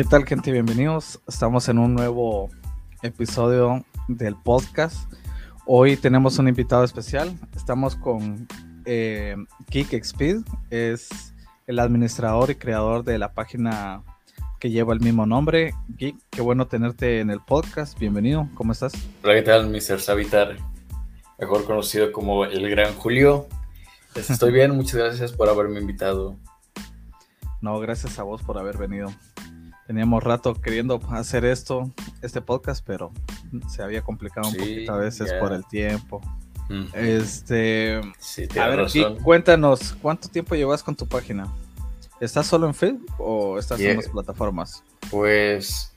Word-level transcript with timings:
¿Qué 0.00 0.04
tal 0.04 0.24
gente? 0.24 0.50
Bienvenidos. 0.50 1.20
Estamos 1.28 1.68
en 1.68 1.78
un 1.78 1.94
nuevo 1.94 2.48
episodio 3.02 3.84
del 4.08 4.34
podcast. 4.34 5.12
Hoy 5.66 5.98
tenemos 5.98 6.38
un 6.38 6.48
invitado 6.48 6.84
especial. 6.84 7.38
Estamos 7.54 7.96
con 7.96 8.48
eh, 8.86 9.36
Geek 9.68 9.92
Speed. 9.92 10.38
Es 10.70 11.34
el 11.66 11.78
administrador 11.78 12.50
y 12.50 12.54
creador 12.54 13.04
de 13.04 13.18
la 13.18 13.34
página 13.34 14.02
que 14.58 14.70
lleva 14.70 14.94
el 14.94 15.00
mismo 15.00 15.26
nombre. 15.26 15.74
Geek, 15.98 16.16
qué 16.30 16.40
bueno 16.40 16.66
tenerte 16.66 17.20
en 17.20 17.28
el 17.28 17.40
podcast. 17.40 17.98
Bienvenido. 17.98 18.48
¿Cómo 18.54 18.72
estás? 18.72 18.94
Hola, 19.22 19.34
¿qué 19.34 19.42
tal, 19.42 19.68
Mr. 19.68 20.00
Savitar? 20.00 20.56
Mejor 21.38 21.66
conocido 21.66 22.10
como 22.10 22.46
el 22.46 22.70
Gran 22.70 22.94
Julio. 22.94 23.48
Estoy 24.14 24.50
bien, 24.50 24.74
muchas 24.74 24.94
gracias 24.94 25.32
por 25.32 25.50
haberme 25.50 25.78
invitado. 25.78 26.38
No, 27.60 27.78
gracias 27.80 28.18
a 28.18 28.22
vos 28.22 28.42
por 28.42 28.56
haber 28.56 28.78
venido. 28.78 29.10
Teníamos 29.90 30.22
rato 30.22 30.54
queriendo 30.54 31.00
hacer 31.10 31.44
esto, 31.44 31.90
este 32.22 32.40
podcast, 32.40 32.86
pero 32.86 33.10
se 33.68 33.82
había 33.82 34.02
complicado 34.02 34.48
un 34.48 34.54
poquito 34.54 34.92
a 34.92 34.98
veces 34.98 35.32
por 35.40 35.52
el 35.52 35.66
tiempo. 35.66 36.20
Este, 36.94 38.00
a 38.56 38.68
ver, 38.68 38.86
cuéntanos, 39.20 39.96
¿cuánto 40.00 40.28
tiempo 40.28 40.54
llevas 40.54 40.84
con 40.84 40.94
tu 40.94 41.08
página? 41.08 41.52
¿Estás 42.20 42.46
solo 42.46 42.68
en 42.68 42.74
Facebook 42.74 43.12
o 43.18 43.58
estás 43.58 43.80
en 43.80 43.96
las 43.96 44.06
plataformas? 44.06 44.84
Pues 45.10 45.92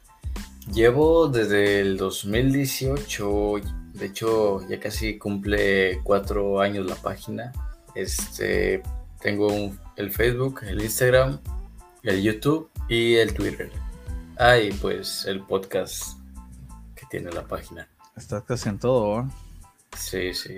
llevo 0.73 1.27
desde 1.27 1.81
el 1.81 1.95
2018, 1.95 3.61
de 3.93 4.05
hecho 4.07 4.67
ya 4.67 4.79
casi 4.79 5.19
cumple 5.19 5.99
cuatro 6.01 6.61
años 6.61 6.87
la 6.87 6.95
página. 6.95 7.51
Este, 7.93 8.81
tengo 9.21 9.71
el 9.97 10.09
Facebook, 10.09 10.61
el 10.63 10.81
Instagram, 10.81 11.39
el 12.01 12.23
YouTube 12.23 12.71
y 12.89 13.17
el 13.17 13.35
Twitter. 13.35 13.82
Ah, 14.37 14.57
y 14.57 14.71
pues 14.71 15.25
el 15.25 15.41
podcast 15.41 16.17
que 16.95 17.05
tiene 17.09 17.31
la 17.31 17.43
página. 17.43 17.87
Estás 18.17 18.43
casi 18.43 18.69
en 18.69 18.79
todo, 18.79 19.21
¿eh? 19.21 19.25
Sí, 19.97 20.33
sí. 20.33 20.57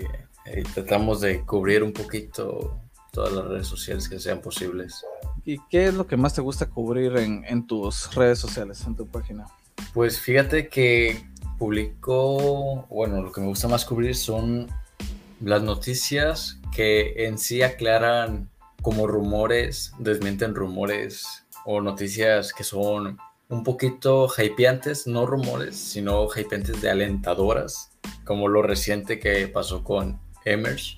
tratamos 0.73 1.21
de 1.21 1.41
cubrir 1.41 1.83
un 1.83 1.91
poquito 1.91 2.79
todas 3.11 3.33
las 3.33 3.45
redes 3.45 3.67
sociales 3.67 4.07
que 4.07 4.19
sean 4.19 4.41
posibles. 4.41 5.03
¿Y 5.43 5.59
qué 5.69 5.87
es 5.87 5.93
lo 5.93 6.07
que 6.07 6.17
más 6.17 6.33
te 6.33 6.41
gusta 6.41 6.67
cubrir 6.69 7.17
en, 7.17 7.67
tus 7.67 8.13
redes 8.15 8.39
sociales, 8.39 8.83
en 8.87 8.95
tu 8.95 9.07
página? 9.07 9.45
Pues 9.93 10.19
fíjate 10.19 10.69
que 10.69 11.25
publico, 11.57 12.85
bueno, 12.89 13.21
lo 13.21 13.31
que 13.31 13.41
me 13.41 13.47
gusta 13.47 13.67
más 13.67 13.85
cubrir 13.85 14.15
son 14.15 14.67
las 15.41 15.63
noticias 15.63 16.59
que 16.73 17.25
en 17.25 17.37
sí 17.37 17.61
aclaran 17.61 18.49
como 18.81 19.07
rumores, 19.07 19.93
desmienten 19.99 20.55
rumores 20.55 21.45
o 21.65 21.81
noticias 21.81 22.53
que 22.53 22.63
son 22.63 23.17
un 23.49 23.63
poquito 23.63 24.27
hypeantes, 24.27 25.07
no 25.07 25.25
rumores, 25.25 25.75
sino 25.75 26.27
hypeantes 26.27 26.81
de 26.81 26.89
alentadoras, 26.89 27.91
como 28.23 28.47
lo 28.47 28.61
reciente 28.61 29.19
que 29.19 29.47
pasó 29.47 29.83
con 29.83 30.19
Emerge 30.45 30.97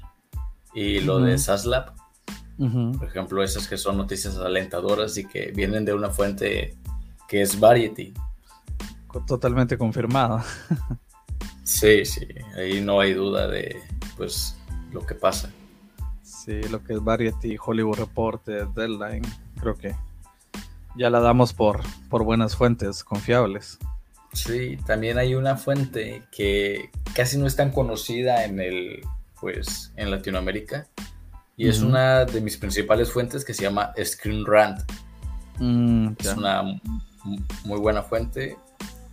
y 0.74 1.00
lo 1.02 1.20
de 1.20 1.38
Saslab. 1.38 1.94
Por 2.58 3.08
ejemplo, 3.08 3.44
esas 3.44 3.68
que 3.68 3.78
son 3.78 3.98
noticias 3.98 4.38
alentadoras 4.38 5.16
y 5.18 5.28
que 5.28 5.52
vienen 5.52 5.86
de 5.86 5.94
una 5.94 6.10
fuente 6.10 6.76
que 7.28 7.42
es 7.42 7.60
Variety. 7.60 8.14
Totalmente 9.28 9.78
confirmada. 9.78 10.44
sí, 11.64 12.04
sí, 12.06 12.28
ahí 12.56 12.82
no 12.82 13.00
hay 13.00 13.14
duda 13.14 13.48
de 13.48 13.80
pues 14.16 14.58
lo 14.92 15.06
que 15.06 15.14
pasa. 15.14 15.52
Sí, 16.24 16.64
lo 16.64 16.84
que 16.84 16.94
es 16.94 17.04
Variety, 17.04 17.58
Hollywood 17.64 17.98
Reporter, 17.98 18.68
Deadline, 18.70 19.24
creo 19.60 19.76
que 19.76 19.96
ya 20.98 21.10
la 21.10 21.20
damos 21.20 21.54
por, 21.54 21.82
por 22.10 22.24
buenas 22.24 22.56
fuentes 22.56 23.04
confiables. 23.04 23.78
Sí, 24.34 24.78
también 24.86 25.18
hay 25.18 25.36
una 25.36 25.56
fuente 25.56 26.24
que 26.32 26.90
casi 27.14 27.38
no 27.38 27.48
es 27.48 27.56
tan 27.56 27.72
conocida 27.72 28.46
en 28.46 28.60
el, 28.60 29.02
pues, 29.40 29.92
en 29.96 30.12
Latinoamérica. 30.12 30.88
Y 31.56 31.68
es 31.68 31.82
una 31.82 32.26
de 32.26 32.40
mis 32.40 32.56
principales 32.58 33.12
fuentes 33.12 33.44
que 33.44 33.54
se 33.56 33.64
llama 33.64 33.92
Screen 34.04 34.46
Rant. 34.46 34.80
Mm, 35.58 36.10
es 36.20 36.36
una 36.36 36.62
muy 37.66 37.80
buena 37.80 38.04
fuente 38.04 38.58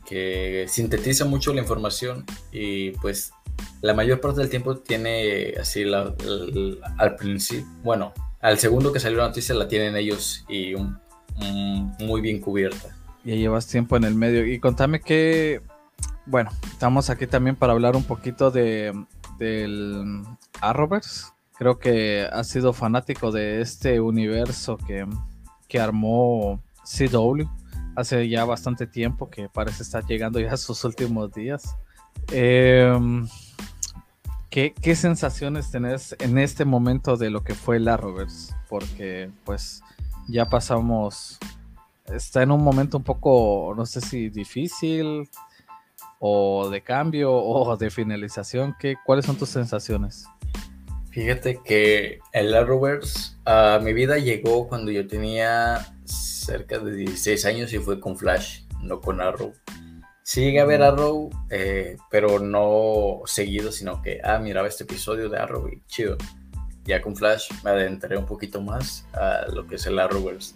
que 0.07 0.67
sintetiza 0.69 1.25
mucho 1.25 1.55
la 1.55 1.63
información 1.63 2.27
y 2.53 2.91
pues 2.93 3.33
la 3.81 3.95
mayor 3.95 4.21
parte 4.21 4.41
del 4.41 4.51
tiempo 4.51 4.77
tiene 4.77 5.55
así 5.59 5.85
al 6.99 7.17
principio, 7.17 7.67
bueno, 7.83 8.13
al 8.41 8.59
segundo 8.59 8.93
que 8.93 9.01
salió 9.01 9.19
la 9.19 9.29
noticia 9.29 9.55
la 9.55 9.69
tienen 9.69 9.97
ellos 9.97 10.45
y 10.49 10.75
un 10.75 10.99
muy 11.37 12.21
bien 12.21 12.41
cubierta. 12.41 12.95
Ya 13.25 13.35
llevas 13.35 13.67
tiempo 13.67 13.97
en 13.97 14.05
el 14.05 14.15
medio. 14.15 14.47
Y 14.47 14.59
contame 14.59 15.01
que, 15.01 15.63
bueno, 16.27 16.51
estamos 16.65 17.11
aquí 17.11 17.27
también 17.27 17.57
para 17.57 17.73
hablar 17.73 17.97
un 17.97 18.05
poquito 18.05 18.51
de 18.51 18.93
del 19.39 20.23
Arrowverse. 20.61 21.27
Creo 21.57 21.79
que 21.79 22.29
has 22.33 22.49
sido 22.49 22.73
fanático 22.73 23.31
de 23.31 23.61
este 23.61 24.01
universo 24.01 24.77
que, 24.77 25.07
que 25.69 25.81
armó 25.81 26.61
CW 26.85 27.45
hace 27.97 28.29
ya 28.29 28.45
bastante 28.45 28.87
tiempo, 28.87 29.31
que 29.31 29.49
parece 29.49 29.83
estar 29.83 30.05
llegando 30.05 30.41
ya 30.41 30.53
a 30.53 30.57
sus 30.57 30.85
últimos 30.85 31.33
días. 31.33 31.77
Em, 32.33 33.29
¿qué, 34.51 34.75
¿Qué 34.81 34.97
sensaciones 34.97 35.71
tenés 35.71 36.17
en 36.19 36.39
este 36.39 36.65
momento 36.65 37.17
de 37.17 37.31
lo 37.31 37.45
que 37.45 37.55
fue 37.55 37.77
el 37.77 37.89
Arrowverse? 37.89 38.55
Porque, 38.69 39.31
pues, 39.45 39.83
ya 40.29 40.47
pasamos, 40.47 41.39
está 42.07 42.43
en 42.43 42.51
un 42.51 42.63
momento 42.63 42.97
un 42.97 43.05
poco, 43.05 43.75
no 43.77 43.87
sé 43.87 44.01
si 44.01 44.29
difícil 44.29 45.29
o 46.19 46.69
de 46.71 46.83
cambio 46.83 47.33
o 47.33 47.77
de 47.79 47.91
finalización. 47.91 48.75
¿Qué, 48.79 48.97
¿Cuáles 49.05 49.27
son 49.27 49.37
tus 49.37 49.51
sensaciones? 49.51 50.27
Fíjate 51.11 51.61
que 51.65 52.19
el 52.33 52.55
Arrowverse 52.55 53.37
a 53.45 53.79
mi 53.81 53.93
vida 53.93 54.19
llegó 54.19 54.67
cuando 54.67 54.91
yo 54.91 55.07
tenía 55.07 55.95
cerca 56.05 56.79
de 56.79 56.93
16 56.93 57.45
años 57.47 57.73
y 57.73 57.79
fue 57.79 58.01
con 58.01 58.17
Flash, 58.17 58.63
no 58.83 59.01
con 59.01 59.21
Arrow. 59.21 59.53
Sí 60.25 60.41
llegué 60.41 60.61
a 60.61 60.65
ver 60.65 60.83
Arrow, 60.83 61.31
eh, 61.51 61.99
pero 62.11 62.41
no 62.41 63.21
seguido, 63.27 63.71
sino 63.71 64.03
que, 64.03 64.21
ah, 64.25 64.39
miraba 64.39 64.67
este 64.67 64.85
episodio 64.85 65.29
de 65.29 65.39
Arrow 65.39 65.69
y 65.69 65.83
chido 65.87 66.17
ya 66.85 67.01
con 67.01 67.17
Flash 67.17 67.51
me 67.63 67.71
adentré 67.71 68.17
un 68.17 68.27
poquito 68.27 68.61
más 68.61 69.07
a 69.13 69.47
lo 69.53 69.67
que 69.67 69.77
es 69.77 69.87
el 69.87 69.99
Arrowverse. 69.99 70.55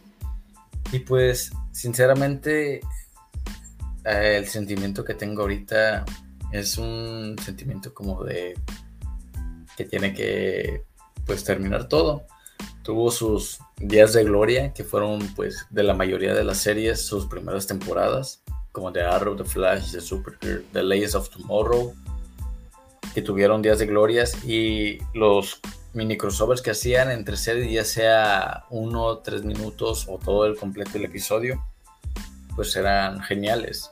Y 0.93 1.01
pues, 1.01 1.51
sinceramente, 1.73 2.81
eh, 4.05 4.37
el 4.39 4.47
sentimiento 4.47 5.05
que 5.05 5.15
tengo 5.15 5.43
ahorita 5.43 6.05
es 6.53 6.79
un 6.79 7.37
sentimiento 7.45 7.93
como 7.93 8.25
de 8.25 8.55
que 9.77 9.85
tiene 9.85 10.15
que 10.15 10.83
pues 11.27 11.45
terminar 11.45 11.89
todo. 11.89 12.25
Tuvo 12.83 13.11
sus 13.11 13.59
días 13.77 14.15
de 14.15 14.25
gloria, 14.25 14.73
que 14.73 14.83
fueron 14.83 15.21
pues 15.37 15.67
de 15.71 15.83
la 15.83 15.95
mayoría 15.95 16.35
de 16.35 16.43
las 16.43 16.59
series, 16.59 17.05
sus 17.05 17.27
primeras 17.27 17.67
temporadas, 17.67 18.43
como 18.73 18.93
The 18.93 19.03
Arrow, 19.03 19.37
The 19.37 19.45
Flash, 19.45 19.93
The 19.93 20.01
Supergirl, 20.01 20.65
The 20.73 20.83
Legends 20.83 21.15
of 21.15 21.29
Tomorrow, 21.29 21.95
que 23.15 23.23
tuvieron 23.23 23.61
días 23.61 23.79
de 23.79 23.87
glorias 23.87 24.43
y 24.45 24.99
los 25.13 25.61
mini 25.99 26.17
crossovers 26.17 26.63
que 26.63 26.71
hacían 26.71 27.11
entre 27.11 27.37
series, 27.37 27.73
ya 27.73 27.85
sea 27.85 28.65
uno, 28.71 29.19
tres 29.19 29.45
minutos 29.45 30.07
o 30.09 30.17
todo 30.19 30.47
el 30.47 30.57
completo 30.57 30.93
del 30.93 31.07
episodio, 31.07 31.65
pues 32.55 32.77
eran 32.77 33.21
geniales. 33.21 33.91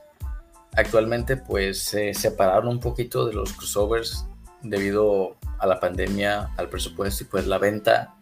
Actualmente 0.77 1.37
pues 1.37 1.83
se 1.83 2.15
separaron 2.15 2.69
un 2.69 2.81
poquito 2.81 3.27
de 3.27 3.35
los 3.35 3.53
crossovers 3.53 4.25
debido 4.63 5.37
a 5.59 5.67
la 5.67 5.81
pandemia, 5.81 6.51
al 6.57 6.69
presupuesto 6.69 7.25
y 7.25 7.27
pues 7.27 7.47
la 7.47 7.59
venta 7.59 8.15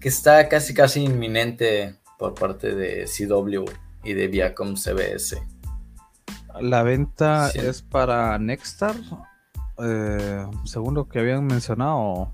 que 0.00 0.08
está 0.08 0.48
casi 0.48 0.74
casi 0.74 1.04
inminente 1.04 1.96
por 2.18 2.34
parte 2.34 2.74
de 2.74 3.04
CW 3.04 3.64
y 4.02 4.14
de 4.14 4.26
Viacom 4.26 4.74
CBS. 4.76 5.40
La 6.60 6.82
venta 6.82 7.50
es 7.50 7.82
para 7.82 8.38
Nexstar, 8.38 8.96
eh, 9.78 10.46
según 10.64 10.94
lo 10.94 11.08
que 11.08 11.20
habían 11.20 11.46
mencionado. 11.46 12.32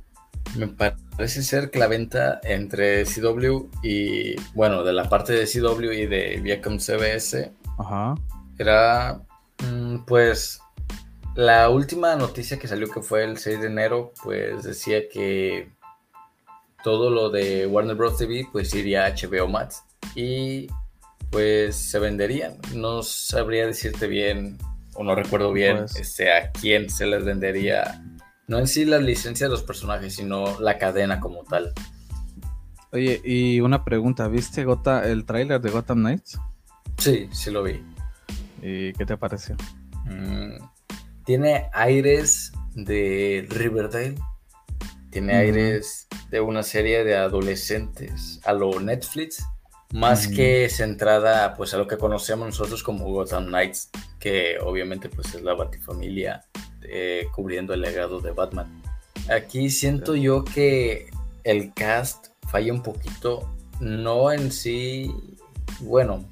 Me 0.57 0.67
parece 0.67 1.43
ser 1.43 1.71
que 1.71 1.79
la 1.79 1.87
venta 1.87 2.41
entre 2.43 3.05
CW 3.05 3.69
y, 3.83 4.37
bueno, 4.55 4.83
de 4.83 4.93
la 4.93 5.09
parte 5.09 5.33
de 5.33 5.47
CW 5.47 5.93
y 5.93 6.07
de 6.07 6.41
Viacom 6.43 6.79
CBS 6.79 7.53
era, 8.59 9.23
mm, 9.65 10.05
pues, 10.07 10.61
la 11.37 11.71
última 11.71 12.17
noticia 12.17 12.59
que 12.59 12.69
salió 12.69 12.91
que 12.91 13.01
fue 13.01 13.25
el 13.25 13.39
6 13.39 13.61
de 13.61 13.67
enero, 13.69 14.13
pues 14.23 14.65
decía 14.65 15.09
que 15.09 15.71
todo 16.83 17.11
lo 17.11 17.31
de 17.31 17.67
Warner 17.67 17.97
Bros. 17.97 18.17
TV, 18.17 18.47
pues 18.51 18.75
iría 18.75 19.07
a 19.07 19.15
HBO 19.15 19.49
Max 19.49 19.85
y 20.15 20.67
pues 21.31 21.77
se 21.77 21.99
venderían. 21.99 22.59
No 22.75 23.03
sabría 23.03 23.67
decirte 23.67 24.07
bien, 24.09 24.59
o 24.95 25.05
no 25.05 25.15
recuerdo 25.15 25.53
bien, 25.53 25.79
pues 25.79 25.97
este, 25.97 26.33
a 26.33 26.51
quién 26.51 26.91
se 26.91 27.07
les 27.07 27.25
vendería 27.25 28.03
no 28.50 28.58
en 28.58 28.67
sí 28.67 28.85
la 28.85 28.99
licencia 28.99 29.47
de 29.47 29.52
los 29.52 29.62
personajes, 29.62 30.17
sino 30.17 30.58
la 30.58 30.76
cadena 30.76 31.20
como 31.20 31.44
tal. 31.44 31.73
Oye, 32.91 33.20
y 33.25 33.61
una 33.61 33.85
pregunta, 33.85 34.26
¿viste 34.26 34.64
Gota, 34.64 35.08
el 35.08 35.25
tráiler 35.25 35.61
de 35.61 35.70
Gotham 35.70 35.99
Knights? 35.99 36.37
Sí, 36.99 37.29
sí 37.31 37.52
lo 37.52 37.62
vi. 37.62 37.81
¿Y 38.61 38.93
qué 38.94 39.06
te 39.06 39.17
pareció? 39.17 39.56
Mm, 40.05 40.56
tiene 41.25 41.70
aires 41.73 42.50
de 42.75 43.47
Riverdale. 43.49 44.17
Tiene 45.11 45.37
aires 45.37 46.08
de 46.31 46.41
una 46.41 46.64
serie 46.64 47.05
de 47.05 47.17
adolescentes 47.17 48.41
a 48.44 48.52
lo 48.52 48.81
Netflix, 48.81 49.44
más 49.93 50.26
que 50.26 50.69
centrada 50.69 51.55
pues 51.55 51.73
a 51.75 51.79
lo 51.79 51.87
que 51.87 51.99
conocemos 51.99 52.47
nosotros 52.47 52.82
como 52.82 53.12
Gotham 53.12 53.47
Knights, 53.47 53.91
que 54.19 54.58
obviamente 54.61 55.08
pues 55.08 55.35
es 55.37 55.43
la 55.43 55.55
Batifamilia 55.55 56.44
eh, 56.91 57.29
cubriendo 57.35 57.73
el 57.73 57.81
legado 57.81 58.21
de 58.21 58.33
Batman. 58.33 58.83
Aquí 59.31 59.71
siento 59.71 60.17
yo 60.17 60.45
que 60.45 61.09
el 61.45 61.73
cast 61.73 62.29
falla 62.49 62.73
un 62.73 62.83
poquito, 62.83 63.49
no 63.81 64.33
en 64.33 64.51
sí, 64.51 65.15
bueno, 65.81 66.25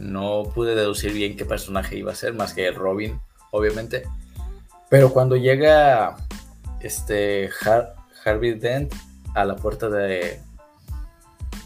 no 0.00 0.44
pude 0.54 0.74
deducir 0.74 1.12
bien 1.12 1.36
qué 1.36 1.44
personaje 1.44 1.96
iba 1.96 2.12
a 2.12 2.16
ser, 2.16 2.34
más 2.34 2.52
que 2.54 2.70
Robin, 2.70 3.20
obviamente. 3.52 4.04
Pero 4.88 5.12
cuando 5.12 5.36
llega 5.36 6.16
este 6.80 7.48
Harvey 8.24 8.54
Dent 8.54 8.92
a 9.34 9.44
la 9.44 9.56
puerta 9.56 9.88
de, 9.88 10.40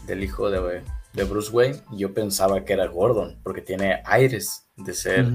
del 0.05 0.23
hijo 0.23 0.49
de, 0.51 0.83
de, 1.13 1.23
Bruce 1.23 1.51
Wayne, 1.51 1.81
yo 1.91 2.13
pensaba 2.13 2.63
que 2.63 2.73
era 2.73 2.85
Gordon, 2.87 3.39
porque 3.41 3.61
tiene 3.61 4.01
aires 4.05 4.67
de 4.77 4.93
ser, 4.93 5.31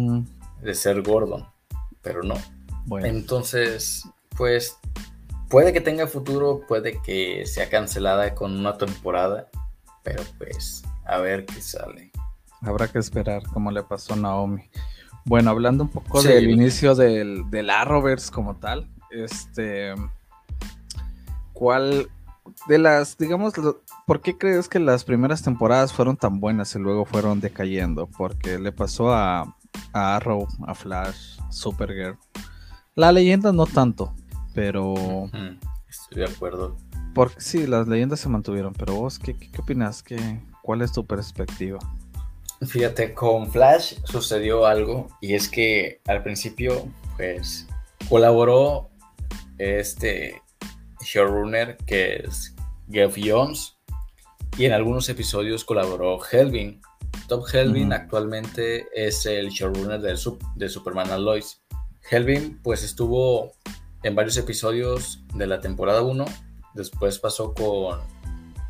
de 0.62 0.74
ser 0.74 1.02
Gordon, 1.02 1.48
pero 2.02 2.22
no. 2.22 2.34
Entonces, 3.02 4.08
pues 4.36 4.76
puede 5.48 5.72
que 5.72 5.80
tenga 5.80 6.06
futuro, 6.06 6.62
puede 6.66 7.00
que 7.02 7.44
sea 7.46 7.68
cancelada 7.68 8.34
con 8.34 8.56
una 8.58 8.78
temporada, 8.78 9.48
pero 10.02 10.22
pues 10.38 10.82
a 11.04 11.18
ver 11.18 11.44
qué 11.44 11.60
sale. 11.60 12.10
Habrá 12.62 12.88
que 12.88 12.98
esperar 12.98 13.42
cómo 13.52 13.70
le 13.70 13.82
pasó 13.82 14.14
a 14.14 14.16
Naomi. 14.16 14.62
Bueno, 15.24 15.50
hablando 15.50 15.84
un 15.84 15.90
poco 15.90 16.22
del 16.22 16.50
inicio 16.50 16.94
del, 16.94 17.48
del 17.50 17.70
Arrowverse 17.70 18.32
como 18.32 18.56
tal, 18.56 18.88
este, 19.10 19.94
¿cuál 21.52 22.08
de 22.66 22.78
las, 22.78 23.18
digamos, 23.18 23.54
por 24.06 24.20
qué 24.20 24.36
crees 24.38 24.68
que 24.68 24.78
las 24.78 25.04
primeras 25.04 25.42
temporadas 25.42 25.92
fueron 25.92 26.16
tan 26.16 26.40
buenas 26.40 26.74
y 26.74 26.78
luego 26.78 27.04
fueron 27.04 27.40
decayendo? 27.40 28.06
Porque 28.06 28.58
le 28.58 28.72
pasó 28.72 29.12
a, 29.12 29.56
a 29.92 30.16
Arrow, 30.16 30.46
a 30.66 30.74
Flash, 30.74 31.38
Supergirl. 31.50 32.18
La 33.00 33.12
leyenda 33.12 33.50
no 33.50 33.64
tanto, 33.64 34.12
pero... 34.54 35.30
Estoy 35.88 36.18
de 36.18 36.24
acuerdo. 36.26 36.76
Porque 37.14 37.40
sí, 37.40 37.66
las 37.66 37.88
leyendas 37.88 38.20
se 38.20 38.28
mantuvieron, 38.28 38.74
pero 38.74 38.94
vos, 38.94 39.18
¿qué, 39.18 39.34
qué, 39.38 39.58
opinas? 39.58 40.02
¿Qué, 40.02 40.18
¿Cuál 40.60 40.82
es 40.82 40.92
tu 40.92 41.06
perspectiva? 41.06 41.78
Fíjate, 42.60 43.14
con 43.14 43.50
Flash 43.50 43.94
sucedió 44.04 44.66
algo 44.66 45.08
y 45.22 45.32
es 45.32 45.48
que 45.48 46.02
al 46.08 46.22
principio, 46.22 46.90
pues, 47.16 47.66
colaboró 48.06 48.90
este 49.56 50.42
showrunner 51.00 51.78
que 51.86 52.16
es 52.16 52.54
Jeff 52.92 53.16
Jones 53.18 53.78
y 54.58 54.66
en 54.66 54.72
algunos 54.72 55.08
episodios 55.08 55.64
colaboró 55.64 56.18
Helvin. 56.30 56.82
Top 57.28 57.46
Helvin 57.50 57.94
actualmente 57.94 58.88
es 58.94 59.24
el 59.24 59.48
showrunner 59.48 60.02
de, 60.02 60.18
de 60.56 60.68
Superman 60.68 61.10
and 61.10 61.24
Lois. 61.24 61.62
Helvin 62.08 62.60
pues 62.62 62.82
estuvo 62.82 63.52
en 64.02 64.14
varios 64.14 64.36
episodios 64.36 65.20
de 65.34 65.46
la 65.46 65.60
temporada 65.60 66.02
1, 66.02 66.24
después 66.74 67.18
pasó 67.18 67.54
con 67.54 68.00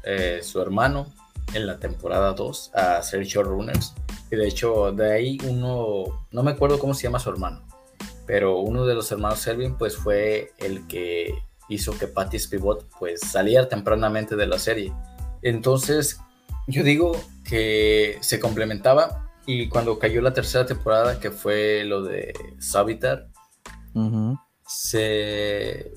eh, 0.02 0.40
su 0.42 0.60
hermano 0.60 1.06
en 1.54 1.66
la 1.66 1.78
temporada 1.78 2.32
2 2.32 2.72
a 2.74 3.02
ser 3.02 3.24
showrunners. 3.24 3.94
Y 4.30 4.36
de 4.36 4.46
hecho, 4.46 4.92
de 4.92 5.12
ahí 5.12 5.38
uno, 5.48 6.26
no 6.30 6.42
me 6.42 6.52
acuerdo 6.52 6.78
cómo 6.78 6.94
se 6.94 7.04
llama 7.04 7.18
su 7.18 7.30
hermano, 7.30 7.62
pero 8.26 8.60
uno 8.60 8.86
de 8.86 8.94
los 8.94 9.10
hermanos 9.10 9.40
Selvin 9.40 9.76
pues 9.76 9.96
fue 9.96 10.52
el 10.58 10.86
que 10.86 11.34
hizo 11.68 11.96
que 11.98 12.06
Patty 12.06 12.38
Spivot 12.38 12.86
pues 12.98 13.20
saliera 13.20 13.68
tempranamente 13.68 14.36
de 14.36 14.46
la 14.46 14.58
serie. 14.58 14.92
Entonces, 15.42 16.20
yo 16.66 16.82
digo 16.82 17.12
que 17.44 18.18
se 18.20 18.38
complementaba 18.38 19.29
y 19.46 19.68
cuando 19.68 19.98
cayó 19.98 20.20
la 20.20 20.32
tercera 20.32 20.66
temporada, 20.66 21.18
que 21.20 21.30
fue 21.30 21.84
lo 21.84 22.02
de 22.02 22.32
Savitar, 22.58 23.28
se 24.66 25.92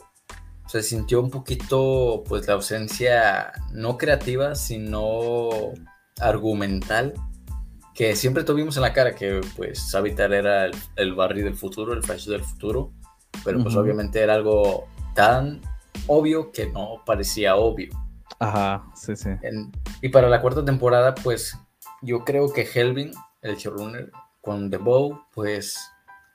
se 0.73 0.81
sintió 0.81 1.21
un 1.21 1.29
poquito 1.29 2.23
pues 2.27 2.47
la 2.47 2.55
ausencia 2.55 3.51
no 3.73 3.95
creativa, 3.95 4.55
sino 4.55 5.49
argumental 6.19 7.13
que 7.93 8.15
siempre 8.15 8.43
tuvimos 8.43 8.75
en 8.77 8.81
la 8.81 8.91
cara 8.91 9.13
que 9.13 9.39
pues 9.55 9.91
Savitar 9.91 10.33
era 10.33 10.71
el, 10.95 11.13
Barry 11.13 11.43
del 11.43 11.53
futuro, 11.53 11.93
el 11.93 12.01
Flash 12.01 12.25
del 12.25 12.43
futuro, 12.43 12.91
pero 13.43 13.61
pues 13.61 13.75
obviamente 13.75 14.19
era 14.19 14.33
algo 14.33 14.87
tan 15.13 15.61
obvio 16.07 16.51
que 16.51 16.71
no 16.71 17.03
parecía 17.05 17.55
obvio. 17.55 17.91
Ajá, 18.39 18.83
sí, 18.95 19.15
sí. 19.15 19.29
y 20.01 20.09
para 20.09 20.27
la 20.27 20.41
cuarta 20.41 20.65
temporada 20.65 21.13
pues 21.13 21.55
yo 22.01 22.25
creo 22.25 22.51
que 22.51 22.67
Helvin, 22.73 23.11
el 23.43 23.57
showrunner, 23.57 24.11
con 24.41 24.69
The 24.69 24.77
Bow 24.77 25.25
pues 25.33 25.79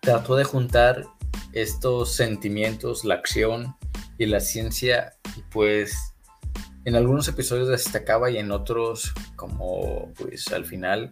trató 0.01 0.37
de 0.37 0.45
juntar 0.45 1.05
estos 1.53 2.15
sentimientos, 2.15 3.05
la 3.05 3.15
acción, 3.15 3.75
y 4.19 4.27
la 4.27 4.41
ciencia, 4.41 5.17
pues 5.51 6.15
en 6.85 6.97
algunos 6.97 7.29
episodios 7.29 7.69
destacaba 7.69 8.31
y 8.31 8.39
en 8.39 8.51
otros, 8.51 9.15
como 9.37 10.13
pues 10.19 10.49
al 10.49 10.65
final, 10.65 11.11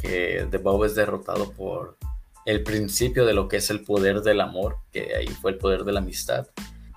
que 0.00 0.46
The 0.50 0.58
Bob 0.58 0.84
es 0.84 0.94
derrotado 0.94 1.50
por 1.52 1.98
el 2.44 2.62
principio 2.62 3.26
de 3.26 3.34
lo 3.34 3.48
que 3.48 3.56
es 3.56 3.70
el 3.70 3.82
poder 3.82 4.22
del 4.22 4.40
amor, 4.40 4.78
que 4.92 5.16
ahí 5.16 5.26
fue 5.26 5.50
el 5.50 5.58
poder 5.58 5.82
de 5.82 5.92
la 5.92 6.00
amistad. 6.00 6.46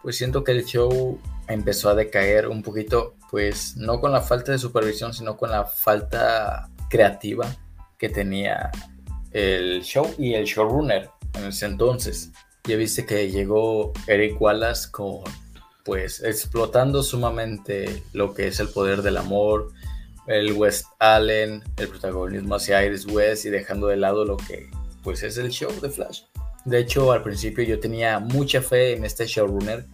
Pues 0.03 0.17
siento 0.17 0.43
que 0.43 0.51
el 0.51 0.65
show 0.65 1.19
empezó 1.47 1.89
a 1.89 1.95
decaer 1.95 2.47
un 2.47 2.61
poquito, 2.61 3.15
pues 3.31 3.75
no 3.75 3.99
con 3.99 4.11
la 4.11 4.21
falta 4.21 4.51
de 4.51 4.59
supervisión, 4.59 5.13
sino 5.13 5.35
con 5.35 5.49
la 5.49 5.65
falta 5.65 6.69
creativa 6.89 7.47
que 7.99 8.09
tenía 8.09 8.71
el 9.31 9.83
show 9.83 10.11
y 10.17 10.33
el 10.33 10.45
showrunner 10.45 11.09
en 11.35 11.45
ese 11.45 11.65
entonces. 11.67 12.31
Ya 12.63 12.75
viste 12.75 13.05
que 13.05 13.29
llegó 13.29 13.93
Eric 14.07 14.41
Wallace 14.41 14.89
con, 14.91 15.21
pues, 15.83 16.23
explotando 16.23 17.03
sumamente 17.03 18.03
lo 18.13 18.33
que 18.33 18.47
es 18.47 18.59
el 18.59 18.69
poder 18.69 19.01
del 19.01 19.17
amor, 19.17 19.71
el 20.27 20.53
West 20.53 20.85
Allen, 20.99 21.63
el 21.77 21.87
protagonismo 21.87 22.55
hacia 22.55 22.83
Iris 22.85 23.05
West 23.05 23.45
y 23.45 23.49
dejando 23.49 23.87
de 23.87 23.97
lado 23.97 24.25
lo 24.25 24.37
que, 24.37 24.69
pues, 25.03 25.23
es 25.23 25.37
el 25.37 25.49
show 25.49 25.71
de 25.81 25.89
Flash. 25.89 26.21
De 26.65 26.79
hecho, 26.79 27.11
al 27.11 27.23
principio 27.23 27.63
yo 27.63 27.79
tenía 27.79 28.19
mucha 28.19 28.61
fe 28.61 28.93
en 28.93 29.05
este 29.05 29.25
showrunner 29.25 29.85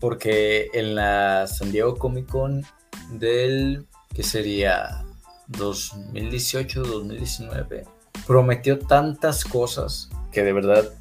porque 0.00 0.70
en 0.72 0.94
la 0.94 1.46
San 1.46 1.70
Diego 1.70 1.96
Comic 1.96 2.26
Con 2.26 2.64
del, 3.12 3.86
que 4.14 4.22
sería 4.22 5.04
2018-2019, 5.52 7.86
prometió 8.26 8.78
tantas 8.78 9.44
cosas 9.44 10.10
que 10.32 10.42
de 10.42 10.52
verdad 10.52 10.92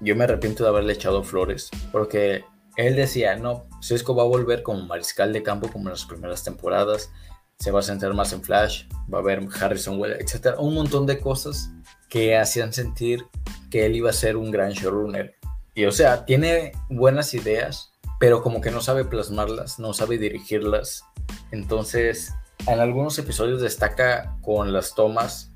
yo 0.00 0.16
me 0.16 0.24
arrepiento 0.24 0.62
de 0.62 0.70
haberle 0.70 0.92
echado 0.92 1.22
flores, 1.22 1.70
porque 1.92 2.44
él 2.76 2.96
decía, 2.96 3.36
no, 3.36 3.66
Cisco 3.80 4.14
va 4.14 4.24
a 4.24 4.26
volver 4.26 4.62
como 4.62 4.86
mariscal 4.86 5.32
de 5.32 5.42
campo 5.42 5.68
como 5.68 5.84
en 5.84 5.92
las 5.92 6.04
primeras 6.04 6.44
temporadas, 6.44 7.10
se 7.58 7.70
va 7.70 7.80
a 7.80 7.82
centrar 7.82 8.12
más 8.12 8.32
en 8.32 8.42
Flash, 8.42 8.84
va 9.12 9.20
a 9.20 9.22
ver 9.22 9.46
Harrison 9.60 9.98
Wells, 9.98 10.20
etc. 10.20 10.56
Un 10.58 10.74
montón 10.74 11.06
de 11.06 11.18
cosas 11.18 11.70
que 12.08 12.36
hacían 12.36 12.72
sentir 12.72 13.24
que 13.70 13.86
él 13.86 13.96
iba 13.96 14.10
a 14.10 14.12
ser 14.12 14.36
un 14.36 14.50
gran 14.50 14.72
showrunner. 14.72 15.34
Y 15.74 15.86
o 15.86 15.92
sea, 15.92 16.26
tiene 16.26 16.72
buenas 16.90 17.32
ideas, 17.34 17.92
pero 18.20 18.42
como 18.42 18.60
que 18.60 18.70
no 18.70 18.82
sabe 18.82 19.04
plasmarlas, 19.04 19.78
no 19.78 19.94
sabe 19.94 20.18
dirigirlas. 20.18 21.02
Entonces, 21.50 22.34
en 22.66 22.80
algunos 22.80 23.18
episodios 23.18 23.60
destaca 23.60 24.36
con 24.42 24.72
las 24.72 24.94
tomas, 24.94 25.52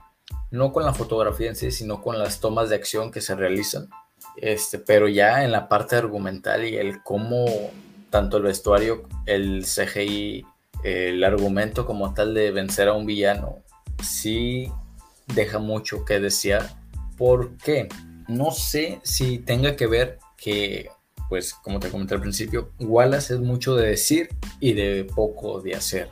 no 0.50 0.72
con 0.72 0.84
la 0.84 0.94
fotografía 0.94 1.48
en 1.48 1.56
sí, 1.56 1.70
sino 1.70 2.02
con 2.02 2.18
las 2.18 2.40
tomas 2.40 2.70
de 2.70 2.76
acción 2.76 3.10
que 3.10 3.20
se 3.20 3.34
realizan 3.34 3.88
este, 4.36 4.78
pero 4.78 5.08
ya 5.08 5.44
en 5.44 5.52
la 5.52 5.68
parte 5.68 5.96
argumental 5.96 6.64
y 6.64 6.76
el 6.76 7.02
cómo 7.02 7.46
tanto 8.10 8.38
el 8.38 8.44
vestuario, 8.44 9.02
el 9.26 9.64
CGI, 9.64 10.46
el 10.82 11.22
argumento 11.24 11.86
como 11.86 12.14
tal 12.14 12.34
de 12.34 12.50
vencer 12.50 12.88
a 12.88 12.94
un 12.94 13.06
villano, 13.06 13.62
sí 14.02 14.70
deja 15.34 15.58
mucho 15.58 16.04
que 16.04 16.20
desear. 16.20 16.68
¿Por 17.16 17.56
qué? 17.58 17.88
No 18.28 18.50
sé 18.50 19.00
si 19.02 19.38
tenga 19.38 19.76
que 19.76 19.86
ver 19.86 20.18
que, 20.36 20.90
pues 21.28 21.54
como 21.54 21.78
te 21.78 21.90
comenté 21.90 22.14
al 22.14 22.20
principio, 22.20 22.70
Wallace 22.80 23.34
es 23.34 23.40
mucho 23.40 23.76
de 23.76 23.88
decir 23.88 24.30
y 24.58 24.72
de 24.72 25.04
poco 25.04 25.60
de 25.60 25.74
hacer. 25.74 26.10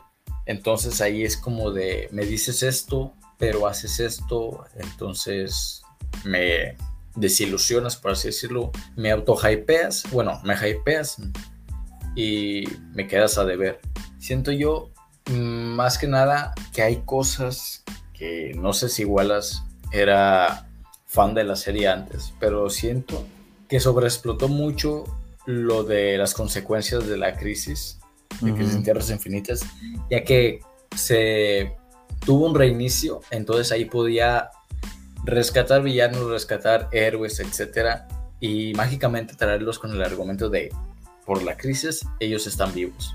Entonces 0.48 1.00
ahí 1.00 1.22
es 1.22 1.36
como 1.36 1.70
de, 1.70 2.08
me 2.10 2.24
dices 2.24 2.64
esto, 2.64 3.12
pero 3.38 3.68
haces 3.68 4.00
esto, 4.00 4.64
entonces 4.76 5.82
me, 6.24 6.74
desilusionas, 7.14 7.96
por 7.96 8.12
así 8.12 8.28
decirlo, 8.28 8.70
me 8.96 9.10
auto-hypeas, 9.10 10.04
bueno, 10.10 10.40
me 10.44 10.54
hypeas 10.54 11.18
y 12.14 12.64
me 12.94 13.06
quedas 13.06 13.38
a 13.38 13.44
deber. 13.44 13.80
Siento 14.18 14.50
yo, 14.52 14.90
mm, 15.30 15.74
más 15.74 15.98
que 15.98 16.06
nada, 16.06 16.54
que 16.72 16.82
hay 16.82 17.02
cosas 17.04 17.84
que 18.14 18.52
no 18.56 18.72
sé 18.72 18.88
si 18.88 19.04
Wallace 19.04 19.58
era 19.92 20.68
fan 21.06 21.34
de 21.34 21.44
la 21.44 21.56
serie 21.56 21.88
antes, 21.88 22.32
pero 22.40 22.70
siento 22.70 23.24
que 23.68 23.80
sobreexplotó 23.80 24.48
mucho 24.48 25.04
lo 25.46 25.84
de 25.84 26.18
las 26.18 26.34
consecuencias 26.34 27.06
de 27.06 27.16
la 27.16 27.36
crisis, 27.36 27.98
de 28.40 28.54
crisis 28.54 28.74
en 28.74 28.82
tierras 28.82 29.10
infinitas, 29.10 29.60
ya 30.10 30.22
que 30.22 30.60
se 30.96 31.76
tuvo 32.24 32.46
un 32.46 32.54
reinicio, 32.54 33.20
entonces 33.30 33.72
ahí 33.72 33.84
podía 33.84 34.50
rescatar 35.24 35.82
villanos, 35.82 36.30
rescatar 36.30 36.88
héroes, 36.92 37.40
etcétera, 37.40 38.08
y 38.40 38.72
mágicamente 38.74 39.34
traerlos 39.34 39.78
con 39.78 39.90
el 39.92 40.02
argumento 40.02 40.48
de 40.48 40.70
por 41.26 41.42
la 41.42 41.56
crisis 41.56 42.06
ellos 42.20 42.46
están 42.46 42.72
vivos. 42.74 43.14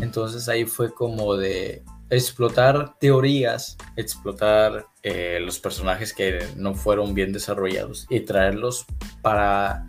Entonces 0.00 0.48
ahí 0.48 0.64
fue 0.64 0.92
como 0.92 1.36
de 1.36 1.84
explotar 2.08 2.98
teorías, 2.98 3.76
explotar 3.94 4.86
eh, 5.04 5.38
los 5.40 5.60
personajes 5.60 6.12
que 6.12 6.44
no 6.56 6.74
fueron 6.74 7.14
bien 7.14 7.32
desarrollados 7.32 8.06
y 8.10 8.20
traerlos 8.20 8.84
para, 9.22 9.86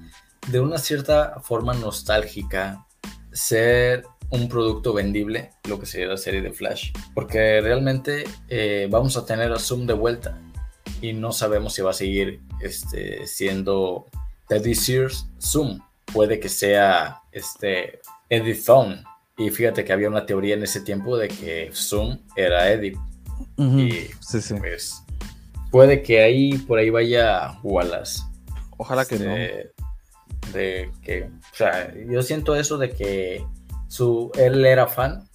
de 0.50 0.60
una 0.60 0.78
cierta 0.78 1.40
forma 1.42 1.74
nostálgica, 1.74 2.86
ser 3.32 4.04
un 4.32 4.50
producto 4.50 4.94
vendible, 4.94 5.52
lo 5.68 5.80
que 5.80 5.86
sería 5.86 6.08
la 6.08 6.18
serie 6.18 6.42
de 6.42 6.52
Flash. 6.52 6.92
Porque 7.14 7.62
realmente 7.62 8.24
eh, 8.48 8.88
vamos 8.90 9.16
a 9.18 9.26
tener 9.26 9.52
a 9.52 9.60
Zoom 9.60 9.86
de 9.86 9.94
vuelta 9.94 10.40
y 11.02 11.14
no 11.14 11.32
sabemos 11.32 11.74
si 11.74 11.82
va 11.82 11.92
a 11.92 11.94
seguir 11.94 12.42
este, 12.62 13.28
siendo 13.28 14.06
Teddy 14.48 14.74
Sears 14.74 15.28
Zoom. 15.40 15.80
Puede 16.14 16.40
que 16.40 16.50
sea 16.50 17.22
este, 17.32 18.00
Eddie 18.30 18.56
Thawne 18.56 19.04
y 19.38 19.50
fíjate 19.50 19.84
que 19.84 19.94
había 19.94 20.10
una 20.10 20.26
teoría 20.26 20.56
en 20.56 20.64
ese 20.64 20.82
tiempo 20.82 21.18
de 21.18 21.28
que 21.28 21.72
Zoom 21.74 22.20
era 22.36 22.72
Eddie. 22.72 22.98
Y 23.58 24.10
pues 24.32 25.04
puede 25.72 26.04
que 26.04 26.22
ahí 26.22 26.58
por 26.58 26.80
ahí 26.80 26.90
vaya 26.90 27.60
Wallace. 27.64 28.22
Ojalá 28.78 29.06
que 29.06 29.20
no. 29.20 29.36
Este, 29.36 29.72
de 30.54 30.92
que, 31.02 31.24
o 31.24 31.56
sea, 31.56 31.94
yo 32.10 32.22
siento 32.22 32.56
eso 32.56 32.78
de 32.78 32.90
que 32.90 33.46
su, 33.92 34.32
él 34.36 34.66
era 34.66 34.88
fan, 34.88 35.28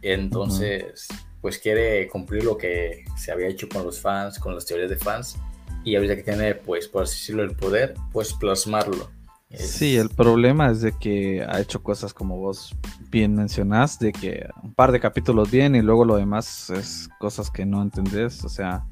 entonces 0.00 1.08
pues 1.40 1.58
quiere 1.58 2.06
cumplir 2.06 2.44
lo 2.44 2.56
que 2.56 3.04
se 3.16 3.32
había 3.32 3.48
hecho 3.48 3.68
con 3.68 3.82
los 3.82 4.00
fans, 4.00 4.38
con 4.38 4.54
las 4.54 4.64
teorías 4.64 4.90
de 4.90 4.96
fans, 4.96 5.36
y 5.82 5.96
ahorita 5.96 6.14
que 6.14 6.22
tiene, 6.22 6.54
pues, 6.54 6.86
por 6.86 7.02
así 7.02 7.16
decirlo, 7.16 7.42
el 7.42 7.56
poder, 7.56 7.94
pues 8.12 8.32
plasmarlo. 8.32 9.10
Sí, 9.50 9.96
el 9.96 10.08
problema 10.08 10.70
es 10.70 10.82
de 10.82 10.96
que 10.96 11.44
ha 11.48 11.60
hecho 11.60 11.82
cosas 11.82 12.14
como 12.14 12.38
vos 12.38 12.76
bien 13.10 13.34
mencionás, 13.34 13.98
de 13.98 14.12
que 14.12 14.48
un 14.62 14.72
par 14.72 14.92
de 14.92 15.00
capítulos 15.00 15.50
bien 15.50 15.74
y 15.74 15.82
luego 15.82 16.04
lo 16.04 16.14
demás 16.14 16.70
es 16.70 17.08
cosas 17.18 17.50
que 17.50 17.66
no 17.66 17.82
entendés. 17.82 18.44
O 18.44 18.48
sea, 18.48 18.84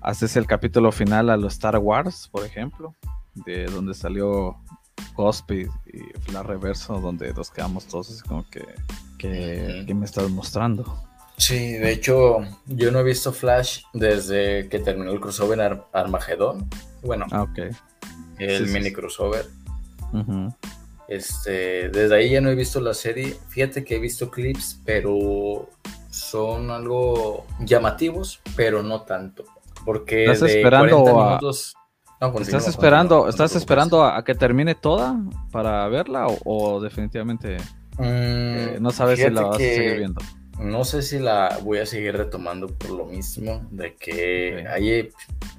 haces 0.00 0.36
el 0.36 0.46
capítulo 0.46 0.92
final 0.92 1.30
a 1.30 1.36
los 1.36 1.54
Star 1.54 1.78
Wars, 1.78 2.28
por 2.30 2.44
ejemplo, 2.44 2.94
de 3.34 3.66
donde 3.66 3.94
salió 3.94 4.56
Ghost 5.14 5.50
y, 5.50 5.66
la 6.32 6.42
reverso, 6.42 7.00
donde 7.00 7.32
nos 7.32 7.50
quedamos 7.50 7.86
todos 7.86 8.10
así 8.10 8.22
como 8.22 8.48
que, 8.50 8.64
que, 9.18 9.94
me 9.94 10.04
estás 10.04 10.28
mostrando. 10.30 11.02
Sí, 11.38 11.72
de 11.72 11.92
hecho, 11.92 12.38
yo 12.66 12.90
no 12.90 13.00
he 13.00 13.04
visto 13.04 13.32
Flash 13.32 13.82
desde 13.92 14.68
que 14.68 14.78
terminó 14.78 15.12
el 15.12 15.20
crossover 15.20 15.82
Armagedón. 15.92 16.68
Bueno, 17.02 17.26
ah, 17.30 17.46
el 18.38 18.68
mini 18.68 18.92
crossover. 18.92 19.46
Este, 21.08 21.88
desde 21.90 22.16
ahí 22.16 22.30
ya 22.30 22.40
no 22.40 22.50
he 22.50 22.54
visto 22.54 22.80
la 22.80 22.94
serie. 22.94 23.36
Fíjate 23.48 23.84
que 23.84 23.96
he 23.96 23.98
visto 23.98 24.30
clips, 24.30 24.80
pero 24.84 25.68
son 26.10 26.70
algo 26.70 27.46
llamativos, 27.60 28.40
pero 28.56 28.82
no 28.82 29.02
tanto. 29.02 29.44
Porque 29.84 30.24
¿Estás 30.24 30.50
esperando 30.50 31.20
a... 31.20 31.38
¿Estás 32.40 32.66
esperando, 32.66 33.28
¿estás 33.28 33.54
esperando 33.56 34.02
a, 34.02 34.24
que 34.24 34.34
termine 34.34 34.74
toda 34.74 35.20
para 35.52 35.86
verla 35.88 36.26
o, 36.44 36.80
definitivamente 36.80 37.58
mm, 37.98 38.02
eh, 38.02 38.78
no 38.80 38.90
sabes 38.90 39.18
si 39.18 39.28
la 39.28 39.42
vas 39.42 39.56
a 39.56 39.58
seguir 39.58 39.98
viendo? 39.98 40.22
No 40.58 40.84
sé 40.84 41.02
si 41.02 41.18
la 41.18 41.58
voy 41.62 41.78
a 41.78 41.86
seguir 41.86 42.16
retomando 42.16 42.68
por 42.68 42.90
lo 42.90 43.04
mismo, 43.04 43.66
de 43.70 43.94
que 43.96 44.66
hay 44.66 45.10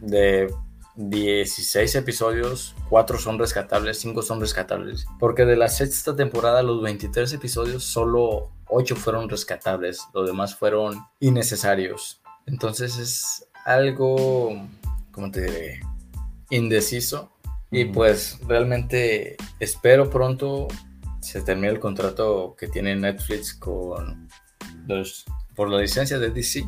de 0.01 0.51
16 0.95 1.93
episodios, 1.93 2.75
4 2.89 3.19
son 3.19 3.37
rescatables, 3.37 3.99
5 3.99 4.23
son 4.23 4.41
rescatables. 4.41 5.05
Porque 5.19 5.45
de 5.45 5.55
la 5.55 5.69
sexta 5.69 6.15
temporada, 6.15 6.63
los 6.63 6.81
23 6.81 7.31
episodios, 7.33 7.83
solo 7.83 8.49
8 8.69 8.95
fueron 8.95 9.29
rescatables. 9.29 10.01
Los 10.15 10.25
demás 10.25 10.55
fueron 10.55 10.95
innecesarios. 11.19 12.21
Entonces 12.47 12.97
es 12.97 13.47
algo, 13.65 14.59
¿cómo 15.11 15.29
te 15.29 15.41
diré? 15.41 15.81
Indeciso. 16.49 17.33
Y 17.71 17.85
pues 17.85 18.39
realmente 18.47 19.35
espero 19.59 20.09
pronto 20.09 20.67
se 21.19 21.41
termine 21.41 21.69
el 21.69 21.79
contrato 21.79 22.55
que 22.57 22.67
tiene 22.67 22.95
Netflix 22.95 23.53
con 23.53 24.29
los, 24.87 25.25
por 25.55 25.69
la 25.69 25.81
licencia 25.81 26.17
de 26.17 26.29
DC 26.29 26.65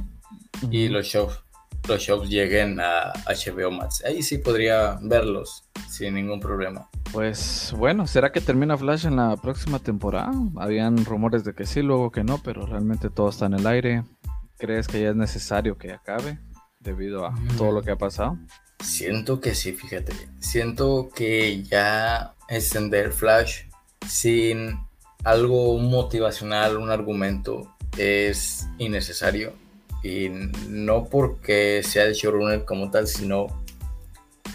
y 0.70 0.90
los 0.90 1.06
shows 1.06 1.44
los 1.88 2.02
shows 2.02 2.30
lleguen 2.30 2.80
a 2.80 3.14
HBO 3.26 3.72
Max. 3.72 4.04
Ahí 4.06 4.22
sí 4.22 4.38
podría 4.38 5.00
verlos 5.02 5.64
sin 5.90 6.14
ningún 6.14 6.40
problema. 6.40 6.88
Pues 7.12 7.74
bueno, 7.78 8.06
¿será 8.06 8.32
que 8.32 8.42
termina 8.42 8.78
Flash 8.78 9.06
en 9.06 9.16
la 9.16 9.36
próxima 9.38 9.80
temporada? 9.80 10.32
Habían 10.58 11.04
rumores 11.06 11.44
de 11.44 11.54
que 11.54 11.66
sí, 11.66 11.82
luego 11.82 12.12
que 12.12 12.24
no, 12.24 12.38
pero 12.44 12.66
realmente 12.66 13.10
todo 13.10 13.30
está 13.30 13.48
en 13.48 13.56
el 13.56 13.66
aire. 13.66 14.04
¿Crees 14.58 14.88
que 14.88 15.02
ya 15.02 15.10
es 15.10 15.16
necesario 15.16 15.78
que 15.78 15.92
acabe 15.92 16.40
debido 16.80 17.26
a 17.26 17.32
mm. 17.32 17.58
todo 17.58 17.72
lo 17.72 17.82
que 17.82 17.92
ha 17.92 17.98
pasado? 17.98 18.38
Siento 18.84 19.42
que 19.42 19.56
sí, 19.56 19.74
fíjate. 19.74 20.14
Siento 20.40 21.10
que 21.14 21.64
ya 21.64 22.36
extender 22.48 23.12
Flash 23.12 23.64
sin 24.08 24.80
algo 25.24 25.78
motivacional, 25.78 26.78
un 26.78 26.90
argumento, 26.90 27.76
es 27.98 28.68
innecesario. 28.78 29.54
Y 30.04 30.30
no 30.68 31.06
porque 31.06 31.84
sea 31.84 32.06
el 32.06 32.14
showrunner 32.14 32.64
como 32.64 32.90
tal, 32.90 33.08
sino 33.08 33.48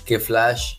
que 0.07 0.19
Flash 0.19 0.77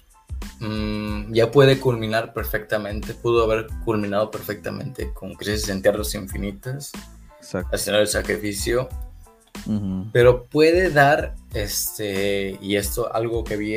mm, 0.59 1.31
ya 1.33 1.51
puede 1.51 1.79
culminar 1.79 2.33
perfectamente, 2.33 3.13
pudo 3.13 3.43
haber 3.43 3.67
culminado 3.83 4.31
perfectamente 4.31 5.13
con 5.13 5.35
Crisis 5.35 5.69
en 5.69 5.83
Tierras 5.83 6.15
Infinitas, 6.15 6.91
haciendo 7.71 8.01
el 8.01 8.07
sacrificio, 8.07 8.89
pero 10.11 10.45
puede 10.45 10.89
dar, 10.89 11.35
este, 11.53 12.57
y 12.61 12.75
esto 12.75 13.13
algo 13.13 13.43
que 13.43 13.57
vi 13.57 13.75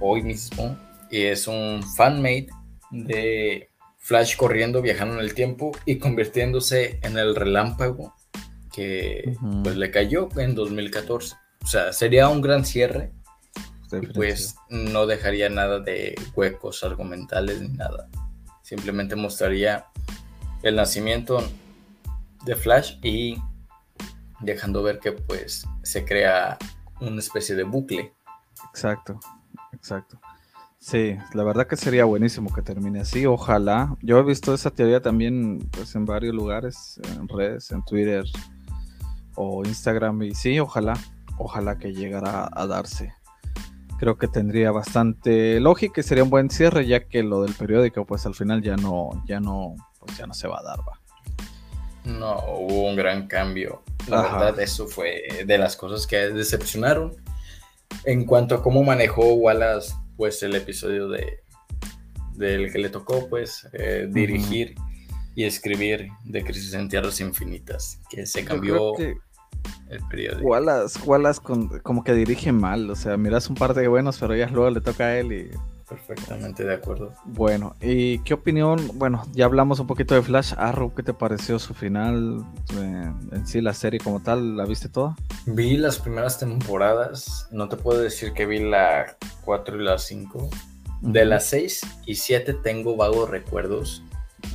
hoy 0.00 0.22
mismo, 0.22 0.78
y 1.10 1.22
es 1.22 1.46
un 1.46 1.82
fanmade 1.96 2.48
de 2.90 3.68
Flash 3.98 4.36
corriendo, 4.36 4.82
viajando 4.82 5.14
en 5.14 5.20
el 5.20 5.34
tiempo 5.34 5.72
y 5.84 5.98
convirtiéndose 5.98 6.98
en 7.02 7.18
el 7.18 7.34
relámpago 7.34 8.14
que 8.72 9.36
pues 9.62 9.76
le 9.76 9.90
cayó 9.90 10.28
en 10.36 10.54
2014. 10.54 11.36
O 11.62 11.66
sea, 11.66 11.92
sería 11.92 12.28
un 12.28 12.40
gran 12.40 12.64
cierre. 12.64 13.12
Y 13.92 14.06
pues 14.06 14.54
no 14.68 15.06
dejaría 15.06 15.48
nada 15.48 15.80
de 15.80 16.14
huecos 16.34 16.84
argumentales 16.84 17.60
ni 17.60 17.68
nada. 17.76 18.08
Simplemente 18.62 19.16
mostraría 19.16 19.86
el 20.62 20.76
nacimiento 20.76 21.42
de 22.44 22.54
Flash 22.54 22.98
y 23.02 23.36
dejando 24.40 24.82
ver 24.82 24.98
que 24.98 25.12
pues 25.12 25.66
se 25.82 26.04
crea 26.04 26.58
una 27.00 27.18
especie 27.18 27.54
de 27.54 27.64
bucle. 27.64 28.14
Exacto, 28.70 29.18
exacto. 29.72 30.20
Sí, 30.78 31.18
la 31.34 31.44
verdad 31.44 31.66
que 31.66 31.76
sería 31.76 32.06
buenísimo 32.06 32.52
que 32.54 32.62
termine 32.62 33.00
así, 33.00 33.26
ojalá. 33.26 33.96
Yo 34.00 34.18
he 34.18 34.22
visto 34.22 34.54
esa 34.54 34.70
teoría 34.70 35.02
también 35.02 35.58
pues 35.70 35.94
en 35.94 36.06
varios 36.06 36.34
lugares, 36.34 36.98
en 37.16 37.28
redes, 37.28 37.70
en 37.70 37.84
Twitter, 37.84 38.24
o 39.34 39.62
Instagram 39.64 40.22
y 40.22 40.34
sí, 40.34 40.58
ojalá, 40.58 40.94
ojalá 41.38 41.76
que 41.76 41.92
llegara 41.92 42.48
a 42.50 42.66
darse. 42.66 43.14
Creo 43.98 44.16
que 44.16 44.28
tendría 44.28 44.70
bastante 44.70 45.60
lógica 45.60 46.00
y 46.00 46.04
sería 46.04 46.24
un 46.24 46.30
buen 46.30 46.48
cierre 46.48 46.86
ya 46.86 47.06
que 47.06 47.22
lo 47.22 47.42
del 47.42 47.54
periódico 47.54 48.06
pues 48.06 48.24
al 48.24 48.34
final 48.34 48.62
ya 48.62 48.76
no, 48.76 49.10
ya 49.26 49.40
no, 49.40 49.74
pues 49.98 50.16
ya 50.16 50.26
no 50.26 50.32
se 50.32 50.48
va 50.48 50.60
a 50.60 50.62
dar, 50.62 50.80
va. 50.80 50.99
No, 52.04 52.38
hubo 52.58 52.88
un 52.88 52.96
gran 52.96 53.26
cambio. 53.26 53.82
La 54.08 54.22
verdad, 54.22 54.60
eso 54.60 54.86
fue 54.86 55.22
de 55.44 55.58
las 55.58 55.76
cosas 55.76 56.06
que 56.06 56.16
decepcionaron. 56.16 57.16
En 58.04 58.24
cuanto 58.24 58.54
a 58.54 58.62
cómo 58.62 58.82
manejó 58.82 59.34
Wallace, 59.34 59.94
pues 60.16 60.42
el 60.42 60.54
episodio 60.54 61.08
de 61.08 61.40
del 62.40 62.72
que 62.72 62.78
le 62.78 62.88
tocó, 62.88 63.28
pues, 63.28 63.68
eh, 63.74 64.08
dirigir 64.10 64.74
y 65.34 65.44
escribir 65.44 66.08
de 66.24 66.42
Crisis 66.42 66.74
en 66.74 66.88
Tierras 66.88 67.20
Infinitas, 67.20 68.00
que 68.08 68.26
se 68.26 68.44
cambió 68.44 68.96
el 68.98 70.00
periódico. 70.10 70.48
Wallace, 70.48 70.98
Wallace 71.04 71.40
como 71.82 72.02
que 72.02 72.14
dirige 72.14 72.50
mal, 72.50 72.90
o 72.90 72.96
sea, 72.96 73.16
miras 73.16 73.48
un 73.48 73.56
par 73.56 73.74
de 73.74 73.86
buenos, 73.88 74.18
pero 74.18 74.34
ya 74.34 74.48
luego 74.48 74.70
le 74.70 74.80
toca 74.80 75.04
a 75.04 75.18
él 75.18 75.32
y 75.32 75.50
perfectamente 75.90 76.64
de 76.64 76.74
acuerdo. 76.74 77.12
Bueno, 77.24 77.74
¿y 77.80 78.20
qué 78.20 78.34
opinión? 78.34 78.90
Bueno, 78.94 79.26
ya 79.32 79.44
hablamos 79.44 79.80
un 79.80 79.88
poquito 79.88 80.14
de 80.14 80.22
Flash 80.22 80.54
Arrow, 80.56 80.94
¿qué 80.94 81.02
te 81.02 81.12
pareció 81.12 81.58
su 81.58 81.74
final? 81.74 82.46
Eh, 82.74 83.12
en 83.32 83.46
sí, 83.46 83.60
la 83.60 83.74
serie 83.74 83.98
como 83.98 84.22
tal, 84.22 84.56
¿la 84.56 84.64
viste 84.64 84.88
toda? 84.88 85.16
Vi 85.46 85.76
las 85.76 85.98
primeras 85.98 86.38
temporadas, 86.38 87.48
no 87.50 87.68
te 87.68 87.76
puedo 87.76 88.00
decir 88.00 88.32
que 88.32 88.46
vi 88.46 88.60
la 88.60 89.16
4 89.44 89.80
y 89.80 89.84
la 89.84 89.98
5. 89.98 90.48
De 91.02 91.24
las 91.24 91.46
6 91.46 91.80
y 92.06 92.14
7 92.14 92.54
tengo 92.62 92.96
vagos 92.96 93.28
recuerdos. 93.28 94.04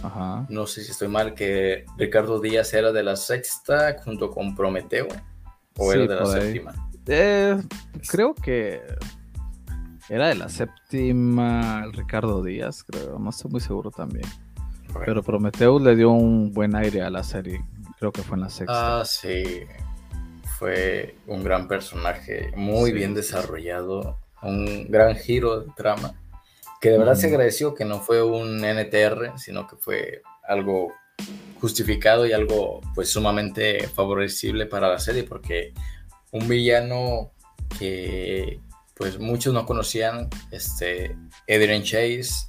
Ajá. 0.04 0.46
No 0.48 0.68
sé 0.68 0.84
si 0.84 0.92
estoy 0.92 1.10
mal, 1.10 1.34
que 1.34 1.86
Ricardo 1.98 2.40
Díaz 2.40 2.74
era 2.74 2.92
de 2.92 3.04
la 3.04 3.16
sexta 3.16 3.98
junto 4.04 4.32
con 4.32 4.56
Prometeo, 4.56 5.08
o 5.78 5.92
era 5.92 6.08
de 6.08 6.16
la 6.16 6.26
séptima. 6.26 6.90
Eh, 7.08 7.62
creo 8.08 8.34
que 8.34 8.82
era 10.10 10.28
de 10.28 10.36
la 10.36 10.50
séptima 10.50 11.88
Ricardo 11.92 12.44
Díaz, 12.44 12.84
creo. 12.84 13.18
No 13.20 13.30
estoy 13.30 13.52
muy 13.52 13.62
seguro 13.62 13.92
también. 13.92 14.28
Pero 15.06 15.24
Prometheus 15.24 15.82
le 15.82 15.96
dio 15.96 16.12
un 16.12 16.54
buen 16.54 16.76
aire 16.76 17.02
a 17.02 17.10
la 17.10 17.24
serie. 17.24 17.64
Creo 18.00 18.12
que 18.12 18.22
fue 18.22 18.38
en 18.38 18.42
la 18.42 18.50
sexta. 18.50 19.02
Ah, 19.02 19.06
sí. 19.06 19.66
Fue 20.58 21.16
un 21.28 21.44
gran 21.44 21.68
personaje, 21.68 22.52
muy 22.56 22.94
bien 22.94 23.14
desarrollado, 23.14 24.20
un 24.42 24.90
gran 24.90 25.16
giro 25.16 25.62
de 25.62 25.72
trama, 25.76 26.14
que 26.80 26.92
de 26.92 26.98
verdad 26.98 27.16
se 27.16 27.28
agradeció 27.28 27.74
que 27.74 27.84
no 27.84 28.00
fue 28.00 28.24
un 28.24 28.64
NTR, 28.64 29.38
sino 29.38 29.68
que 29.68 29.76
fue 29.76 30.22
algo 30.48 30.94
justificado 31.60 32.26
y 32.26 32.32
algo 32.32 32.80
pues 32.94 33.10
sumamente 33.10 33.88
favorecible 33.88 34.66
para 34.66 34.88
la 34.88 35.00
serie, 35.00 35.24
porque 35.24 35.74
un 36.32 36.48
villano 36.48 37.32
que 37.78 38.62
pues 38.96 39.20
muchos 39.20 39.54
no 39.54 39.66
conocían, 39.66 40.30
este, 40.52 41.16
Adrian 41.50 41.84
Chase, 41.84 42.48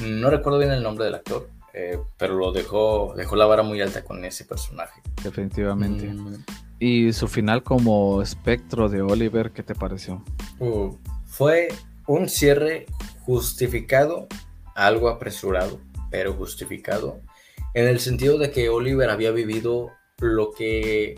no 0.00 0.30
recuerdo 0.30 0.58
bien 0.58 0.70
el 0.70 0.82
nombre 0.82 1.04
del 1.04 1.16
actor, 1.16 1.50
eh, 1.74 1.98
pero 2.16 2.34
lo 2.34 2.52
dejó, 2.52 3.14
dejó 3.16 3.36
la 3.36 3.46
vara 3.46 3.62
muy 3.62 3.80
alta 3.80 4.04
con 4.04 4.24
ese 4.24 4.44
personaje. 4.44 5.00
Definitivamente. 5.22 6.06
Mm. 6.06 6.44
¿Y 6.78 7.12
su 7.12 7.26
final 7.26 7.62
como 7.62 8.22
espectro 8.22 8.88
de 8.88 9.02
Oliver, 9.02 9.50
qué 9.50 9.62
te 9.62 9.74
pareció? 9.74 10.22
Uh, 10.60 10.94
fue 11.26 11.68
un 12.06 12.28
cierre 12.28 12.86
justificado, 13.20 14.28
algo 14.76 15.08
apresurado, 15.08 15.80
pero 16.10 16.32
justificado, 16.34 17.20
en 17.74 17.88
el 17.88 17.98
sentido 17.98 18.38
de 18.38 18.50
que 18.50 18.68
Oliver 18.68 19.10
había 19.10 19.32
vivido 19.32 19.90
lo 20.20 20.52
que 20.52 21.16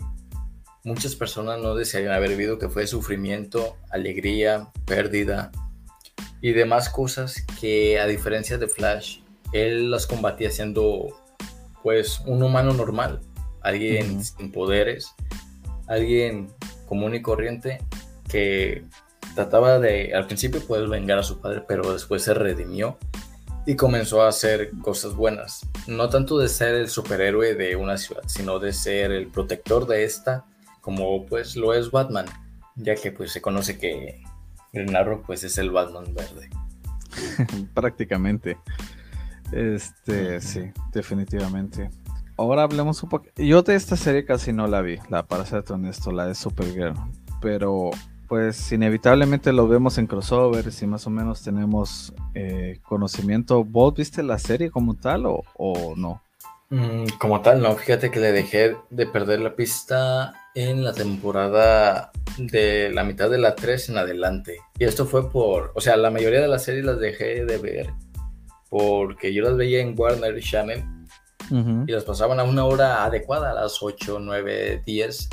muchas 0.83 1.15
personas 1.15 1.59
no 1.59 1.75
desearían 1.75 2.13
haber 2.13 2.29
vivido, 2.29 2.57
que 2.57 2.69
fue 2.69 2.87
sufrimiento, 2.87 3.77
alegría, 3.89 4.69
pérdida 4.85 5.51
y 6.41 6.53
demás 6.53 6.89
cosas 6.89 7.45
que 7.59 7.99
a 7.99 8.07
diferencia 8.07 8.57
de 8.57 8.67
Flash, 8.67 9.19
él 9.53 9.91
las 9.91 10.07
combatía 10.07 10.49
siendo 10.49 11.07
pues 11.83 12.21
un 12.25 12.41
humano 12.41 12.73
normal, 12.73 13.21
alguien 13.61 14.23
sin 14.23 14.51
poderes, 14.51 15.13
alguien 15.87 16.51
común 16.87 17.15
y 17.15 17.21
corriente 17.21 17.79
que 18.27 18.85
trataba 19.35 19.79
de 19.79 20.13
al 20.13 20.27
principio 20.27 20.61
poder 20.61 20.87
vengar 20.87 21.19
a 21.19 21.23
su 21.23 21.39
padre, 21.39 21.63
pero 21.67 21.93
después 21.93 22.23
se 22.23 22.33
redimió 22.33 22.97
y 23.65 23.75
comenzó 23.75 24.23
a 24.23 24.29
hacer 24.29 24.71
cosas 24.81 25.15
buenas. 25.15 25.61
No 25.87 26.09
tanto 26.09 26.39
de 26.39 26.49
ser 26.49 26.75
el 26.75 26.89
superhéroe 26.89 27.53
de 27.53 27.75
una 27.75 27.97
ciudad, 27.97 28.23
sino 28.25 28.59
de 28.59 28.73
ser 28.73 29.11
el 29.11 29.27
protector 29.27 29.85
de 29.85 30.03
esta 30.03 30.45
como 30.81 31.25
pues 31.25 31.55
lo 31.55 31.73
es 31.73 31.91
Batman, 31.91 32.25
ya 32.75 32.95
que 32.95 33.11
pues 33.11 33.31
se 33.31 33.41
conoce 33.41 33.77
que 33.77 34.21
Green 34.73 34.95
Arrow 34.95 35.23
pues 35.25 35.43
es 35.43 35.57
el 35.57 35.71
Batman 35.71 36.13
verde. 36.13 36.49
Prácticamente. 37.73 38.57
Este, 39.51 40.41
sí, 40.41 40.71
definitivamente. 40.91 41.89
Ahora 42.37 42.63
hablemos 42.63 43.03
un 43.03 43.09
poco. 43.09 43.27
Yo 43.35 43.61
de 43.61 43.75
esta 43.75 43.95
serie 43.95 44.25
casi 44.25 44.53
no 44.53 44.67
la 44.67 44.81
vi, 44.81 44.97
la 45.09 45.27
para 45.27 45.45
ser 45.45 45.63
honesto, 45.69 46.11
la 46.11 46.25
de 46.25 46.35
Supergirl. 46.35 46.95
Pero 47.41 47.91
pues 48.27 48.71
inevitablemente 48.71 49.51
lo 49.51 49.67
vemos 49.67 49.97
en 49.97 50.07
crossovers 50.07 50.81
y 50.81 50.87
más 50.87 51.05
o 51.05 51.09
menos 51.09 51.43
tenemos 51.43 52.13
eh, 52.33 52.79
conocimiento. 52.83 53.63
¿Vos 53.63 53.93
viste 53.93 54.23
la 54.23 54.39
serie 54.39 54.71
como 54.71 54.95
tal 54.95 55.25
o 55.25 55.93
no? 55.97 56.21
Mm, 56.71 57.05
como 57.19 57.41
tal, 57.41 57.61
no. 57.61 57.75
Fíjate 57.75 58.09
que 58.09 58.19
le 58.19 58.31
dejé 58.31 58.75
de 58.89 59.05
perder 59.05 59.41
la 59.41 59.55
pista 59.55 60.33
en 60.55 60.83
la 60.83 60.93
temporada 60.93 62.11
de 62.37 62.89
la 62.91 63.03
mitad 63.03 63.29
de 63.29 63.37
la 63.37 63.55
3 63.55 63.89
en 63.89 63.97
adelante. 63.97 64.57
Y 64.79 64.85
esto 64.85 65.05
fue 65.05 65.29
por, 65.29 65.73
o 65.75 65.81
sea, 65.81 65.97
la 65.97 66.09
mayoría 66.09 66.41
de 66.41 66.47
las 66.47 66.63
series 66.63 66.85
las 66.85 66.99
dejé 66.99 67.45
de 67.45 67.57
ver 67.57 67.93
porque 68.69 69.33
yo 69.33 69.43
las 69.43 69.57
veía 69.57 69.81
en 69.81 69.95
Warner 69.99 70.39
Channel 70.39 70.81
y 71.49 71.91
las 71.91 72.05
pasaban 72.05 72.39
a 72.39 72.45
una 72.45 72.63
hora 72.63 73.03
adecuada, 73.03 73.51
a 73.51 73.53
las 73.53 73.83
8, 73.83 74.19
9, 74.21 74.83
10. 74.85 75.29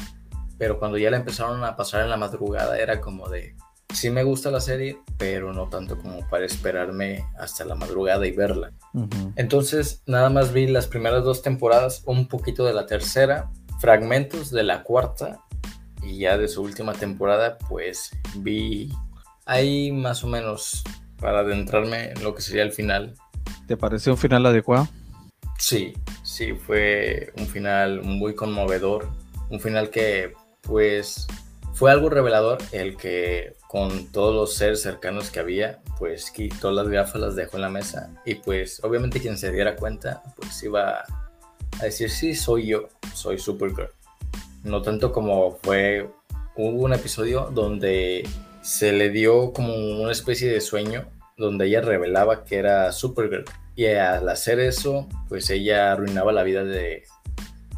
Pero 0.59 0.81
cuando 0.81 0.98
ya 0.98 1.09
la 1.12 1.18
empezaron 1.18 1.62
a 1.62 1.77
pasar 1.77 2.03
en 2.03 2.11
la 2.11 2.16
madrugada 2.16 2.77
era 2.77 3.01
como 3.01 3.29
de, 3.29 3.55
sí 3.92 4.11
me 4.11 4.22
gusta 4.22 4.51
la 4.51 4.61
serie, 4.61 4.98
pero 5.16 5.53
no 5.53 5.68
tanto 5.68 5.98
como 5.98 6.29
para 6.29 6.44
esperarme 6.44 7.24
hasta 7.38 7.64
la 7.64 7.74
madrugada 7.74 8.27
y 8.27 8.33
verla. 8.33 8.72
Entonces, 9.37 10.03
nada 10.07 10.31
más 10.31 10.53
vi 10.53 10.66
las 10.66 10.87
primeras 10.87 11.24
dos 11.24 11.42
temporadas, 11.42 12.03
un 12.07 12.29
poquito 12.29 12.64
de 12.64 12.74
la 12.74 12.87
tercera 12.87 13.51
fragmentos 13.79 14.51
de 14.51 14.64
la 14.64 14.83
cuarta 14.83 15.40
y 16.03 16.18
ya 16.18 16.37
de 16.37 16.48
su 16.48 16.62
última 16.62 16.92
temporada, 16.92 17.59
pues 17.68 18.11
vi 18.37 18.90
ahí 19.46 19.92
más 19.92 20.24
o 20.24 20.27
menos 20.27 20.83
para 21.20 21.40
adentrarme 21.40 22.11
en 22.11 22.22
lo 22.22 22.35
que 22.35 22.42
sería 22.42 22.62
el 22.62 22.72
final. 22.72 23.14
¿Te 23.66 23.77
pareció 23.77 24.12
un 24.12 24.18
final 24.18 24.46
adecuado? 24.46 24.88
Sí, 25.59 25.94
sí, 26.22 26.55
fue 26.55 27.33
un 27.37 27.46
final 27.46 28.03
muy 28.03 28.35
conmovedor, 28.35 29.09
un 29.51 29.61
final 29.61 29.90
que 29.90 30.33
pues 30.62 31.27
fue 31.74 31.90
algo 31.90 32.11
revelador 32.11 32.59
el 32.72 32.96
que 32.96 33.55
con 33.68 34.07
todos 34.12 34.35
los 34.35 34.54
seres 34.54 34.81
cercanos 34.81 35.31
que 35.31 35.40
había, 35.40 35.81
pues 35.98 36.31
quitó 36.31 36.72
las 36.72 36.88
gafas, 36.88 37.20
las 37.20 37.37
dejó 37.37 37.59
en 37.59 37.62
la 37.62 37.68
mesa 37.68 38.11
y 38.24 38.37
pues 38.37 38.83
obviamente 38.83 39.20
quien 39.20 39.37
se 39.37 39.52
diera 39.52 39.76
cuenta 39.76 40.22
pues 40.37 40.62
iba 40.62 41.04
a 41.78 41.85
decir, 41.85 42.11
sí, 42.11 42.35
soy 42.35 42.68
yo, 42.68 42.88
soy 43.14 43.38
Supergirl. 43.38 43.90
No 44.64 44.81
tanto 44.83 45.12
como 45.12 45.59
fue, 45.62 46.09
hubo 46.57 46.83
un 46.83 46.94
episodio 46.94 47.50
donde 47.52 48.26
se 48.62 48.92
le 48.92 49.11
dio 49.11 49.52
como 49.52 49.74
una 49.74 50.12
especie 50.12 50.50
de 50.50 50.61
sueño 50.61 51.07
donde 51.37 51.66
ella 51.66 51.83
revelaba 51.83 52.44
que 52.44 52.57
era 52.57 52.90
Supergirl. 52.90 53.44
Y 53.76 53.87
al 53.87 54.28
hacer 54.28 54.59
eso, 54.59 55.09
pues 55.28 55.50
ella 55.50 55.92
arruinaba 55.92 56.33
la 56.33 56.42
vida 56.42 56.64
de, 56.64 57.04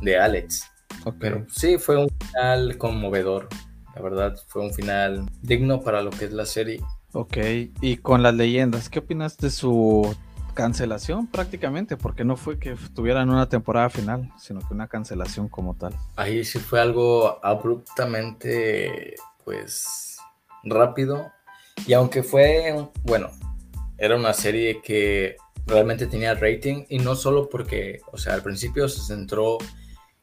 de 0.01 0.19
Alex. 0.19 0.71
Pero 1.19 1.47
sí, 1.51 1.79
fue 1.79 1.97
un 1.97 2.09
final 2.09 2.79
conmovedor. 2.79 3.49
La 3.95 4.03
verdad, 4.03 4.37
fue 4.47 4.63
un 4.63 4.73
final 4.73 5.29
digno 5.43 5.81
para 5.81 6.03
lo 6.03 6.11
que 6.11 6.27
es 6.27 6.33
la 6.33 6.47
serie. 6.47 6.81
Ok, 7.13 7.37
y 7.81 7.97
con 7.97 8.23
las 8.23 8.35
leyendas, 8.35 8.89
¿qué 8.89 9.01
opinas 9.01 9.37
de 9.39 9.51
su 9.51 10.15
cancelación 10.61 11.27
prácticamente, 11.27 11.97
porque 11.97 12.25
no 12.25 12.37
fue 12.37 12.59
que 12.59 12.77
tuvieran 12.95 13.31
una 13.31 13.49
temporada 13.49 13.89
final, 13.89 14.31
sino 14.39 14.61
que 14.61 14.75
una 14.75 14.89
cancelación 14.89 15.49
como 15.49 15.75
tal. 15.75 15.95
Ahí 16.17 16.45
sí 16.45 16.59
fue 16.59 16.81
algo 16.81 17.39
abruptamente, 17.43 19.15
pues, 19.45 20.19
rápido. 20.65 21.31
Y 21.87 21.93
aunque 21.95 22.23
fue, 22.23 22.75
bueno, 23.05 23.31
era 23.97 24.17
una 24.17 24.33
serie 24.33 24.83
que 24.83 25.37
realmente 25.67 26.07
tenía 26.07 26.35
rating 26.35 26.85
y 26.89 26.99
no 26.99 27.15
solo 27.15 27.49
porque, 27.49 28.01
o 28.13 28.19
sea, 28.19 28.35
al 28.35 28.43
principio 28.43 28.89
se 28.89 29.01
centró 29.01 29.59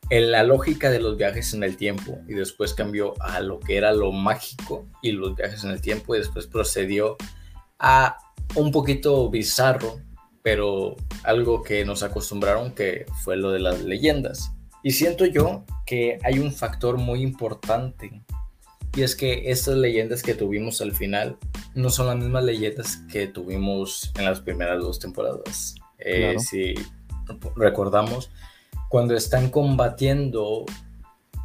en 0.10 0.32
la 0.32 0.44
lógica 0.44 0.90
de 0.90 1.00
los 1.00 1.18
viajes 1.18 1.54
en 1.54 1.64
el 1.64 1.78
tiempo 1.78 2.20
y 2.28 2.34
después 2.34 2.74
cambió 2.74 3.14
a 3.22 3.40
lo 3.42 3.60
que 3.60 3.78
era 3.78 3.92
lo 3.92 4.12
mágico 4.12 4.86
y 5.02 5.12
los 5.12 5.36
viajes 5.36 5.64
en 5.64 5.72
el 5.72 5.82
tiempo 5.82 6.16
y 6.16 6.20
después 6.20 6.48
procedió 6.48 7.18
a 7.80 8.18
un 8.56 8.72
poquito 8.72 9.30
bizarro 9.30 10.00
pero 10.48 10.96
algo 11.24 11.62
que 11.62 11.84
nos 11.84 12.04
acostumbraron 12.04 12.72
que 12.72 13.06
fue 13.22 13.36
lo 13.36 13.52
de 13.52 13.60
las 13.60 13.82
leyendas. 13.82 14.54
Y 14.82 14.92
siento 14.92 15.26
yo 15.26 15.66
que 15.86 16.20
hay 16.24 16.40
un 16.40 16.54
factor 16.54 16.98
muy 16.98 17.22
importante 17.22 18.24
y 18.96 19.02
es 19.02 19.18
que 19.18 19.52
estas 19.52 19.76
leyendas 19.76 20.24
que 20.24 20.36
tuvimos 20.36 20.80
al 20.80 20.94
final 20.94 21.38
no 21.76 21.90
son 21.90 22.08
las 22.08 22.16
mismas 22.16 22.46
leyendas 22.46 22.96
que 23.12 23.28
tuvimos 23.28 24.14
en 24.18 24.24
las 24.24 24.40
primeras 24.40 24.80
dos 24.80 25.00
temporadas. 25.00 25.76
Eh, 25.98 26.38
si 26.40 26.76
recordamos, 27.58 28.32
cuando 28.90 29.16
están 29.16 29.50
combatiendo 29.50 30.66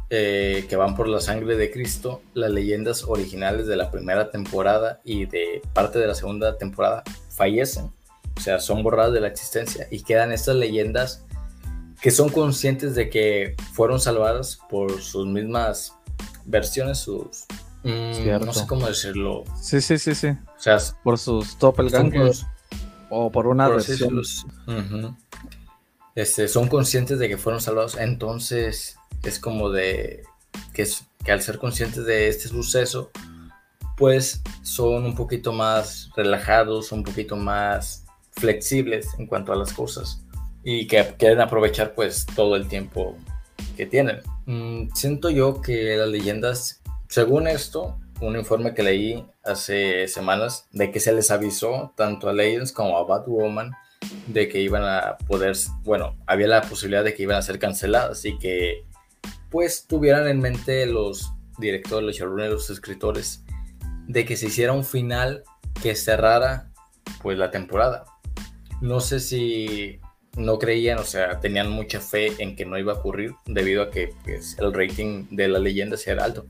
eh, 0.09 0.65
que 0.69 0.75
van 0.75 0.95
por 0.95 1.07
la 1.07 1.19
sangre 1.19 1.55
de 1.57 1.71
Cristo, 1.71 2.21
las 2.33 2.51
leyendas 2.51 3.03
originales 3.03 3.67
de 3.67 3.75
la 3.75 3.91
primera 3.91 4.29
temporada 4.29 5.01
y 5.03 5.25
de 5.25 5.61
parte 5.73 5.99
de 5.99 6.07
la 6.07 6.15
segunda 6.15 6.57
temporada 6.57 7.03
fallecen 7.29 7.91
o 8.35 8.41
sea, 8.41 8.59
son 8.59 8.83
borradas 8.83 9.13
de 9.13 9.21
la 9.21 9.27
existencia 9.27 9.87
y 9.91 10.01
quedan 10.01 10.31
estas 10.31 10.55
leyendas 10.55 11.23
que 12.01 12.11
son 12.11 12.29
conscientes 12.29 12.95
de 12.95 13.09
que 13.09 13.55
fueron 13.73 13.99
salvadas 13.99 14.59
por 14.69 15.01
sus 15.01 15.25
mismas 15.27 15.93
versiones, 16.45 16.97
sus 16.97 17.45
Mm, 17.83 18.45
no 18.45 18.53
sé 18.53 18.65
cómo 18.65 18.87
decirlo. 18.87 19.43
Sí, 19.59 19.81
sí, 19.81 19.97
sí, 19.97 20.15
sí. 20.15 20.27
O 20.27 20.61
sea, 20.61 20.77
por 21.03 21.19
sus 21.19 21.59
doppelgangers 21.59 22.45
o 23.09 23.29
por 23.29 23.47
una 23.47 23.67
versión. 23.67 24.23
Este, 26.15 26.47
son 26.47 26.67
conscientes 26.67 27.19
de 27.19 27.27
que 27.27 27.37
fueron 27.37 27.61
salvados, 27.61 27.97
entonces 27.97 28.97
es 29.23 29.39
como 29.39 29.69
de 29.69 30.23
que, 30.73 30.83
es, 30.83 31.05
que 31.23 31.31
al 31.31 31.41
ser 31.41 31.57
conscientes 31.57 32.05
de 32.05 32.27
este 32.27 32.47
suceso, 32.47 33.11
pues 33.97 34.41
son 34.63 35.05
un 35.05 35.15
poquito 35.15 35.53
más 35.53 36.09
relajados, 36.15 36.91
un 36.91 37.03
poquito 37.03 37.35
más 37.35 38.05
flexibles 38.31 39.07
en 39.17 39.27
cuanto 39.27 39.53
a 39.53 39.55
las 39.55 39.73
cosas 39.73 40.23
y 40.63 40.87
que 40.87 41.15
quieren 41.17 41.41
aprovechar 41.41 41.93
pues 41.93 42.25
todo 42.35 42.55
el 42.55 42.67
tiempo 42.67 43.17
que 43.77 43.85
tienen. 43.85 44.21
Mm, 44.45 44.93
siento 44.93 45.29
yo 45.29 45.61
que 45.61 45.95
las 45.97 46.07
leyendas, 46.07 46.81
según 47.09 47.47
esto, 47.47 47.97
un 48.21 48.37
informe 48.37 48.73
que 48.73 48.83
leí 48.83 49.25
hace 49.43 50.07
semanas 50.07 50.67
de 50.71 50.91
que 50.91 50.99
se 50.99 51.13
les 51.13 51.31
avisó 51.31 51.93
tanto 51.95 52.29
a 52.29 52.33
Legends 52.33 52.71
como 52.71 52.97
a 52.97 53.03
Batwoman 53.03 53.71
de 54.27 54.47
que 54.47 54.61
iban 54.61 54.83
a 54.83 55.17
poder, 55.27 55.55
bueno, 55.83 56.17
había 56.27 56.47
la 56.47 56.61
posibilidad 56.61 57.03
de 57.03 57.13
que 57.13 57.23
iban 57.23 57.37
a 57.37 57.41
ser 57.41 57.59
canceladas 57.59 58.25
y 58.25 58.37
que 58.37 58.85
pues 59.49 59.85
tuvieran 59.87 60.27
en 60.27 60.39
mente 60.39 60.85
los 60.85 61.31
directores, 61.59 62.05
los 62.05 62.15
showrunners, 62.15 62.51
los 62.51 62.69
escritores, 62.69 63.43
de 64.07 64.25
que 64.25 64.35
se 64.35 64.47
hiciera 64.47 64.73
un 64.73 64.83
final 64.83 65.43
que 65.81 65.95
cerrara 65.95 66.71
pues 67.21 67.37
la 67.37 67.51
temporada. 67.51 68.05
No 68.81 68.99
sé 68.99 69.19
si 69.19 69.99
no 70.35 70.57
creían, 70.57 70.97
o 70.97 71.03
sea, 71.03 71.39
tenían 71.39 71.69
mucha 71.69 71.99
fe 71.99 72.33
en 72.39 72.55
que 72.55 72.65
no 72.65 72.77
iba 72.77 72.93
a 72.93 72.95
ocurrir 72.97 73.35
debido 73.45 73.83
a 73.83 73.91
que 73.91 74.09
pues, 74.23 74.57
el 74.59 74.73
rating 74.73 75.27
de 75.29 75.47
la 75.47 75.59
leyenda 75.59 75.97
era 76.05 76.25
alto. 76.25 76.47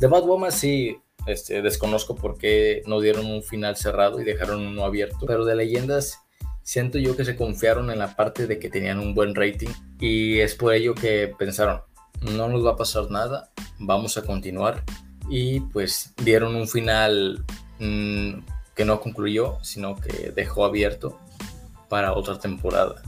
De 0.00 0.06
Batwoman 0.06 0.52
sí, 0.52 0.98
este, 1.26 1.62
desconozco 1.62 2.14
por 2.14 2.38
qué 2.38 2.82
no 2.86 3.00
dieron 3.00 3.26
un 3.26 3.42
final 3.42 3.76
cerrado 3.76 4.20
y 4.20 4.24
dejaron 4.24 4.66
uno 4.66 4.84
abierto, 4.84 5.26
pero 5.26 5.44
de 5.44 5.56
leyendas 5.56 6.20
siento 6.66 6.98
yo 6.98 7.16
que 7.16 7.24
se 7.24 7.36
confiaron 7.36 7.92
en 7.92 8.00
la 8.00 8.16
parte 8.16 8.48
de 8.48 8.58
que 8.58 8.68
tenían 8.68 8.98
un 8.98 9.14
buen 9.14 9.36
rating 9.36 9.68
y 10.00 10.40
es 10.40 10.56
por 10.56 10.74
ello 10.74 10.96
que 10.96 11.32
pensaron, 11.38 11.80
no 12.22 12.48
nos 12.48 12.66
va 12.66 12.72
a 12.72 12.76
pasar 12.76 13.08
nada, 13.08 13.50
vamos 13.78 14.18
a 14.18 14.22
continuar 14.22 14.82
y 15.28 15.60
pues 15.60 16.12
dieron 16.24 16.56
un 16.56 16.66
final 16.66 17.44
mm, 17.78 18.40
que 18.74 18.84
no 18.84 19.00
concluyó, 19.00 19.58
sino 19.62 19.94
que 19.94 20.32
dejó 20.32 20.64
abierto 20.64 21.20
para 21.88 22.14
otra 22.14 22.36
temporada. 22.40 23.00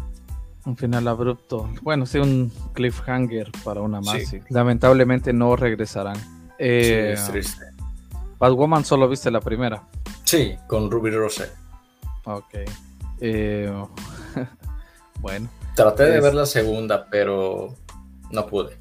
Un 0.64 0.76
final 0.76 1.08
abrupto. 1.08 1.68
Bueno, 1.82 2.06
sí, 2.06 2.18
un 2.18 2.52
cliffhanger 2.74 3.50
para 3.64 3.80
una 3.80 4.00
más. 4.00 4.22
Lamentablemente 4.50 5.32
no 5.32 5.56
regresarán. 5.56 6.16
Eh, 6.60 7.14
sí, 7.16 7.22
es 7.22 7.30
triste. 7.30 7.64
Batwoman 8.38 8.84
solo 8.84 9.08
viste 9.08 9.32
la 9.32 9.40
primera. 9.40 9.82
Sí, 10.22 10.54
con 10.68 10.92
Ruby 10.92 11.10
Rose. 11.10 11.50
Ok. 12.24 12.54
Eh, 13.20 13.72
bueno. 15.20 15.48
Traté 15.74 16.04
de 16.04 16.20
ver 16.20 16.34
la 16.34 16.46
segunda, 16.46 17.06
pero 17.10 17.74
no 18.30 18.46
pude. 18.46 18.78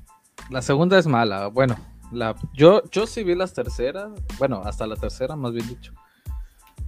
La 0.50 0.62
segunda 0.62 0.98
es 0.98 1.08
mala. 1.08 1.48
Bueno, 1.48 1.78
la, 2.12 2.36
yo, 2.54 2.82
yo 2.90 3.06
sí 3.06 3.24
vi 3.24 3.36
las 3.36 3.54
terceras. 3.54 4.12
Bueno, 4.40 4.62
hasta 4.66 4.88
la 4.88 4.96
tercera, 4.96 5.36
más 5.36 5.54
bien 5.54 5.68
dicho. 5.68 5.94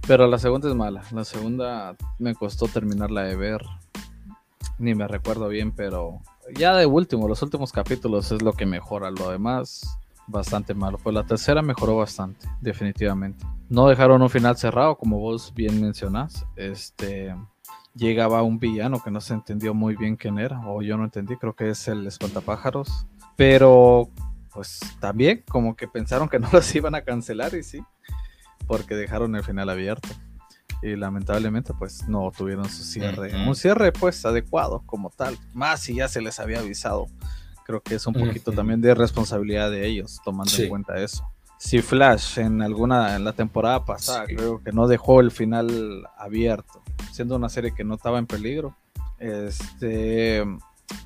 Pero 0.06 0.26
la 0.26 0.38
segunda 0.38 0.68
es 0.68 0.74
mala. 0.74 1.02
La 1.12 1.24
segunda 1.24 1.96
me 2.18 2.34
costó 2.34 2.66
terminarla 2.66 3.22
de 3.22 3.36
ver 3.36 3.62
ni 4.80 4.94
me 4.94 5.06
recuerdo 5.06 5.48
bien, 5.48 5.72
pero 5.72 6.20
ya 6.54 6.74
de 6.74 6.86
último, 6.86 7.28
los 7.28 7.42
últimos 7.42 7.70
capítulos 7.70 8.32
es 8.32 8.42
lo 8.42 8.54
que 8.54 8.64
mejora, 8.64 9.10
lo 9.10 9.30
demás 9.30 9.98
bastante 10.30 10.74
malo. 10.74 10.98
Pues 11.02 11.14
la 11.14 11.24
tercera 11.24 11.62
mejoró 11.62 11.96
bastante, 11.96 12.48
definitivamente. 12.60 13.44
No 13.68 13.88
dejaron 13.88 14.22
un 14.22 14.30
final 14.30 14.56
cerrado, 14.56 14.96
como 14.96 15.18
vos 15.18 15.52
bien 15.54 15.80
mencionás. 15.80 16.46
Este 16.56 17.34
llegaba 17.94 18.42
un 18.42 18.58
villano 18.58 19.02
que 19.02 19.10
no 19.10 19.20
se 19.20 19.34
entendió 19.34 19.74
muy 19.74 19.96
bien 19.96 20.16
quién 20.16 20.38
era, 20.38 20.60
o 20.66 20.82
yo 20.82 20.96
no 20.96 21.04
entendí, 21.04 21.36
creo 21.36 21.54
que 21.54 21.70
es 21.70 21.88
el 21.88 22.06
espantapájaros. 22.06 23.06
Pero 23.36 24.08
pues 24.52 24.80
también 25.00 25.44
como 25.48 25.76
que 25.76 25.88
pensaron 25.88 26.28
que 26.28 26.38
no 26.40 26.48
los 26.52 26.74
iban 26.74 26.94
a 26.94 27.02
cancelar 27.02 27.54
y 27.54 27.62
sí, 27.62 27.82
porque 28.66 28.94
dejaron 28.94 29.34
el 29.36 29.44
final 29.44 29.70
abierto 29.70 30.08
y 30.82 30.96
lamentablemente 30.96 31.74
pues 31.74 32.08
no 32.08 32.30
tuvieron 32.36 32.68
su 32.68 32.84
cierre, 32.84 33.46
un 33.46 33.54
cierre 33.54 33.92
pues 33.92 34.24
adecuado 34.24 34.82
como 34.86 35.10
tal, 35.10 35.36
más 35.52 35.80
si 35.80 35.94
ya 35.94 36.08
se 36.08 36.20
les 36.20 36.40
había 36.40 36.60
avisado. 36.60 37.06
Creo 37.64 37.80
que 37.80 37.94
es 37.94 38.06
un 38.06 38.14
poquito 38.14 38.52
también 38.52 38.80
de 38.80 38.94
responsabilidad 38.94 39.70
de 39.70 39.86
ellos 39.86 40.20
tomando 40.24 40.52
en 40.56 40.68
cuenta 40.68 40.98
eso. 40.98 41.24
Si 41.58 41.82
Flash 41.82 42.38
en 42.38 42.62
alguna 42.62 43.16
en 43.16 43.24
la 43.24 43.34
temporada 43.34 43.84
pasada 43.84 44.24
creo 44.24 44.62
que 44.62 44.72
no 44.72 44.88
dejó 44.88 45.20
el 45.20 45.30
final 45.30 46.06
abierto, 46.16 46.82
siendo 47.12 47.36
una 47.36 47.50
serie 47.50 47.74
que 47.74 47.84
no 47.84 47.96
estaba 47.96 48.18
en 48.18 48.26
peligro. 48.26 48.76
Este, 49.18 50.42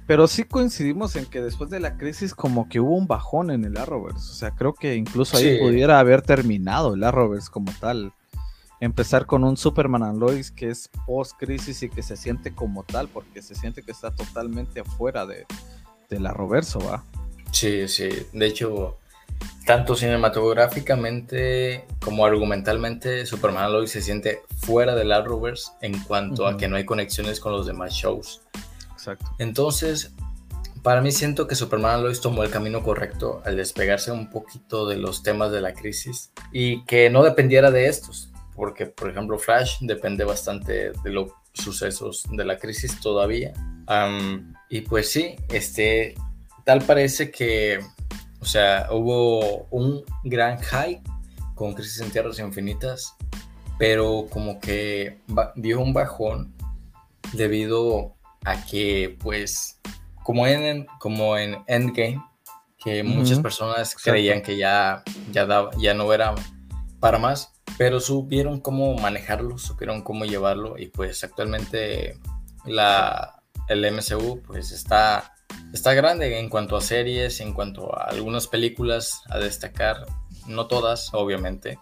pero 0.07 0.27
sí 0.27 0.45
coincidimos 0.45 1.17
en 1.17 1.27
que 1.27 1.41
después 1.41 1.71
de 1.71 1.81
la 1.81 1.97
crisis 1.97 2.35
como 2.35 2.69
que 2.69 2.81
hubo 2.81 2.95
un 2.95 3.07
bajón 3.07 3.51
en 3.51 3.65
el 3.65 3.77
Arrowverse, 3.77 4.31
o 4.31 4.35
sea, 4.35 4.51
creo 4.53 4.75
que 4.75 4.95
incluso 4.97 5.37
ahí 5.37 5.59
pudiera 5.59 5.99
haber 5.99 6.23
terminado 6.23 6.95
el 6.95 7.03
Arrowverse 7.03 7.51
como 7.51 7.73
tal. 7.81 8.13
Empezar 8.81 9.25
con 9.25 9.45
un 9.45 9.57
Superman 9.57 10.03
and 10.03 10.21
Lois 10.21 10.51
que 10.51 10.69
es 10.69 10.91
post 11.07 11.33
crisis 11.39 11.83
y 11.83 11.89
que 11.89 12.03
se 12.03 12.17
siente 12.17 12.55
como 12.55 12.83
tal, 12.83 13.09
porque 13.09 13.41
se 13.41 13.55
siente 13.55 13.83
que 13.83 13.93
está 13.93 14.11
totalmente 14.11 14.81
afuera 14.81 15.25
de, 15.27 15.47
de 16.15 16.21
la 16.21 16.33
Roverso, 16.33 16.79
¿va? 16.81 17.05
Sí, 17.53 17.87
sí. 17.89 18.09
De 18.33 18.47
hecho, 18.47 18.99
tanto 19.67 19.95
cinematográficamente 19.95 21.85
como 22.01 22.27
argumentalmente, 22.27 23.27
Superman 23.27 23.73
Lois 23.73 23.91
se 23.91 24.03
siente 24.03 24.43
fuera 24.59 24.95
de 24.95 25.05
la 25.05 25.17
Arrowverse 25.17 25.73
en 25.81 25.99
cuanto 26.05 26.47
a 26.47 26.57
que 26.57 26.69
no 26.69 26.77
hay 26.77 26.85
conexiones 26.85 27.41
con 27.41 27.53
los 27.53 27.67
demás 27.67 27.93
shows. 27.93 28.43
Exacto. 28.93 29.27
Entonces, 29.39 30.13
para 30.83 31.01
mí 31.01 31.13
siento 31.13 31.47
que 31.47 31.55
Superman 31.55 32.03
Lois 32.03 32.21
tomó 32.21 32.43
el 32.43 32.51
camino 32.51 32.83
correcto 32.83 33.43
al 33.45 33.57
despegarse 33.57 34.13
un 34.13 34.31
poquito 34.31 34.87
de 34.87 34.97
los 34.97 35.23
temas 35.23 35.51
de 35.51 35.61
la 35.61 35.75
crisis 35.75 36.33
y 36.53 36.85
que 36.85 37.11
no 37.11 37.23
dependiera 37.23 37.71
de 37.71 37.87
estos 37.89 38.31
porque 38.55 38.87
por 38.87 39.11
ejemplo 39.11 39.39
Flash 39.39 39.79
depende 39.81 40.25
bastante 40.25 40.93
de 40.93 41.11
los 41.11 41.33
sucesos 41.53 42.25
de 42.31 42.45
la 42.45 42.59
crisis 42.59 43.01
todavía. 43.01 43.53
Y 44.75 44.81
pues 44.81 45.09
sí, 45.09 45.37
este, 45.51 46.17
tal 46.65 46.83
parece 46.83 47.31
que, 47.31 47.79
o 48.41 48.45
sea, 48.45 48.89
hubo 48.91 49.69
un 49.71 50.03
gran 50.25 50.59
hype 50.59 51.01
con 51.55 51.75
Crisis 51.75 52.01
en 52.01 52.11
Tierras 52.11 52.41
Infinitas, 52.41 53.15
pero 53.79 54.27
como 54.29 54.59
que 54.59 55.21
dio 55.55 55.79
un 55.79 55.93
bajón 55.93 56.53
debido 57.35 58.17
a 58.45 58.67
que, 58.67 59.17
pues, 59.21 59.81
como 60.25 60.45
en, 60.45 60.89
como 60.99 61.39
en 61.39 61.59
Endgame, 61.69 62.21
que 62.77 63.05
muchas 63.05 63.39
personas 63.39 63.95
creían 63.95 64.43
que 64.43 64.57
ya, 64.57 65.05
ya, 65.31 65.47
daba, 65.47 65.71
ya 65.79 65.95
no 65.95 66.13
era 66.13 66.35
para 66.99 67.21
más, 67.21 67.53
pero 67.79 68.01
supieron 68.01 68.59
cómo 68.59 68.97
manejarlo, 68.97 69.57
supieron 69.57 70.03
cómo 70.03 70.25
llevarlo 70.25 70.77
y 70.79 70.89
pues 70.89 71.23
actualmente 71.23 72.19
la, 72.67 73.44
el 73.69 73.93
MCU 73.93 74.41
pues 74.47 74.73
está, 74.73 75.35
está 75.73 75.95
grande 75.95 76.39
en 76.39 76.49
cuanto 76.49 76.77
a 76.77 76.81
series, 76.81 77.41
en 77.41 77.53
cuanto 77.53 77.97
a 77.97 78.05
algunas 78.05 78.47
películas 78.47 79.23
a 79.31 79.39
destacar, 79.39 80.07
no 80.47 80.67
todas 80.67 81.13
obviamente, 81.13 81.79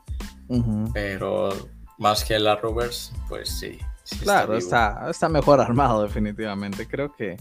pero 0.92 1.50
más 1.98 2.24
que 2.24 2.38
la 2.38 2.56
Rovers 2.56 3.12
pues 3.28 3.48
sí. 3.48 3.78
claro, 4.22 4.56
está, 4.56 5.08
está, 5.10 5.28
mejor 5.28 5.60
armado 5.60 6.02
definitivamente, 6.02 6.86
creo 6.86 7.12
que 7.12 7.36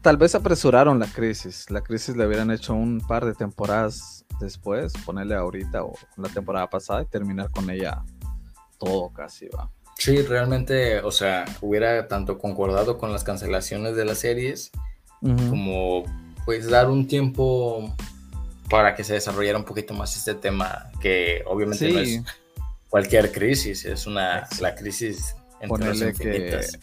tal 0.00 0.16
vez 0.16 0.34
apresuraron 0.34 0.98
la 0.98 1.06
crisis, 1.06 1.70
la 1.70 1.82
crisis 1.82 2.16
le 2.16 2.26
hubieran 2.26 2.50
hecho 2.50 2.74
un 2.74 3.00
par 3.00 3.24
de 3.24 3.34
temporadas 3.34 4.24
después, 4.40 4.92
ponerle 5.04 5.34
ahorita 5.34 5.84
o 5.84 5.94
la 6.16 6.28
temporada 6.28 6.68
pasada 6.68 7.02
y 7.02 7.06
terminar 7.06 7.50
con 7.50 7.70
ella 7.70 8.02
todo 8.78 9.10
casi, 9.10 9.48
va. 9.48 9.70
Sí, 10.02 10.22
realmente, 10.22 11.00
o 11.00 11.12
sea, 11.12 11.44
hubiera 11.60 12.08
tanto 12.08 12.38
concordado 12.38 12.98
con 12.98 13.12
las 13.12 13.22
cancelaciones 13.22 13.94
de 13.94 14.04
las 14.04 14.18
series 14.18 14.72
como 15.20 16.02
pues 16.44 16.68
dar 16.68 16.90
un 16.90 17.06
tiempo 17.06 17.94
para 18.68 18.96
que 18.96 19.04
se 19.04 19.14
desarrollara 19.14 19.58
un 19.58 19.64
poquito 19.64 19.94
más 19.94 20.16
este 20.16 20.34
tema 20.34 20.90
que 21.00 21.44
obviamente 21.46 21.92
no 21.92 22.00
es 22.00 22.22
cualquier 22.88 23.30
crisis, 23.30 23.84
es 23.84 24.08
una 24.08 24.48
la 24.60 24.74
crisis 24.74 25.36
entre 25.60 25.88
las 25.88 26.00
infinitas. 26.00 26.78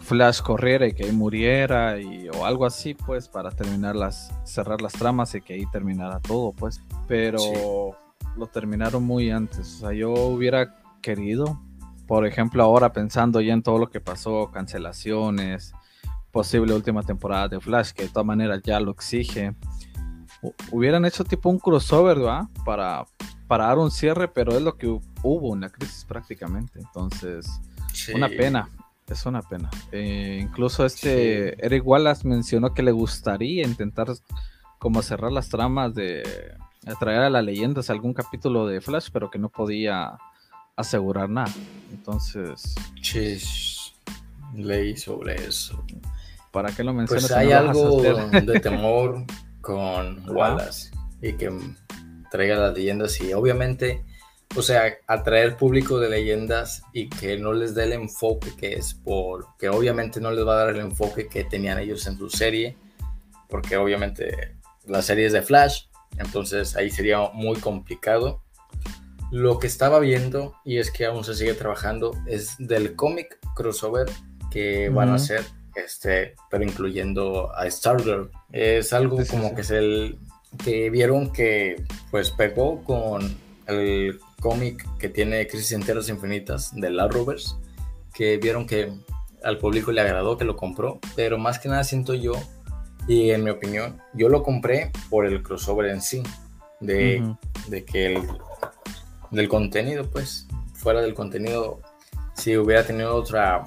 Flash 0.00 0.40
corriera 0.40 0.86
y 0.86 0.92
que 0.92 1.04
ahí 1.04 1.12
muriera 1.12 1.98
y, 1.98 2.28
o 2.28 2.46
algo 2.46 2.64
así, 2.66 2.94
pues, 2.94 3.26
para 3.26 3.50
terminar 3.50 3.96
las, 3.96 4.30
cerrar 4.44 4.82
las 4.82 4.92
tramas 4.92 5.34
y 5.34 5.40
que 5.40 5.54
ahí 5.54 5.64
terminara 5.72 6.20
todo, 6.20 6.52
pues. 6.52 6.80
Pero 7.08 7.96
lo 8.36 8.46
terminaron 8.46 9.02
muy 9.02 9.30
antes. 9.30 9.76
O 9.76 9.78
sea, 9.80 9.92
yo 9.92 10.12
hubiera 10.12 10.76
querido, 11.00 11.58
por 12.12 12.26
ejemplo, 12.26 12.62
ahora 12.62 12.92
pensando 12.92 13.40
ya 13.40 13.54
en 13.54 13.62
todo 13.62 13.78
lo 13.78 13.88
que 13.88 13.98
pasó, 13.98 14.50
cancelaciones, 14.52 15.72
posible 16.30 16.74
última 16.74 17.02
temporada 17.02 17.48
de 17.48 17.58
Flash, 17.58 17.92
que 17.92 18.02
de 18.02 18.10
todas 18.10 18.26
maneras 18.26 18.60
ya 18.62 18.78
lo 18.80 18.90
exige. 18.90 19.54
Hubieran 20.70 21.06
hecho 21.06 21.24
tipo 21.24 21.48
un 21.48 21.58
crossover, 21.58 22.18
¿verdad? 22.18 22.42
Para 22.66 23.06
para 23.48 23.68
dar 23.68 23.78
un 23.78 23.90
cierre, 23.90 24.28
pero 24.28 24.54
es 24.54 24.60
lo 24.60 24.76
que 24.76 24.88
hubo 24.88 25.48
una 25.48 25.70
crisis 25.70 26.04
prácticamente. 26.04 26.80
Entonces, 26.80 27.48
una 28.14 28.28
pena, 28.28 28.68
es 29.08 29.24
una 29.24 29.40
pena. 29.40 29.70
Eh, 29.90 30.38
incluso 30.42 30.84
este 30.84 31.64
Eric 31.64 31.86
Wallace 31.86 32.28
mencionó 32.28 32.74
que 32.74 32.82
le 32.82 32.92
gustaría 32.92 33.66
intentar 33.66 34.08
como 34.78 35.00
cerrar 35.00 35.32
las 35.32 35.48
tramas 35.48 35.94
de 35.94 36.22
traer 37.00 37.22
a 37.22 37.30
las 37.30 37.42
leyendas 37.42 37.88
algún 37.88 38.12
capítulo 38.12 38.66
de 38.66 38.82
Flash, 38.82 39.08
pero 39.10 39.30
que 39.30 39.38
no 39.38 39.48
podía 39.48 40.18
asegurar 40.76 41.28
nada. 41.28 41.52
Entonces, 41.90 42.74
Chis, 43.00 43.94
leí 44.54 44.96
sobre 44.96 45.34
eso. 45.46 45.84
¿Para 46.50 46.70
qué 46.70 46.84
lo 46.84 46.92
mencionas? 46.92 47.28
Pues 47.28 47.32
hay 47.32 47.52
algo 47.52 48.02
de 48.02 48.60
temor 48.60 49.24
con 49.60 50.28
Wallace 50.28 50.90
y 51.20 51.32
que 51.34 51.50
traiga 52.30 52.56
las 52.56 52.74
leyendas 52.74 53.20
y 53.20 53.32
obviamente, 53.32 54.04
o 54.56 54.62
sea, 54.62 54.94
atraer 55.06 55.56
público 55.56 55.98
de 55.98 56.10
leyendas 56.10 56.82
y 56.92 57.08
que 57.08 57.38
no 57.38 57.52
les 57.52 57.74
dé 57.74 57.84
el 57.84 57.92
enfoque 57.92 58.50
que 58.56 58.74
es 58.74 58.94
por, 58.94 59.46
que 59.58 59.68
obviamente 59.68 60.20
no 60.20 60.30
les 60.30 60.46
va 60.46 60.54
a 60.54 60.64
dar 60.64 60.70
el 60.70 60.80
enfoque 60.80 61.28
que 61.28 61.44
tenían 61.44 61.78
ellos 61.78 62.06
en 62.06 62.18
su 62.18 62.28
serie, 62.28 62.76
porque 63.48 63.76
obviamente 63.76 64.56
la 64.86 65.02
serie 65.02 65.26
es 65.26 65.32
de 65.32 65.42
Flash, 65.42 65.84
entonces 66.16 66.76
ahí 66.76 66.90
sería 66.90 67.30
muy 67.32 67.58
complicado. 67.58 68.42
Lo 69.32 69.58
que 69.58 69.66
estaba 69.66 69.98
viendo, 69.98 70.54
y 70.62 70.76
es 70.76 70.90
que 70.90 71.06
aún 71.06 71.24
se 71.24 71.34
sigue 71.34 71.54
trabajando, 71.54 72.14
es 72.26 72.54
del 72.58 72.94
cómic 72.94 73.38
crossover 73.56 74.06
que 74.50 74.90
van 74.90 75.08
a 75.08 75.14
hacer, 75.14 75.42
este, 75.74 76.34
pero 76.50 76.62
incluyendo 76.62 77.50
a 77.54 77.68
Stargirl. 77.70 78.30
Es 78.52 78.92
algo 78.92 79.16
como 79.30 79.54
que 79.54 79.62
es 79.62 79.70
el 79.70 80.18
que 80.62 80.90
vieron 80.90 81.32
que 81.32 81.82
pues 82.10 82.30
pegó 82.30 82.84
con 82.84 83.34
el 83.66 84.20
cómic 84.38 84.86
que 84.98 85.08
tiene 85.08 85.46
Crisis 85.46 85.72
en 85.72 85.82
Tierras 85.82 86.10
Infinitas 86.10 86.78
de 86.78 86.90
la 86.90 87.08
Rovers, 87.08 87.56
que 88.12 88.36
vieron 88.36 88.66
que 88.66 88.92
al 89.42 89.56
público 89.56 89.92
le 89.92 90.02
agradó, 90.02 90.36
que 90.36 90.44
lo 90.44 90.56
compró, 90.56 91.00
pero 91.16 91.38
más 91.38 91.58
que 91.58 91.70
nada 91.70 91.84
siento 91.84 92.12
yo, 92.12 92.34
y 93.08 93.30
en 93.30 93.44
mi 93.44 93.50
opinión, 93.50 93.98
yo 94.12 94.28
lo 94.28 94.42
compré 94.42 94.92
por 95.08 95.24
el 95.24 95.42
crossover 95.42 95.86
en 95.86 96.02
sí, 96.02 96.22
de, 96.80 97.34
de 97.68 97.84
que 97.86 98.14
el 98.14 98.28
del 99.32 99.48
contenido, 99.48 100.08
pues, 100.08 100.46
fuera 100.74 101.00
del 101.00 101.14
contenido, 101.14 101.80
si 102.34 102.56
hubiera 102.56 102.86
tenido 102.86 103.14
otra, 103.14 103.64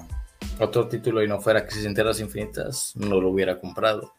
otro 0.58 0.88
título 0.88 1.22
y 1.22 1.28
no 1.28 1.40
fuera 1.40 1.66
Crisis 1.66 1.84
en 1.84 1.94
Tierras 1.94 2.20
Infinitas, 2.20 2.92
no 2.94 3.20
lo 3.20 3.30
hubiera 3.30 3.60
comprado. 3.60 4.14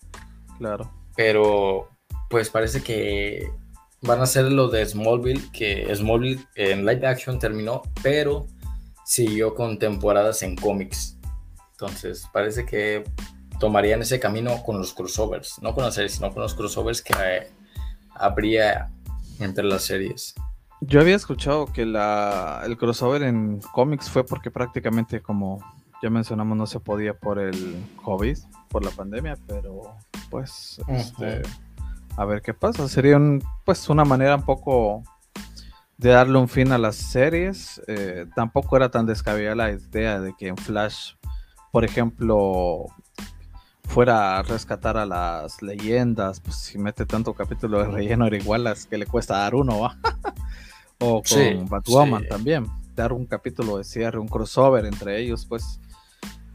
Claro. 0.58 0.92
Pero 1.16 1.90
pues 2.30 2.50
parece 2.50 2.82
que 2.84 3.50
van 4.02 4.20
a 4.20 4.24
hacer 4.24 4.52
lo 4.52 4.68
de 4.68 4.86
Smallville, 4.86 5.52
que 5.52 5.88
Smallville 5.96 6.46
en 6.56 6.86
live 6.86 7.08
action 7.08 7.40
terminó, 7.40 7.82
pero 8.04 8.48
siguió 9.06 9.56
con 9.56 9.80
temporadas 9.80 10.44
en 10.44 10.56
cómics. 10.56 11.18
Entonces 11.72 12.26
parece 12.34 12.66
que 12.66 13.04
tomarían 13.60 14.02
ese 14.02 14.20
camino 14.20 14.62
con 14.64 14.78
los 14.78 14.94
crossovers, 14.94 15.60
no 15.62 15.74
con 15.74 15.84
las 15.84 15.96
series, 15.96 16.14
sino 16.14 16.32
con 16.32 16.44
los 16.44 16.54
crossovers 16.54 17.02
que 17.02 17.50
habría 18.14 18.92
entre 19.40 19.64
las 19.64 19.84
series. 19.84 20.36
Yo 20.82 21.02
había 21.02 21.16
escuchado 21.16 21.66
que 21.66 21.86
la, 21.86 22.62
el 22.66 22.78
crossover 22.78 23.24
en 23.24 23.60
cómics 23.72 24.10
fue 24.10 24.24
porque 24.24 24.52
prácticamente 24.52 25.22
como 25.22 25.60
ya 26.02 26.10
mencionamos 26.10 26.58
no 26.58 26.68
se 26.68 26.80
podía 26.80 27.16
por 27.16 27.40
el 27.40 27.84
COVID, 28.04 28.38
por 28.70 28.86
la 28.86 28.92
pandemia, 28.92 29.38
pero 29.48 29.96
pues 30.30 30.80
este, 30.88 31.42
a 32.16 32.26
ver 32.26 32.42
qué 32.42 32.54
pasa. 32.54 32.88
Sería 32.88 33.18
pues 33.66 33.90
una 33.90 34.06
manera 34.06 34.36
un 34.36 34.44
poco 34.44 35.04
de 35.98 36.10
darle 36.10 36.38
un 36.38 36.48
fin 36.48 36.72
a 36.72 36.78
las 36.78 36.96
series. 36.96 37.82
Eh, 37.88 38.28
tampoco 38.36 38.78
era 38.78 38.92
tan 38.92 39.06
descabellada 39.06 39.56
la 39.56 39.72
idea 39.72 40.20
de 40.20 40.36
que 40.38 40.48
en 40.48 40.58
Flash, 40.58 41.14
por 41.72 41.86
ejemplo, 41.86 42.86
fuera 43.84 44.38
a 44.38 44.44
rescatar 44.44 44.98
a 44.98 45.06
las 45.06 45.62
leyendas, 45.62 46.40
pues 46.40 46.58
si 46.58 46.78
mete 46.78 47.06
tanto 47.06 47.34
capítulo 47.34 47.80
de 47.80 47.88
relleno 47.88 48.28
era 48.28 48.38
igual 48.38 48.66
las 48.66 48.86
que 48.86 48.98
le 48.98 49.08
cuesta 49.08 49.38
dar 49.38 49.56
uno, 49.56 49.80
¿va? 49.80 49.98
o 51.00 51.22
con 51.22 51.68
Batwoman 51.68 52.28
también, 52.28 52.68
dar 52.96 53.14
un 53.14 53.26
capítulo 53.26 53.78
de 53.78 53.84
cierre, 53.84 54.20
un 54.20 54.28
crossover 54.28 54.86
entre 54.86 55.20
ellos, 55.20 55.46
pues. 55.46 55.80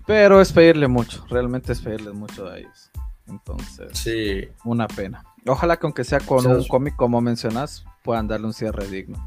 Pero 0.07 0.41
es 0.41 0.53
pedirle 0.53 0.89
mucho, 0.89 1.25
realmente 1.29 1.73
es 1.73 1.81
pedirle 1.81 2.13
mucho 2.13 2.49
a 2.49 2.59
ellos. 2.59 2.91
Entonces, 3.29 3.97
sí. 3.99 4.49
una 4.65 4.89
pena. 4.89 5.25
Ojalá 5.47 5.77
que 5.77 5.87
aunque 5.87 6.05
sea 6.05 6.21
con 6.21 6.47
un 6.47 6.65
cómic 6.65 6.97
como 6.97 7.21
mencionas, 7.21 7.85
puedan 8.03 8.29
darle 8.29 8.47
un 8.47 8.53
cierre 8.53 8.87
digno. 8.89 9.19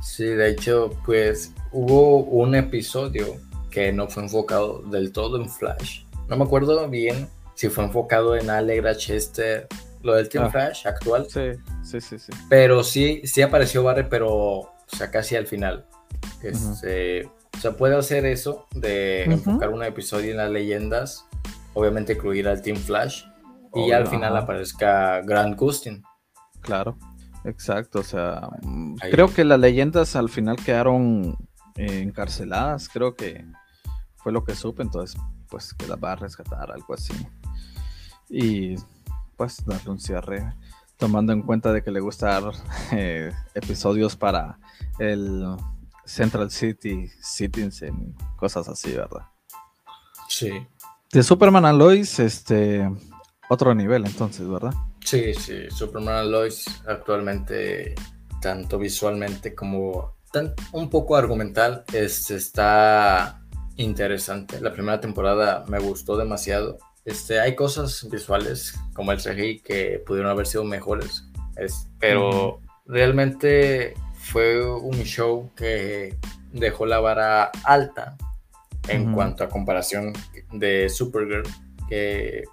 Sí, 0.00 0.24
de 0.24 0.50
hecho, 0.50 0.90
pues 1.04 1.52
hubo 1.72 2.18
un 2.24 2.54
episodio 2.54 3.36
que 3.70 3.92
no 3.92 4.08
fue 4.08 4.22
enfocado 4.22 4.82
del 4.82 5.12
todo 5.12 5.40
en 5.40 5.48
Flash. 5.48 6.04
No 6.28 6.36
me 6.36 6.44
acuerdo 6.44 6.88
bien 6.88 7.28
si 7.54 7.68
fue 7.68 7.84
enfocado 7.84 8.36
en 8.36 8.50
Allegra 8.50 8.96
Chester, 8.96 9.66
lo 10.02 10.14
del 10.14 10.28
Team 10.28 10.44
ah. 10.44 10.50
Flash 10.50 10.86
actual. 10.86 11.26
Sí, 11.28 11.52
sí, 11.82 12.00
sí, 12.00 12.18
sí. 12.18 12.32
Pero 12.48 12.82
sí, 12.84 13.22
sí 13.24 13.42
apareció 13.42 13.82
Barry, 13.82 14.06
pero 14.08 14.28
o 14.30 14.74
sea, 14.86 15.10
casi 15.10 15.36
al 15.36 15.46
final. 15.46 15.86
Este, 16.42 17.26
O 17.26 17.60
sea, 17.60 17.76
puede 17.76 17.96
hacer 17.96 18.24
eso 18.26 18.66
de 18.74 19.24
enfocar 19.24 19.70
un 19.70 19.82
episodio 19.82 20.30
en 20.30 20.36
las 20.38 20.50
leyendas, 20.50 21.26
obviamente 21.74 22.14
incluir 22.14 22.48
al 22.48 22.62
Team 22.62 22.76
Flash 22.76 23.24
y 23.74 23.92
al 23.92 24.06
final 24.06 24.36
aparezca 24.36 25.20
Grant 25.22 25.58
Gustin. 25.58 26.02
Claro, 26.60 26.96
exacto. 27.44 28.00
O 28.00 28.04
sea, 28.04 28.48
creo 29.10 29.32
que 29.32 29.44
las 29.44 29.58
leyendas 29.58 30.16
al 30.16 30.28
final 30.28 30.56
quedaron 30.56 31.36
eh, 31.76 32.00
encarceladas. 32.00 32.88
Creo 32.88 33.14
que 33.14 33.44
fue 34.16 34.32
lo 34.32 34.44
que 34.44 34.54
supe. 34.54 34.82
Entonces, 34.82 35.20
pues 35.48 35.74
que 35.74 35.86
las 35.86 35.98
va 35.98 36.12
a 36.12 36.16
rescatar, 36.16 36.70
algo 36.70 36.94
así. 36.94 37.14
Y 38.28 38.76
pues 39.38 39.64
darle 39.64 39.90
un 39.90 40.00
cierre. 40.00 40.52
Tomando 40.98 41.32
en 41.32 41.42
cuenta 41.42 41.72
de 41.72 41.82
que 41.82 41.92
le 41.92 42.00
gusta 42.00 42.40
dar 42.40 42.52
eh, 42.92 43.32
episodios 43.54 44.16
para 44.16 44.58
el 44.98 45.46
Central 46.04 46.50
City 46.50 47.08
Citizen, 47.22 48.16
cosas 48.36 48.68
así, 48.68 48.92
¿verdad? 48.92 49.22
Sí. 50.28 50.50
De 51.12 51.22
Superman 51.22 51.64
a 51.64 51.72
Lois, 51.72 52.18
este, 52.18 52.90
otro 53.48 53.74
nivel 53.74 54.04
entonces, 54.06 54.48
¿verdad? 54.48 54.74
Sí, 55.04 55.32
sí, 55.34 55.70
Superman 55.70 56.30
Lois 56.30 56.66
actualmente, 56.86 57.94
tanto 58.42 58.78
visualmente 58.78 59.54
como 59.54 60.16
un 60.72 60.90
poco 60.90 61.16
argumental, 61.16 61.84
este, 61.92 62.34
está 62.34 63.40
interesante. 63.76 64.60
La 64.60 64.72
primera 64.72 65.00
temporada 65.00 65.64
me 65.68 65.78
gustó 65.78 66.16
demasiado. 66.16 66.78
Este, 67.08 67.40
hay 67.40 67.56
cosas 67.56 68.06
visuales 68.10 68.78
como 68.92 69.12
el 69.12 69.18
CGI 69.18 69.60
que 69.60 70.02
pudieron 70.06 70.30
haber 70.30 70.46
sido 70.46 70.62
mejores, 70.62 71.24
pero 71.98 72.60
realmente 72.84 73.94
fue 74.12 74.62
un 74.70 75.02
show 75.04 75.50
que 75.56 76.18
dejó 76.52 76.84
la 76.84 77.00
vara 77.00 77.50
alta 77.64 78.18
en 78.88 79.14
cuanto 79.14 79.42
a 79.42 79.48
comparación 79.48 80.12
de 80.52 80.90
Supergirl, 80.90 81.48
que 81.88 82.44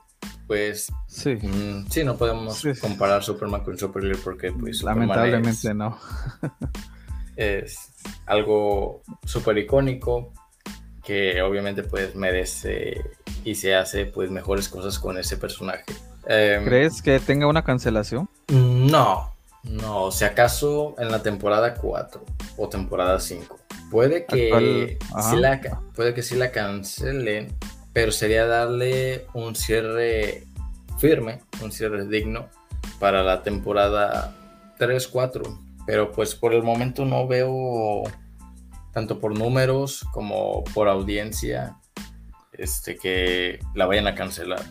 pues 0.47 0.89
sí, 1.05 1.35
mm, 1.35 1.87
sí 1.89 2.05
no 2.05 2.15
podemos 2.15 2.63
comparar 2.79 3.23
Superman 3.23 3.61
con 3.61 3.77
Supergirl 3.77 4.19
porque 4.23 4.53
pues 4.53 4.83
lamentablemente 4.83 5.73
no. 5.73 5.99
es 7.35 7.91
algo 8.25 9.01
súper 9.25 9.57
icónico 9.57 10.31
que 11.05 11.41
obviamente 11.41 11.83
pues 11.83 12.15
merece 12.15 13.01
y 13.43 13.55
se 13.55 13.75
hace 13.75 14.05
pues 14.05 14.31
mejores 14.31 14.67
cosas 14.67 14.99
con 14.99 15.17
ese 15.17 15.37
personaje. 15.37 15.85
Em, 16.27 16.65
¿Crees 16.65 17.01
que 17.01 17.19
tenga 17.19 17.47
una 17.47 17.63
cancelación? 17.63 18.27
No, 18.49 19.31
no, 19.63 20.11
si 20.11 20.25
acaso 20.25 20.95
en 20.97 21.11
la 21.11 21.21
temporada 21.21 21.75
4 21.75 22.23
o 22.57 22.69
temporada 22.69 23.19
5. 23.19 23.59
Puede 23.91 24.25
que, 24.25 24.97
la, 25.37 25.81
puede 25.95 26.13
que 26.13 26.23
sí 26.23 26.35
la 26.35 26.51
cancelen, 26.51 27.55
pero 27.93 28.11
sería 28.11 28.47
darle 28.47 29.27
un 29.33 29.55
cierre 29.55 30.43
firme, 30.97 31.41
un 31.61 31.71
cierre 31.71 32.05
digno 32.07 32.49
para 32.99 33.23
la 33.23 33.43
temporada 33.43 34.35
3-4. 34.79 35.59
Pero 35.85 36.11
pues 36.11 36.33
por 36.33 36.53
el 36.53 36.63
momento 36.63 37.05
no 37.05 37.27
veo, 37.27 38.03
tanto 38.95 39.19
por 39.19 39.37
números 39.37 40.05
como 40.13 40.63
por 40.73 40.87
audiencia, 40.87 41.75
este, 42.53 42.95
que 42.95 43.59
la 43.73 43.85
vayan 43.85 44.07
a 44.07 44.15
cancelar. 44.15 44.63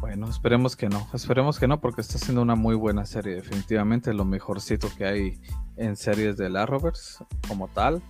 Bueno, 0.00 0.28
esperemos 0.28 0.76
que 0.76 0.90
no, 0.90 1.08
esperemos 1.14 1.58
que 1.58 1.66
no, 1.66 1.80
porque 1.80 2.02
está 2.02 2.18
siendo 2.18 2.42
una 2.42 2.56
muy 2.56 2.74
buena 2.74 3.06
serie, 3.06 3.36
definitivamente 3.36 4.12
lo 4.12 4.26
mejorcito 4.26 4.90
que 4.98 5.06
hay 5.06 5.40
en 5.78 5.96
series 5.96 6.36
de 6.36 6.50
la 6.50 6.66
Roberts 6.66 7.24
como 7.48 7.68
tal. 7.68 8.02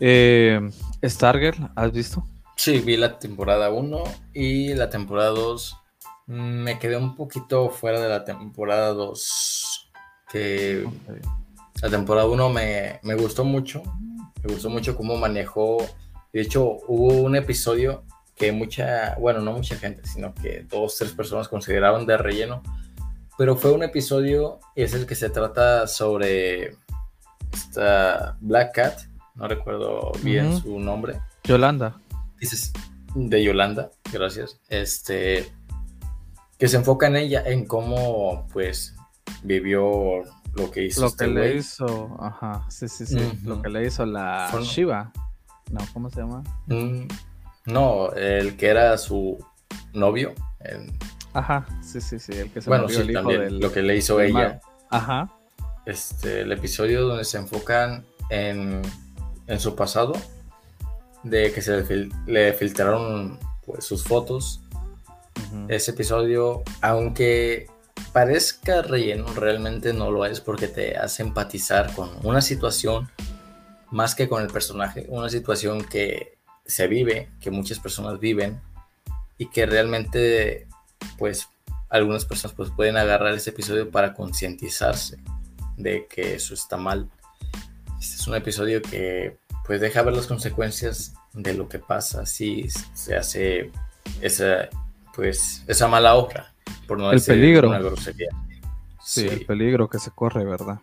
Eh, 0.00 0.58
Stargirl, 1.04 1.70
¿has 1.76 1.92
visto? 1.92 2.24
Sí, 2.56 2.78
vi 2.78 2.96
la 2.96 3.18
temporada 3.18 3.68
1 3.68 4.04
y 4.32 4.72
la 4.72 4.88
temporada 4.88 5.30
2. 5.30 5.76
Me 6.28 6.78
quedé 6.78 6.96
un 6.96 7.14
poquito 7.14 7.68
fuera 7.68 8.00
de 8.00 8.08
la 8.08 8.24
temporada 8.24 8.94
2. 8.94 9.90
que 10.32 10.86
la 11.82 11.90
temporada 11.90 12.26
1 12.26 12.50
me, 12.50 13.00
me 13.02 13.14
gustó 13.14 13.44
mucho, 13.44 13.82
me 14.42 14.52
gustó 14.52 14.70
mucho 14.70 14.96
cómo 14.96 15.16
manejó, 15.16 15.78
de 16.32 16.40
hecho 16.40 16.78
hubo 16.86 17.14
un 17.14 17.36
episodio 17.36 18.04
que 18.36 18.52
mucha, 18.52 19.16
bueno, 19.18 19.40
no 19.40 19.52
mucha 19.52 19.76
gente, 19.76 20.06
sino 20.06 20.34
que 20.34 20.64
dos, 20.68 20.96
tres 20.96 21.12
personas 21.12 21.48
consideraban 21.48 22.06
de 22.06 22.16
relleno, 22.16 22.62
pero 23.36 23.56
fue 23.56 23.72
un 23.72 23.82
episodio, 23.82 24.60
es 24.74 24.94
el 24.94 25.06
que 25.06 25.14
se 25.14 25.30
trata 25.30 25.86
sobre 25.86 26.76
esta 27.52 28.36
Black 28.40 28.74
Cat, 28.74 29.00
no 29.34 29.48
recuerdo 29.48 30.12
bien 30.22 30.56
su 30.60 30.78
nombre. 30.80 31.20
Yolanda. 31.44 32.00
Dices, 32.40 32.72
de 33.14 33.42
Yolanda, 33.42 33.90
gracias. 34.12 34.60
Este, 34.68 35.50
que 36.58 36.68
se 36.68 36.76
enfoca 36.76 37.06
en 37.06 37.16
ella, 37.16 37.42
en 37.46 37.64
cómo, 37.64 38.46
pues, 38.52 38.94
vivió 39.42 40.24
lo 40.54 40.70
que 40.70 40.84
hizo. 40.84 41.02
Lo 41.02 41.06
que 41.08 41.24
este 41.24 41.26
le 41.28 41.56
hizo, 41.56 42.16
ajá, 42.20 42.66
sí, 42.70 42.88
sí, 42.88 43.06
sí, 43.06 43.40
lo 43.44 43.62
que 43.62 43.68
le 43.68 43.86
hizo 43.86 44.04
la 44.06 44.50
Shiva. 44.62 45.12
No, 45.70 45.80
¿cómo 45.92 46.10
se 46.10 46.20
llama? 46.20 46.42
Mm, 46.66 47.06
no, 47.66 48.12
el 48.12 48.56
que 48.56 48.68
era 48.68 48.96
su 48.98 49.38
novio. 49.92 50.34
Ajá, 51.34 51.66
sí, 51.82 52.00
sí, 52.00 52.18
sí, 52.18 52.32
el 52.32 52.50
que 52.50 52.60
se 52.60 52.70
bueno, 52.70 52.88
sí, 52.88 53.00
el 53.00 53.10
hijo 53.10 53.28
del, 53.28 53.60
lo 53.60 53.72
que 53.72 53.82
le 53.82 53.96
hizo 53.96 54.20
ella. 54.20 54.60
Ajá. 54.90 55.30
Este, 55.84 56.40
el 56.40 56.52
episodio 56.52 57.06
donde 57.06 57.24
se 57.24 57.38
enfocan 57.38 58.04
en, 58.30 58.82
en 59.46 59.60
su 59.60 59.74
pasado, 59.74 60.12
de 61.22 61.52
que 61.52 61.62
se 61.62 62.08
le, 62.26 62.52
filtraron 62.54 63.38
pues, 63.64 63.84
sus 63.84 64.04
fotos. 64.04 64.62
Ese 65.68 65.92
episodio, 65.92 66.62
aunque 66.82 67.68
parezca 68.18 68.82
relleno, 68.82 69.32
realmente 69.32 69.92
no 69.92 70.10
lo 70.10 70.26
es 70.26 70.40
porque 70.40 70.66
te 70.66 70.96
hace 70.96 71.22
empatizar 71.22 71.94
con 71.94 72.10
una 72.24 72.40
situación 72.40 73.08
más 73.92 74.16
que 74.16 74.28
con 74.28 74.42
el 74.42 74.48
personaje, 74.48 75.06
una 75.08 75.28
situación 75.28 75.84
que 75.84 76.36
se 76.66 76.88
vive, 76.88 77.30
que 77.40 77.52
muchas 77.52 77.78
personas 77.78 78.18
viven 78.18 78.60
y 79.38 79.46
que 79.46 79.66
realmente 79.66 80.66
pues 81.16 81.48
algunas 81.90 82.24
personas 82.24 82.56
pues 82.56 82.70
pueden 82.70 82.96
agarrar 82.96 83.34
ese 83.34 83.50
episodio 83.50 83.88
para 83.88 84.14
concientizarse 84.14 85.18
de 85.76 86.08
que 86.08 86.34
eso 86.34 86.54
está 86.54 86.76
mal. 86.76 87.08
Este 88.00 88.16
es 88.16 88.26
un 88.26 88.34
episodio 88.34 88.82
que 88.82 89.38
pues 89.64 89.80
deja 89.80 90.02
ver 90.02 90.14
las 90.14 90.26
consecuencias 90.26 91.14
de 91.34 91.54
lo 91.54 91.68
que 91.68 91.78
pasa 91.78 92.26
si 92.26 92.68
se 92.94 93.14
hace 93.14 93.70
esa 94.20 94.68
pues 95.14 95.62
esa 95.68 95.86
mala 95.86 96.16
obra 96.16 96.52
por 96.86 96.98
no 96.98 97.10
el 97.10 97.18
decir 97.18 97.34
peligro. 97.34 97.68
una 97.68 97.78
grosería. 97.78 98.28
Sí, 99.02 99.26
el 99.26 99.46
peligro 99.46 99.88
que 99.88 99.98
se 99.98 100.10
corre, 100.10 100.44
¿verdad? 100.44 100.80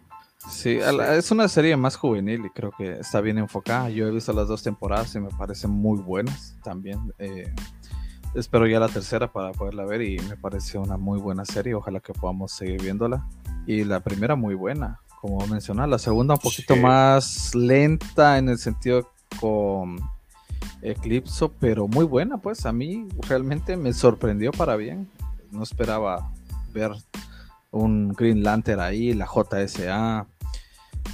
Sí, 0.50 0.78
es 0.80 1.32
una 1.32 1.48
serie 1.48 1.76
más 1.76 1.96
juvenil 1.96 2.46
y 2.46 2.50
creo 2.50 2.72
que 2.78 3.00
está 3.00 3.20
bien 3.20 3.38
enfocada. 3.38 3.90
Yo 3.90 4.08
he 4.08 4.12
visto 4.12 4.32
las 4.32 4.48
dos 4.48 4.62
temporadas 4.62 5.14
y 5.16 5.20
me 5.20 5.30
parecen 5.30 5.72
muy 5.72 6.00
buenas 6.00 6.56
también. 6.64 7.14
Eh, 7.18 7.52
espero 8.36 8.68
ya 8.68 8.80
la 8.80 8.88
tercera 8.88 9.32
para 9.32 9.52
poderla 9.54 9.86
ver 9.86 10.02
y 10.02 10.20
me 10.20 10.38
parece 10.38 10.78
una 10.78 10.98
muy 10.98 11.20
buena 11.20 11.46
serie. 11.46 11.74
Ojalá 11.74 12.00
que 12.00 12.14
podamos 12.14 12.52
seguir 12.52 12.82
viéndola. 12.82 13.28
Y 13.66 13.84
la 13.84 14.02
primera 14.02 14.36
muy 14.36 14.54
buena, 14.54 15.00
como 15.20 15.46
mencionaba. 15.48 15.88
La 15.88 16.00
segunda 16.00 16.36
un 16.36 16.40
poquito 16.40 16.76
más 16.76 17.56
lenta 17.56 18.38
en 18.38 18.50
el 18.50 18.60
sentido 18.60 19.12
con 19.40 20.00
Eclipso, 20.84 21.52
pero 21.60 21.88
muy 21.88 22.06
buena. 22.06 22.38
Pues 22.38 22.68
a 22.68 22.72
mí 22.72 23.08
realmente 23.28 23.78
me 23.78 23.94
sorprendió 23.94 24.52
para 24.52 24.76
bien. 24.76 25.10
No 25.56 25.64
esperaba 25.64 26.32
ver 26.74 26.92
un 27.72 28.10
Green 28.10 28.44
Lantern 28.44 28.80
ahí, 28.80 29.14
la 29.14 29.26
JSA, 29.26 30.28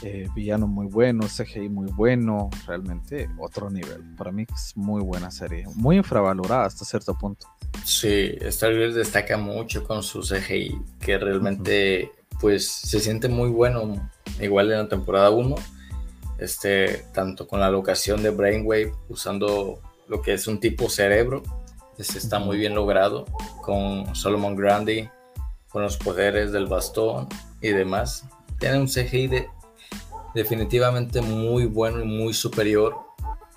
eh, 0.03 0.27
villano 0.33 0.67
muy 0.67 0.87
bueno, 0.87 1.27
CGI 1.27 1.69
muy 1.69 1.91
bueno, 1.91 2.49
realmente 2.65 3.29
otro 3.39 3.69
nivel. 3.69 4.03
Para 4.17 4.31
mí 4.31 4.45
es 4.53 4.75
muy 4.75 5.01
buena 5.01 5.29
serie, 5.31 5.65
muy 5.75 5.97
infravalorada 5.97 6.65
hasta 6.65 6.85
cierto 6.85 7.17
punto. 7.17 7.47
Sí, 7.83 8.35
Star 8.41 8.73
Wars 8.73 8.95
destaca 8.95 9.37
mucho 9.37 9.83
con 9.83 10.03
su 10.03 10.21
CGI, 10.21 10.81
que 10.99 11.17
realmente 11.17 12.11
pues 12.39 12.67
se 12.67 12.99
siente 12.99 13.29
muy 13.29 13.49
bueno, 13.49 14.09
igual 14.39 14.71
en 14.71 14.79
la 14.79 14.89
temporada 14.89 15.29
1, 15.29 15.55
este, 16.39 17.05
tanto 17.13 17.47
con 17.47 17.59
la 17.59 17.69
locación 17.69 18.23
de 18.23 18.31
Brainwave, 18.31 18.93
usando 19.09 19.79
lo 20.07 20.21
que 20.21 20.33
es 20.33 20.47
un 20.47 20.59
tipo 20.59 20.89
cerebro, 20.89 21.43
está 22.09 22.39
muy 22.39 22.57
bien 22.57 22.75
logrado, 22.75 23.25
con 23.61 24.15
Solomon 24.15 24.55
Grandi, 24.55 25.09
con 25.69 25.83
los 25.83 25.97
poderes 25.97 26.51
del 26.51 26.67
bastón 26.67 27.27
y 27.61 27.69
demás. 27.69 28.25
Tiene 28.59 28.79
un 28.79 28.87
CGI 28.87 29.27
de 29.27 29.49
definitivamente 30.33 31.21
muy 31.21 31.65
bueno 31.65 32.01
y 32.01 32.05
muy 32.05 32.33
superior. 32.33 32.95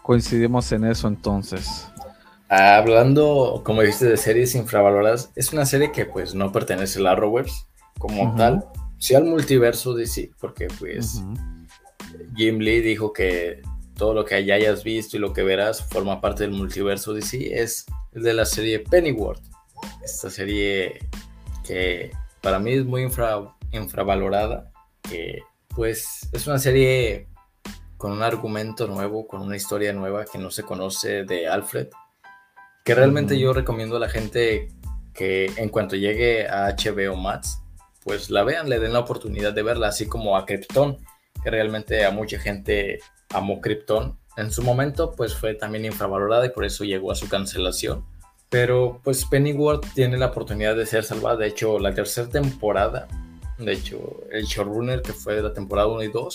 Coincidimos 0.02 0.70
en 0.72 0.84
eso 0.84 1.08
entonces. 1.08 1.88
Hablando, 2.48 3.62
como 3.64 3.80
dijiste, 3.82 4.06
de 4.06 4.16
series 4.16 4.54
infravaloradas, 4.54 5.30
es 5.34 5.52
una 5.52 5.66
serie 5.66 5.92
que 5.92 6.04
pues 6.04 6.34
no 6.34 6.52
pertenece 6.52 6.98
a 6.98 7.02
la 7.02 7.12
Arrowverse 7.12 7.64
como 7.98 8.34
tal, 8.36 8.64
sí 8.98 9.14
al 9.14 9.24
multiverso 9.24 9.94
de 9.94 10.06
sí, 10.06 10.30
porque 10.38 10.68
pues 10.78 11.22
Jim 12.36 12.58
Lee 12.58 12.80
dijo 12.80 13.12
que 13.12 13.62
todo 13.96 14.12
lo 14.14 14.24
que 14.24 14.34
hayas 14.34 14.84
visto 14.84 15.16
y 15.16 15.20
lo 15.20 15.32
que 15.32 15.42
verás 15.42 15.82
forma 15.82 16.20
parte 16.20 16.42
del 16.42 16.52
multiverso 16.52 17.18
sí, 17.20 17.48
es 17.50 17.86
el 18.14 18.22
de 18.22 18.34
la 18.34 18.44
serie 18.44 18.80
Pennyworth. 18.80 19.42
Esta 20.02 20.30
serie 20.30 21.00
que 21.66 22.10
para 22.40 22.58
mí 22.58 22.72
es 22.72 22.84
muy 22.84 23.02
infravalorada, 23.72 24.72
que 25.02 25.42
pues 25.68 26.28
es 26.32 26.46
una 26.46 26.58
serie 26.58 27.28
con 27.96 28.12
un 28.12 28.22
argumento 28.22 28.86
nuevo, 28.86 29.26
con 29.26 29.40
una 29.40 29.56
historia 29.56 29.92
nueva 29.92 30.24
que 30.24 30.38
no 30.38 30.50
se 30.50 30.62
conoce 30.62 31.24
de 31.24 31.48
Alfred, 31.48 31.88
que 32.84 32.94
realmente 32.94 33.38
yo 33.38 33.52
recomiendo 33.52 33.96
a 33.96 34.00
la 34.00 34.08
gente 34.08 34.68
que 35.14 35.46
en 35.56 35.68
cuanto 35.68 35.96
llegue 35.96 36.48
a 36.48 36.74
HBO 36.76 37.16
Max, 37.16 37.60
pues 38.02 38.30
la 38.30 38.44
vean, 38.44 38.68
le 38.68 38.78
den 38.78 38.92
la 38.92 38.98
oportunidad 39.00 39.54
de 39.54 39.62
verla, 39.62 39.88
así 39.88 40.06
como 40.06 40.36
a 40.36 40.44
Krypton, 40.44 40.98
que 41.42 41.50
realmente 41.50 42.04
a 42.04 42.10
mucha 42.10 42.38
gente 42.38 42.98
amó 43.30 43.60
Krypton. 43.60 44.18
En 44.36 44.50
su 44.50 44.62
momento, 44.62 45.12
pues 45.12 45.34
fue 45.34 45.54
también 45.54 45.84
infravalorada 45.84 46.46
y 46.46 46.50
por 46.50 46.64
eso 46.64 46.84
llegó 46.84 47.12
a 47.12 47.14
su 47.14 47.28
cancelación. 47.28 48.04
Pero 48.50 49.00
pues 49.02 49.24
Pennyworth 49.24 49.86
tiene 49.94 50.16
la 50.16 50.26
oportunidad 50.26 50.76
de 50.76 50.86
ser 50.86 51.04
salvada. 51.04 51.36
De 51.36 51.48
hecho, 51.48 51.78
la 51.78 51.94
tercera 51.94 52.28
temporada 52.28 53.08
de 53.58 53.72
hecho, 53.72 54.24
el 54.30 54.44
showrunner 54.44 55.02
que 55.02 55.12
fue 55.12 55.36
de 55.36 55.42
la 55.42 55.52
temporada 55.52 55.88
1 55.88 56.02
y 56.02 56.08
2, 56.08 56.34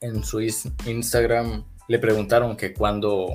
en 0.00 0.22
su 0.22 0.40
Instagram 0.40 1.64
le 1.88 1.98
preguntaron 1.98 2.56
que 2.56 2.74
cuándo 2.74 3.28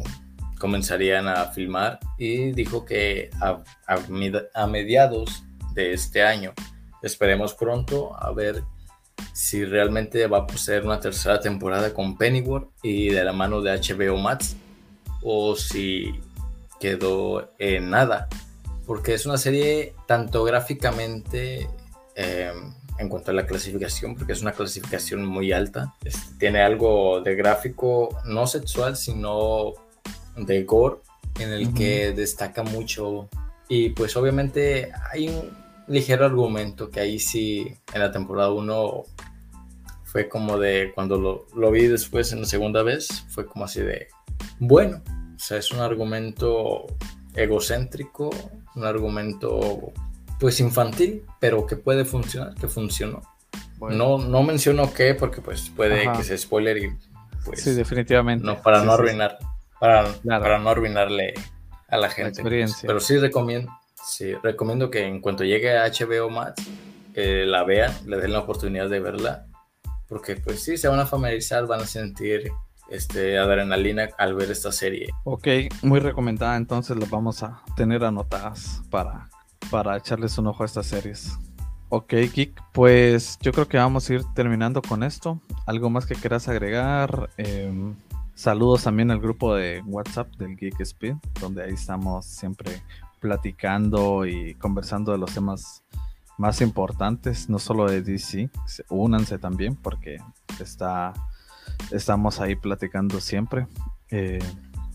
comenzarían 0.59 1.27
a 1.27 1.45
filmar 1.47 1.99
y 2.17 2.51
dijo 2.51 2.85
que 2.85 3.31
a, 3.41 3.63
a, 3.87 4.67
mediados 4.67 5.43
de 5.73 5.93
este 5.93 6.23
año. 6.23 6.53
Esperemos 7.01 7.53
pronto 7.53 8.15
a 8.15 8.31
ver 8.31 8.63
si 9.33 9.65
realmente 9.65 10.27
va 10.27 10.39
a 10.39 10.47
poseer 10.47 10.85
una 10.85 10.99
tercera 10.99 11.39
temporada 11.39 11.93
con 11.93 12.17
Pennyworth 12.17 12.69
y 12.81 13.09
de 13.09 13.23
la 13.23 13.33
mano 13.33 13.61
de 13.61 13.71
HBO 13.71 14.17
Max 14.17 14.55
o 15.21 15.55
si 15.55 16.19
quedó 16.79 17.49
en 17.59 17.89
nada. 17.89 18.27
Porque 18.85 19.13
es 19.13 19.25
una 19.25 19.37
serie 19.37 19.95
tanto 20.07 20.43
gráficamente 20.43 21.69
em, 22.15 22.73
en 22.99 23.09
cuanto 23.09 23.31
a 23.31 23.33
la 23.33 23.45
clasificación, 23.45 24.15
porque 24.15 24.33
es 24.33 24.41
una 24.41 24.51
clasificación 24.51 25.25
muy 25.25 25.51
alta. 25.51 25.93
tiene 26.37 26.61
algo 26.61 27.21
de 27.21 27.35
gráfico 27.35 28.09
no 28.25 28.45
sexual, 28.45 28.97
sino 28.97 29.73
de 30.35 30.63
gore, 30.63 30.97
en 31.39 31.53
el 31.53 31.73
que 31.73 32.11
destaca 32.11 32.63
mucho. 32.63 33.29
Y 33.69 33.89
pues 33.91 34.15
obviamente 34.17 34.91
hay 35.11 35.29
un 35.29 35.62
ligero 35.87 36.25
argumento 36.25 36.89
que 36.89 36.99
ahí 36.99 37.19
sí, 37.19 37.75
en 37.93 38.01
la 38.01 38.11
temporada 38.11 38.51
1 38.51 39.03
fue 40.03 40.29
como 40.29 40.57
de, 40.59 40.91
cuando 40.93 41.19
lo, 41.19 41.45
lo 41.55 41.71
vi 41.71 41.87
después 41.87 42.31
en 42.33 42.41
la 42.41 42.45
segunda 42.45 42.83
vez, 42.83 43.25
fue 43.29 43.45
como 43.45 43.65
así 43.65 43.81
de, 43.81 44.07
bueno, 44.59 45.01
o 45.35 45.39
sea, 45.39 45.57
es 45.57 45.71
un 45.71 45.79
argumento 45.79 46.85
egocéntrico, 47.35 48.29
un 48.75 48.85
argumento 48.85 49.91
pues 50.39 50.59
infantil, 50.59 51.25
pero 51.39 51.65
que 51.65 51.75
puede 51.75 52.05
funcionar, 52.05 52.53
que 52.55 52.67
funcionó. 52.67 53.21
No, 53.79 54.17
no 54.17 54.43
menciono 54.43 54.93
qué, 54.93 55.13
porque 55.13 55.41
pues 55.41 55.69
puede 55.69 56.09
que 56.13 56.23
se 56.23 56.37
spoiler 56.37 56.77
y 56.77 56.97
pues. 57.43 57.61
Sí, 57.61 57.73
definitivamente. 57.73 58.45
No, 58.45 58.61
para 58.61 58.83
no 58.83 58.93
arruinar, 58.93 59.37
Para, 59.79 60.13
para, 60.23 60.59
no 60.59 60.69
arruinarle 60.69 61.33
a 61.89 61.97
la 61.97 62.09
gente. 62.09 62.41
pero 62.81 62.99
sí 62.99 63.17
recomiendo, 63.17 63.71
sí, 64.03 64.33
recomiendo 64.35 64.89
que 64.89 65.05
en 65.05 65.21
cuanto 65.21 65.43
llegue 65.43 65.77
a 65.77 65.87
HBO 65.87 66.29
Max, 66.29 66.61
la 67.15 67.63
vean, 67.63 67.93
le 68.05 68.17
den 68.17 68.33
la 68.33 68.39
oportunidad 68.39 68.89
de 68.89 68.99
verla. 68.99 69.47
Porque 70.07 70.35
pues 70.35 70.63
sí, 70.63 70.77
se 70.77 70.87
van 70.87 70.99
a 70.99 71.05
familiarizar, 71.05 71.65
van 71.65 71.81
a 71.81 71.85
sentir 71.85 72.51
este, 72.89 73.37
adrenalina 73.37 74.09
al 74.17 74.35
ver 74.35 74.51
esta 74.51 74.71
serie. 74.71 75.09
Ok, 75.23 75.47
muy 75.81 75.99
recomendada, 75.99 76.55
entonces 76.57 76.97
las 76.97 77.09
vamos 77.09 77.41
a 77.41 77.63
tener 77.75 78.03
anotadas 78.03 78.81
para 78.89 79.29
para 79.69 79.97
echarles 79.97 80.37
un 80.37 80.47
ojo 80.47 80.63
a 80.63 80.65
estas 80.65 80.87
series. 80.87 81.37
Ok, 81.89 82.13
Geek, 82.33 82.61
pues 82.73 83.37
yo 83.41 83.51
creo 83.51 83.67
que 83.67 83.77
vamos 83.77 84.09
a 84.09 84.13
ir 84.13 84.21
terminando 84.35 84.81
con 84.81 85.03
esto. 85.03 85.39
¿Algo 85.65 85.89
más 85.89 86.05
que 86.05 86.15
quieras 86.15 86.47
agregar? 86.47 87.29
Em, 87.37 87.95
saludos 88.35 88.83
también 88.83 89.11
al 89.11 89.19
grupo 89.19 89.55
de 89.55 89.81
WhatsApp 89.85 90.27
del 90.37 90.55
Geek 90.57 90.79
Speed, 90.81 91.15
donde 91.39 91.63
ahí 91.63 91.73
estamos 91.73 92.25
siempre 92.25 92.81
platicando 93.23 94.25
y 94.25 94.53
conversando 94.55 95.13
de 95.13 95.17
los 95.17 95.33
temas 95.33 95.81
más 96.37 96.59
importantes, 96.59 97.49
no 97.49 97.57
solo 97.57 97.89
de 97.89 98.01
DC. 98.01 98.49
Únanse 98.89 99.37
también 99.37 99.77
porque 99.77 100.17
está, 100.59 101.13
estamos 101.89 102.41
ahí 102.41 102.55
platicando 102.55 103.21
siempre. 103.21 103.65
Eh, 104.11 104.39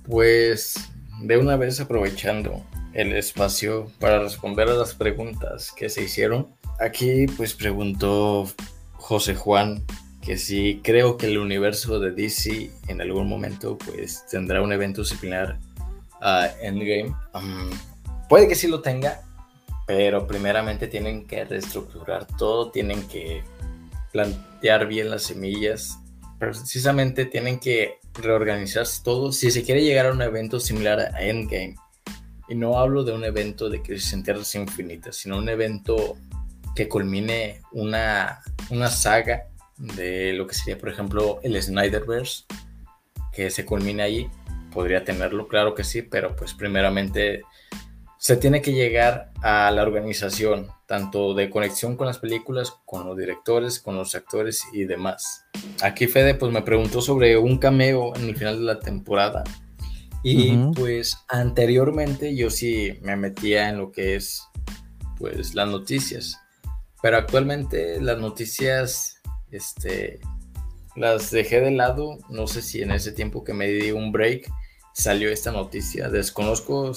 pues 0.05 0.91
de 1.23 1.39
una 1.39 1.57
vez 1.57 1.81
aprovechando 1.81 2.63
el 2.93 3.15
espacio 3.15 3.91
para 3.99 4.19
responder 4.19 4.69
a 4.69 4.75
las 4.75 4.95
preguntas 4.95 5.73
que 5.73 5.89
se 5.89 6.05
hicieron. 6.05 6.49
Aquí 6.79 7.27
pues 7.35 7.55
preguntó 7.55 8.47
José 8.93 9.35
Juan 9.35 9.83
que 10.21 10.37
si 10.37 10.83
creo 10.85 11.17
que 11.17 11.29
el 11.29 11.39
universo 11.39 11.99
de 11.99 12.11
DC 12.13 12.71
en 12.89 13.01
algún 13.01 13.27
momento 13.27 13.79
pues 13.79 14.27
tendrá 14.31 14.61
un 14.61 14.71
evento 14.75 15.03
similar 15.03 15.59
a 16.21 16.49
Endgame. 16.61 17.15
Puede 18.29 18.49
que 18.49 18.55
sí 18.55 18.69
lo 18.69 18.81
tenga, 18.81 19.23
pero 19.87 20.27
primeramente 20.27 20.87
tienen 20.87 21.27
que 21.27 21.45
reestructurar 21.45 22.27
todo, 22.27 22.71
tienen 22.71 23.07
que 23.09 23.43
plantear 24.13 24.87
bien 24.87 25.11
las 25.11 25.23
semillas, 25.23 25.99
precisamente 26.39 27.25
tienen 27.25 27.59
que 27.59 27.99
reorganizarse 28.15 29.03
todo 29.03 29.33
si 29.33 29.51
se 29.51 29.63
quiere 29.63 29.83
llegar 29.83 30.07
a 30.07 30.13
un 30.13 30.23
evento 30.23 30.61
similar 30.61 31.01
a 31.01 31.23
Endgame 31.23 31.77
y 32.49 32.55
no 32.55 32.79
hablo 32.79 33.05
de 33.05 33.13
un 33.13 33.25
evento 33.25 33.69
de 33.69 33.83
Crisis 33.83 34.15
en 34.15 34.23
Tierras 34.23 34.55
Infinitas, 34.55 35.17
sino 35.17 35.39
un 35.39 35.49
evento 35.49 36.17
que 36.75 36.89
culmine 36.89 37.61
una, 37.73 38.41
una 38.71 38.89
saga 38.89 39.49
de 39.77 40.33
lo 40.33 40.47
que 40.47 40.55
sería, 40.55 40.79
por 40.79 40.89
ejemplo, 40.89 41.41
el 41.43 41.61
Snyderverse, 41.61 42.45
que 43.33 43.51
se 43.51 43.65
culmine 43.65 44.03
ahí. 44.03 44.31
Podría 44.73 45.05
tenerlo, 45.05 45.47
claro 45.47 45.75
que 45.75 45.85
sí, 45.85 46.03
pero 46.03 46.35
pues 46.37 46.55
primeramente 46.55 47.43
se 48.19 48.37
tiene 48.37 48.61
que 48.61 48.73
llegar 48.73 49.31
a 49.43 49.71
la 49.71 49.83
organización, 49.83 50.69
tanto 50.87 51.35
de 51.35 51.51
conexión 51.51 51.97
con 51.97 52.09
las 52.09 52.19
películas, 52.19 52.75
con 52.85 53.07
los 53.07 53.17
directores, 53.17 53.79
con 53.79 53.97
los 53.97 54.15
actores 54.15 54.65
y 54.73 54.85
demás. 54.85 55.45
Aquí 55.83 56.09
Fede 56.09 56.35
pues 56.35 56.53
me 56.53 56.63
preguntó 56.63 57.01
sobre 57.01 57.39
un 57.39 57.59
cameo 57.59 58.15
en 58.17 58.29
el 58.29 58.37
final 58.37 58.59
de 58.59 58.65
la 58.65 58.81
temporada 58.81 59.45
y 60.25 60.57
pues 60.75 61.17
anteriormente 61.29 62.35
yo 62.35 62.51
sí 62.51 62.99
me 63.03 63.17
metía 63.17 63.69
en 63.69 63.79
lo 63.79 63.93
que 63.93 64.17
es 64.17 64.43
pues 65.17 65.55
las 65.55 65.69
noticias. 65.69 66.39
Pero 67.01 67.19
actualmente 67.19 68.01
las 68.01 68.19
noticias 68.19 69.21
este 69.53 70.21
las 70.97 71.31
dejé 71.31 71.61
de 71.61 71.71
lado, 71.71 72.19
no 72.29 72.49
sé 72.49 72.61
si 72.61 72.83
en 72.83 72.91
ese 72.91 73.13
tiempo 73.13 73.45
que 73.45 73.55
me 73.55 73.69
di 73.69 73.93
un 73.93 74.11
break 74.11 74.51
salió 74.93 75.31
esta 75.31 75.53
noticia, 75.53 76.09
desconozco 76.09 76.93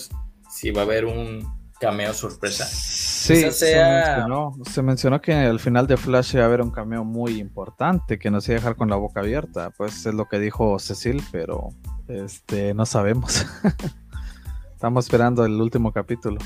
si 0.51 0.71
va 0.71 0.81
a 0.81 0.85
haber 0.85 1.05
un 1.05 1.61
cameo 1.79 2.13
sorpresa. 2.13 2.65
Sí, 2.65 3.51
se, 3.51 3.75
mencionó, 3.75 4.53
se 4.69 4.81
mencionó 4.83 5.19
que 5.19 5.33
al 5.33 5.59
final 5.59 5.87
de 5.87 5.97
Flash 5.97 6.35
iba 6.35 6.43
a 6.43 6.45
haber 6.45 6.61
un 6.61 6.69
cameo 6.69 7.03
muy 7.03 7.39
importante 7.39 8.19
que 8.19 8.29
nos 8.29 8.47
iba 8.47 8.57
a 8.57 8.59
dejar 8.59 8.75
con 8.75 8.89
la 8.89 8.97
boca 8.97 9.21
abierta, 9.21 9.71
pues 9.71 10.05
es 10.05 10.13
lo 10.13 10.27
que 10.27 10.39
dijo 10.39 10.77
Cecil, 10.77 11.23
pero 11.31 11.69
este, 12.07 12.75
no 12.75 12.85
sabemos. 12.85 13.45
Estamos 14.75 15.05
esperando 15.05 15.45
el 15.45 15.59
último 15.61 15.91
capítulo. 15.91 16.39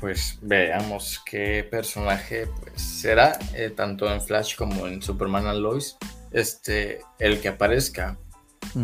Pues 0.00 0.38
veamos 0.42 1.20
qué 1.24 1.66
personaje 1.68 2.48
pues, 2.60 2.80
será, 2.80 3.38
eh, 3.54 3.70
tanto 3.70 4.12
en 4.12 4.20
Flash 4.20 4.56
como 4.56 4.86
en 4.86 5.02
Superman 5.02 5.46
and 5.46 5.60
Lois, 5.60 5.96
este, 6.30 7.00
el 7.18 7.40
que 7.40 7.48
aparezca. 7.48 8.18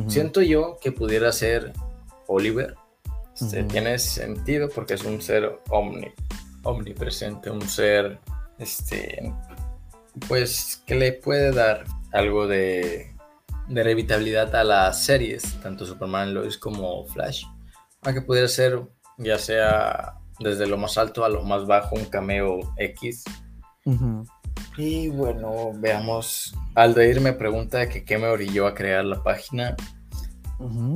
Siento 0.08 0.42
yo 0.42 0.78
que 0.80 0.90
pudiera 0.90 1.30
ser 1.30 1.72
Oliver. 2.26 2.74
Este, 3.40 3.64
tiene 3.64 3.98
sentido 3.98 4.68
porque 4.68 4.94
es 4.94 5.04
un 5.04 5.20
ser 5.20 5.60
omni, 5.68 6.08
omnipresente, 6.62 7.50
un 7.50 7.62
ser 7.62 8.18
este, 8.58 9.32
pues 10.28 10.82
que 10.86 10.94
le 10.94 11.12
puede 11.12 11.52
dar 11.52 11.84
algo 12.12 12.46
de 12.46 13.16
de 13.68 13.82
revitabilidad 13.82 14.54
a 14.54 14.64
las 14.64 15.02
series, 15.02 15.42
tanto 15.62 15.86
Superman, 15.86 16.34
Lois 16.34 16.56
como 16.56 17.04
Flash. 17.06 17.44
Aunque 18.02 18.22
pudiera 18.22 18.48
ser 18.48 18.82
ya 19.18 19.38
sea 19.38 20.14
desde 20.38 20.66
lo 20.66 20.76
más 20.76 20.98
alto 20.98 21.24
a 21.24 21.28
lo 21.28 21.42
más 21.42 21.66
bajo, 21.66 21.96
un 21.96 22.04
cameo 22.04 22.60
X. 22.76 23.24
Y 24.76 25.08
bueno, 25.08 25.72
veamos. 25.74 26.54
Aldeir 26.74 27.20
me 27.20 27.32
pregunta 27.32 27.88
que 27.88 28.04
qué 28.04 28.18
me 28.18 28.26
orilló 28.26 28.66
a 28.66 28.74
crear 28.74 29.04
la 29.04 29.22
página. 29.22 29.74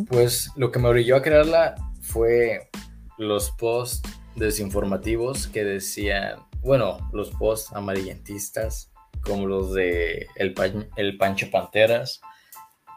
Pues 0.08 0.50
lo 0.56 0.70
que 0.70 0.78
me 0.78 0.88
orilló 0.88 1.16
a 1.16 1.22
crearla 1.22 1.74
fue 2.10 2.70
los 3.18 3.50
posts 3.52 4.08
desinformativos 4.36 5.46
que 5.46 5.64
decían, 5.64 6.40
bueno, 6.62 6.98
los 7.12 7.30
posts 7.30 7.72
amarillentistas, 7.74 8.90
como 9.22 9.46
los 9.46 9.74
de 9.74 10.26
El, 10.36 10.54
el 10.96 11.16
Pancho 11.18 11.50
Panteras, 11.50 12.20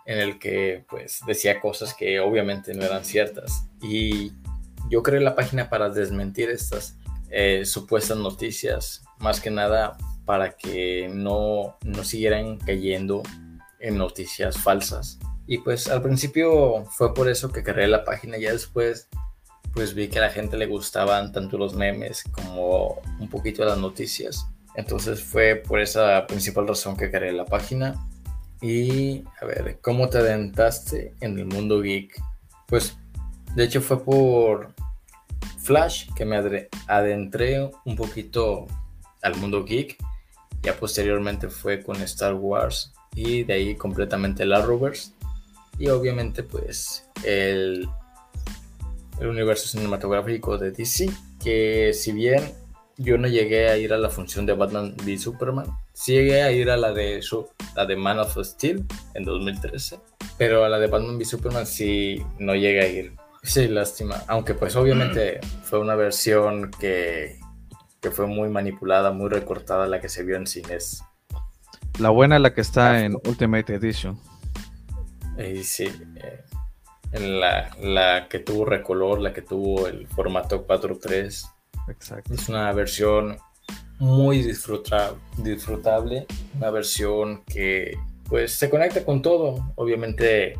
en 0.05 0.19
el 0.19 0.39
que 0.39 0.85
pues 0.89 1.21
decía 1.27 1.59
cosas 1.59 1.93
que 1.93 2.19
obviamente 2.19 2.73
no 2.73 2.83
eran 2.83 3.05
ciertas. 3.05 3.67
Y 3.81 4.31
yo 4.89 5.03
creé 5.03 5.21
la 5.21 5.35
página 5.35 5.69
para 5.69 5.89
desmentir 5.89 6.49
estas 6.49 6.97
eh, 7.29 7.65
supuestas 7.65 8.17
noticias, 8.17 9.03
más 9.19 9.39
que 9.39 9.49
nada 9.51 9.97
para 10.25 10.55
que 10.55 11.09
no, 11.13 11.77
no 11.83 12.03
siguieran 12.03 12.57
cayendo 12.57 13.23
en 13.79 13.97
noticias 13.97 14.57
falsas. 14.57 15.19
Y 15.47 15.59
pues 15.59 15.87
al 15.87 16.01
principio 16.01 16.85
fue 16.85 17.13
por 17.13 17.29
eso 17.29 17.51
que 17.51 17.63
creé 17.63 17.87
la 17.87 18.03
página, 18.03 18.37
ya 18.37 18.51
después 18.51 19.09
pues 19.73 19.95
vi 19.95 20.07
que 20.07 20.19
a 20.19 20.21
la 20.21 20.29
gente 20.29 20.55
le 20.55 20.67
gustaban 20.67 21.31
tanto 21.31 21.57
los 21.57 21.73
memes 21.73 22.23
como 22.31 23.01
un 23.19 23.27
poquito 23.27 23.65
las 23.65 23.77
noticias. 23.77 24.47
Entonces 24.75 25.21
fue 25.21 25.55
por 25.55 25.79
esa 25.79 26.25
principal 26.27 26.67
razón 26.67 26.95
que 26.95 27.09
creé 27.09 27.31
la 27.31 27.45
página 27.45 27.95
y 28.61 29.23
a 29.41 29.45
ver, 29.45 29.79
¿cómo 29.81 30.09
te 30.09 30.19
adentraste 30.19 31.13
en 31.21 31.37
el 31.37 31.45
mundo 31.45 31.81
geek? 31.81 32.21
Pues 32.67 32.95
de 33.55 33.65
hecho 33.65 33.81
fue 33.81 34.03
por 34.03 34.73
Flash 35.59 36.07
que 36.15 36.25
me 36.25 36.37
adentré 36.87 37.69
un 37.85 37.95
poquito 37.95 38.67
al 39.21 39.35
mundo 39.35 39.63
geek. 39.65 39.97
Ya 40.61 40.77
posteriormente 40.77 41.49
fue 41.49 41.83
con 41.83 42.01
Star 42.03 42.35
Wars 42.35 42.93
y 43.15 43.43
de 43.43 43.53
ahí 43.53 43.75
completamente 43.75 44.45
la 44.45 44.61
Rovers. 44.61 45.13
Y 45.77 45.89
obviamente 45.89 46.43
pues 46.43 47.09
el, 47.23 47.87
el 49.19 49.27
universo 49.27 49.67
cinematográfico 49.67 50.57
de 50.57 50.71
DC, 50.71 51.09
que 51.41 51.93
si 51.93 52.11
bien 52.11 52.53
yo 52.97 53.17
no 53.17 53.27
llegué 53.27 53.69
a 53.69 53.77
ir 53.77 53.93
a 53.93 53.97
la 53.97 54.09
función 54.09 54.45
de 54.45 54.53
Batman 54.53 54.95
v 55.03 55.17
Superman. 55.17 55.65
Sí 55.93 56.13
llegué 56.13 56.41
a 56.43 56.51
ir 56.51 56.69
a 56.69 56.77
la 56.77 56.93
de, 56.93 57.21
la 57.75 57.85
de 57.85 57.95
Man 57.95 58.19
of 58.19 58.37
Steel 58.41 58.85
en 59.13 59.23
2013, 59.23 59.99
pero 60.37 60.63
a 60.63 60.69
la 60.69 60.79
de 60.79 60.87
Batman 60.87 61.17
v 61.17 61.25
Superman 61.25 61.65
sí 61.65 62.23
no 62.39 62.55
llegué 62.55 62.81
a 62.81 62.87
ir. 62.87 63.13
Sí, 63.41 63.67
lástima. 63.67 64.23
Aunque 64.27 64.53
pues 64.53 64.75
obviamente 64.75 65.39
mm. 65.41 65.63
fue 65.63 65.79
una 65.79 65.95
versión 65.95 66.71
que, 66.79 67.39
que, 67.99 68.11
fue 68.11 68.25
muy 68.25 68.47
manipulada, 68.49 69.11
muy 69.11 69.29
recortada 69.29 69.85
la 69.87 69.99
que 69.99 70.07
se 70.07 70.23
vio 70.23 70.37
en 70.37 70.47
cines. 70.47 71.03
La 71.99 72.09
buena 72.09 72.37
es 72.37 72.41
la 72.41 72.53
que 72.53 72.61
está 72.61 73.03
en 73.03 73.15
Ultimate 73.25 73.75
Edition. 73.75 74.17
Y 75.37 75.63
sí, 75.63 75.85
eh, 76.15 76.43
en 77.11 77.39
la, 77.39 77.69
la 77.81 78.27
que 78.27 78.39
tuvo 78.39 78.65
recolor, 78.65 79.19
la 79.19 79.33
que 79.33 79.41
tuvo 79.41 79.87
el 79.87 80.07
formato 80.07 80.65
4.3 80.67 81.53
Exacto. 81.87 82.33
Es 82.33 82.49
una 82.49 82.71
versión 82.71 83.37
muy 83.99 84.41
disfrutable, 84.41 86.25
una 86.55 86.71
versión 86.71 87.43
que 87.45 87.97
pues 88.27 88.53
se 88.53 88.69
conecta 88.69 89.03
con 89.03 89.21
todo. 89.21 89.73
Obviamente 89.75 90.57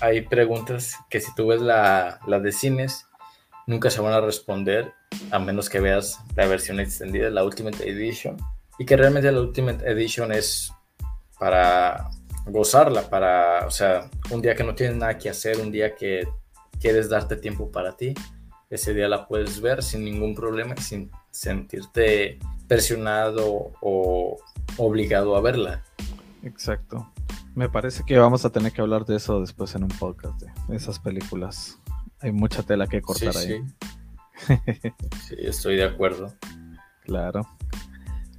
hay 0.00 0.22
preguntas 0.22 0.96
que 1.10 1.20
si 1.20 1.34
tú 1.34 1.48
ves 1.48 1.60
la, 1.60 2.20
la 2.26 2.40
de 2.40 2.52
cines 2.52 3.06
nunca 3.66 3.90
se 3.90 4.00
van 4.00 4.12
a 4.12 4.20
responder 4.20 4.92
a 5.30 5.38
menos 5.38 5.68
que 5.68 5.80
veas 5.80 6.18
la 6.36 6.46
versión 6.46 6.80
extendida, 6.80 7.30
la 7.30 7.44
Ultimate 7.44 7.88
Edition. 7.88 8.36
Y 8.78 8.86
que 8.86 8.96
realmente 8.96 9.30
la 9.30 9.40
Ultimate 9.40 9.88
Edition 9.88 10.32
es 10.32 10.72
para 11.38 12.08
gozarla, 12.46 13.08
para, 13.08 13.66
o 13.66 13.70
sea, 13.70 14.10
un 14.30 14.42
día 14.42 14.54
que 14.54 14.64
no 14.64 14.74
tienes 14.74 14.96
nada 14.96 15.18
que 15.18 15.30
hacer, 15.30 15.58
un 15.60 15.70
día 15.70 15.94
que 15.94 16.26
quieres 16.80 17.08
darte 17.08 17.36
tiempo 17.36 17.70
para 17.70 17.96
ti, 17.96 18.14
ese 18.70 18.94
día 18.94 19.08
la 19.08 19.28
puedes 19.28 19.60
ver 19.60 19.82
sin 19.82 20.04
ningún 20.04 20.34
problema 20.34 20.76
sin 20.76 21.10
sentirte 21.30 22.38
presionado 22.66 23.72
o 23.80 24.38
obligado 24.78 25.36
a 25.36 25.40
verla. 25.40 25.84
Exacto. 26.42 27.10
Me 27.54 27.68
parece 27.68 28.02
que 28.04 28.18
vamos 28.18 28.44
a 28.46 28.50
tener 28.50 28.72
que 28.72 28.80
hablar 28.80 29.04
de 29.04 29.16
eso 29.16 29.40
después 29.40 29.74
en 29.74 29.84
un 29.84 29.90
podcast, 29.90 30.40
de 30.40 30.76
esas 30.76 30.98
películas. 30.98 31.78
Hay 32.20 32.32
mucha 32.32 32.62
tela 32.62 32.86
que 32.86 33.02
cortar 33.02 33.36
ahí. 33.36 33.62
Sí. 34.46 34.54
sí, 35.28 35.34
estoy 35.38 35.76
de 35.76 35.84
acuerdo. 35.84 36.32
Claro. 37.04 37.46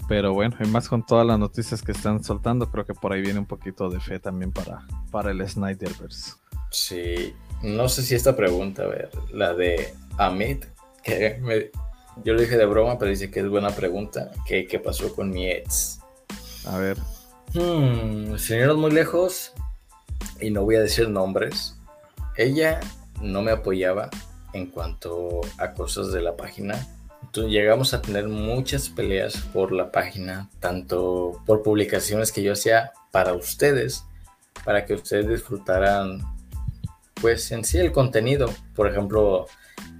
Pero 0.07 0.33
bueno, 0.33 0.55
y 0.59 0.67
más 0.67 0.89
con 0.89 1.05
todas 1.05 1.25
las 1.25 1.39
noticias 1.39 1.81
que 1.81 1.93
están 1.93 2.23
soltando, 2.23 2.69
creo 2.69 2.85
que 2.85 2.93
por 2.93 3.13
ahí 3.13 3.21
viene 3.21 3.39
un 3.39 3.45
poquito 3.45 3.89
de 3.89 3.99
fe 3.99 4.19
también 4.19 4.51
para, 4.51 4.85
para 5.11 5.31
el 5.31 5.47
Snyderverse. 5.47 6.33
Sí, 6.71 7.33
no 7.61 7.87
sé 7.87 8.01
si 8.01 8.15
esta 8.15 8.35
pregunta, 8.35 8.83
a 8.83 8.87
ver, 8.87 9.09
la 9.31 9.53
de 9.53 9.93
Amit, 10.17 10.65
que 11.03 11.39
yo 12.23 12.33
le 12.33 12.41
dije 12.41 12.57
de 12.57 12.65
broma, 12.65 12.97
pero 12.97 13.11
dice 13.11 13.31
que 13.31 13.39
es 13.39 13.47
buena 13.47 13.69
pregunta, 13.69 14.31
que 14.45 14.67
qué 14.67 14.79
pasó 14.79 15.13
con 15.15 15.29
mi 15.29 15.47
ex. 15.47 15.99
A 16.65 16.77
ver. 16.77 16.97
Hmm, 17.53 18.35
muy 18.77 18.91
lejos, 18.91 19.53
y 20.41 20.49
no 20.49 20.63
voy 20.63 20.75
a 20.75 20.81
decir 20.81 21.09
nombres, 21.09 21.77
ella 22.35 22.79
no 23.21 23.41
me 23.41 23.51
apoyaba 23.51 24.09
en 24.53 24.67
cuanto 24.67 25.41
a 25.57 25.73
cosas 25.73 26.11
de 26.11 26.21
la 26.21 26.35
página 26.35 26.87
llegamos 27.41 27.93
a 27.93 28.01
tener 28.01 28.27
muchas 28.27 28.89
peleas 28.89 29.37
por 29.53 29.71
la 29.71 29.91
página, 29.91 30.49
tanto 30.59 31.41
por 31.45 31.63
publicaciones 31.63 32.31
que 32.31 32.43
yo 32.43 32.53
hacía 32.53 32.91
para 33.11 33.33
ustedes, 33.33 34.05
para 34.63 34.85
que 34.85 34.93
ustedes 34.93 35.27
disfrutaran, 35.27 36.21
pues 37.21 37.51
en 37.51 37.63
sí 37.63 37.77
el 37.79 37.91
contenido, 37.91 38.49
por 38.75 38.87
ejemplo, 38.87 39.47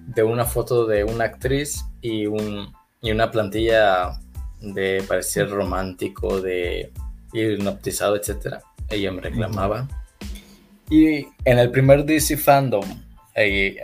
de 0.08 0.24
una 0.24 0.46
foto 0.46 0.86
de 0.86 1.04
una 1.04 1.26
actriz 1.26 1.86
y, 2.02 2.26
un, 2.26 2.74
y 3.02 3.12
una 3.12 3.32
plantilla 3.32 4.20
de 4.62 5.04
parecer 5.08 5.50
romántico, 5.50 6.40
de 6.42 6.92
hipnotizado, 7.34 8.16
etc. 8.16 8.58
Ella 8.90 9.12
me 9.12 9.22
reclamaba. 9.22 9.88
Y 10.90 11.28
en 11.46 11.60
el 11.60 11.72
primer 11.72 12.06
DC 12.06 12.38
Fandom, 12.38 13.03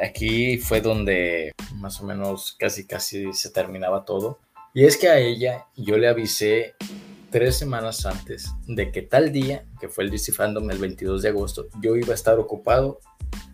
aquí 0.01 0.57
fue 0.57 0.81
donde 0.81 1.51
más 1.75 1.99
o 2.01 2.05
menos 2.05 2.55
casi 2.57 2.85
casi 2.85 3.33
se 3.33 3.49
terminaba 3.49 4.05
todo. 4.05 4.39
Y 4.73 4.85
es 4.85 4.97
que 4.97 5.09
a 5.09 5.17
ella 5.17 5.65
yo 5.75 5.97
le 5.97 6.07
avisé 6.07 6.75
tres 7.31 7.57
semanas 7.57 8.05
antes 8.05 8.51
de 8.67 8.91
que 8.91 9.01
tal 9.01 9.31
día, 9.31 9.65
que 9.79 9.89
fue 9.89 10.03
el 10.03 10.11
DC 10.11 10.33
el 10.39 10.77
22 10.77 11.21
de 11.21 11.29
agosto, 11.29 11.67
yo 11.81 11.95
iba 11.95 12.11
a 12.11 12.15
estar 12.15 12.39
ocupado 12.39 12.99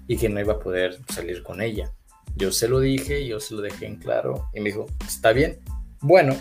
y 0.07 0.17
que 0.17 0.29
no 0.29 0.39
iba 0.39 0.53
a 0.53 0.59
poder 0.59 0.99
salir 1.09 1.43
con 1.43 1.61
ella. 1.61 1.93
Yo 2.35 2.51
se 2.51 2.67
lo 2.67 2.79
dije, 2.79 3.25
yo 3.25 3.39
se 3.39 3.55
lo 3.55 3.61
dejé 3.61 3.85
en 3.85 3.97
claro 3.97 4.49
y 4.53 4.59
me 4.59 4.69
dijo, 4.69 4.85
está 5.05 5.31
bien. 5.31 5.59
Bueno, 6.01 6.35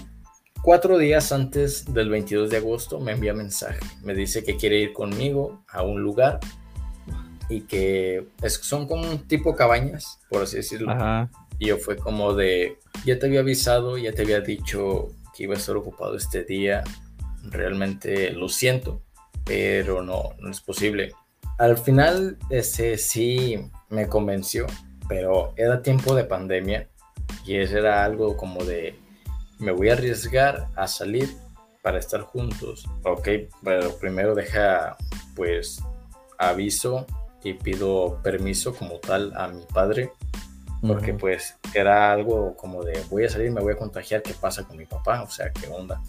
cuatro 0.63 0.99
días 0.99 1.31
antes 1.31 1.93
del 1.93 2.11
22 2.11 2.51
de 2.51 2.57
agosto 2.57 2.99
me 2.99 3.13
envía 3.13 3.33
mensaje. 3.33 3.81
Me 4.03 4.15
dice 4.15 4.43
que 4.43 4.57
quiere 4.57 4.81
ir 4.81 4.93
conmigo 4.93 5.65
a 5.69 5.83
un 5.83 6.03
lugar 6.03 6.41
y 7.49 7.63
que 7.63 8.27
son 8.49 8.87
como 8.87 9.09
un 9.09 9.27
tipo 9.27 9.55
cabañas, 9.55 10.21
por 10.29 10.43
así 10.43 10.57
decirlo. 10.57 10.95
Y 11.59 11.69
yo 11.69 11.79
fue 11.79 11.97
como 11.97 12.35
de, 12.35 12.79
ya 13.05 13.19
te 13.19 13.27
había 13.27 13.41
avisado, 13.41 13.97
ya 13.99 14.13
te 14.13 14.23
había 14.23 14.41
dicho 14.41 15.09
que 15.37 15.45
iba 15.45 15.55
a 15.55 15.59
estar 15.59 15.77
ocupado 15.77 16.17
este 16.17 16.45
día, 16.45 16.83
realmente 17.45 18.31
lo 18.31 18.49
siento, 18.49 19.03
pero 19.45 20.03
no, 20.03 20.31
no 20.39 20.51
es 20.51 20.61
posible. 20.61 21.13
Al 21.59 21.79
final, 21.79 22.39
ese 22.51 22.99
sí 22.99 23.71
me 23.89 24.09
convenció, 24.09 24.67
pero 25.09 25.53
era 25.57 25.83
tiempo 25.83 26.15
de 26.15 26.25
pandemia 26.25 26.89
y 27.47 27.57
ese 27.57 27.79
era 27.79 28.05
algo 28.05 28.37
como 28.37 28.65
de, 28.65 28.99
me 29.59 29.71
voy 29.71 29.91
a 29.91 29.93
arriesgar 29.93 30.69
a 30.75 30.89
salir 30.89 31.29
para 31.83 31.99
estar 31.99 32.23
juntos. 32.23 32.89
Ok, 33.05 33.29
pero 33.63 33.97
primero 33.99 34.35
deja 34.35 34.97
pues 35.37 35.83
aviso 36.39 37.07
y 37.45 37.55
pido 37.55 38.21
permiso 38.23 38.75
como 38.75 38.99
tal 38.99 39.33
a 39.37 39.49
mi 39.49 39.65
padre, 39.67 40.11
porque 40.81 41.15
pues 41.15 41.57
era 41.75 42.13
algo 42.13 42.57
como 42.57 42.83
de 42.83 43.01
voy 43.11 43.25
a 43.25 43.29
salir, 43.29 43.51
me 43.51 43.61
voy 43.61 43.75
a 43.75 43.77
contagiar, 43.77 44.23
¿qué 44.23 44.35
pasa 44.35 44.65
con 44.65 44.77
mi 44.77 44.87
papá? 44.87 45.23
O 45.23 45.31
sea, 45.31 45.53
¿qué 45.53 45.69
onda? 45.69 46.03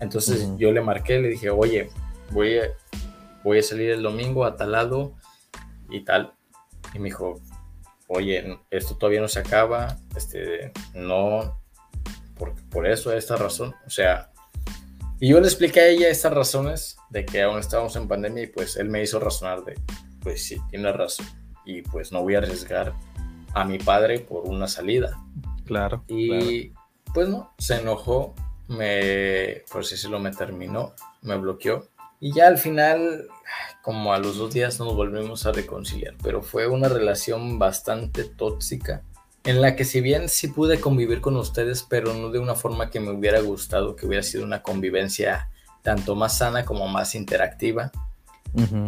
Entonces 0.00 0.46
yo 0.58 0.72
le 0.72 0.80
marqué, 0.80 1.20
le 1.20 1.28
dije, 1.28 1.48
oye, 1.50 1.88
voy 2.30 2.58
a, 2.58 2.64
voy 3.44 3.58
a 3.58 3.62
salir 3.62 3.90
el 3.90 4.02
domingo 4.02 4.44
a 4.44 4.56
tal 4.56 4.72
lado 4.72 5.14
y 5.88 6.04
tal. 6.04 6.32
Y 6.92 6.98
me 6.98 7.06
dijo, 7.06 7.40
oye, 8.08 8.58
esto 8.70 8.96
todavía 8.96 9.20
no 9.20 9.28
se 9.28 9.38
acaba, 9.38 9.96
este, 10.16 10.72
no, 10.94 11.60
por, 12.36 12.54
por 12.68 12.86
eso, 12.86 13.12
esta 13.12 13.36
razón, 13.36 13.74
o 13.86 13.90
sea, 13.90 14.30
y 15.22 15.28
yo 15.28 15.40
le 15.40 15.46
expliqué 15.46 15.80
a 15.80 15.88
ella 15.88 16.08
estas 16.08 16.32
razones 16.32 16.96
de 17.10 17.26
que 17.26 17.42
aún 17.42 17.58
estábamos 17.58 17.94
en 17.96 18.08
pandemia 18.08 18.44
y 18.44 18.46
pues 18.46 18.76
él 18.76 18.88
me 18.88 19.02
hizo 19.02 19.20
razonar 19.20 19.62
de, 19.64 19.78
pues 20.22 20.44
sí, 20.44 20.60
tiene 20.70 20.92
razón. 20.92 21.26
Y 21.64 21.82
pues 21.82 22.12
no 22.12 22.22
voy 22.22 22.34
a 22.34 22.38
arriesgar 22.38 22.94
a 23.54 23.64
mi 23.64 23.78
padre 23.78 24.20
por 24.20 24.44
una 24.46 24.68
salida. 24.68 25.18
Claro. 25.64 26.04
Y 26.08 26.72
pues 27.12 27.28
no, 27.28 27.52
se 27.58 27.76
enojó, 27.76 28.34
me, 28.68 29.62
por 29.70 29.84
si 29.84 29.96
se 29.96 30.08
lo 30.08 30.18
me 30.18 30.30
terminó, 30.30 30.94
me 31.22 31.36
bloqueó. 31.36 31.88
Y 32.20 32.32
ya 32.32 32.48
al 32.48 32.58
final, 32.58 33.28
como 33.82 34.12
a 34.12 34.18
los 34.18 34.36
dos 34.36 34.52
días 34.52 34.78
nos 34.78 34.94
volvimos 34.94 35.46
a 35.46 35.52
reconciliar, 35.52 36.14
pero 36.22 36.42
fue 36.42 36.66
una 36.66 36.88
relación 36.88 37.58
bastante 37.58 38.24
tóxica, 38.24 39.02
en 39.44 39.62
la 39.62 39.74
que 39.74 39.84
si 39.84 40.02
bien 40.02 40.28
sí 40.28 40.48
pude 40.48 40.80
convivir 40.80 41.22
con 41.22 41.36
ustedes, 41.36 41.82
pero 41.88 42.12
no 42.12 42.30
de 42.30 42.38
una 42.38 42.54
forma 42.54 42.90
que 42.90 43.00
me 43.00 43.10
hubiera 43.10 43.40
gustado, 43.40 43.96
que 43.96 44.06
hubiera 44.06 44.22
sido 44.22 44.44
una 44.44 44.62
convivencia 44.62 45.48
tanto 45.82 46.14
más 46.14 46.36
sana 46.36 46.66
como 46.66 46.88
más 46.88 47.14
interactiva 47.14 47.90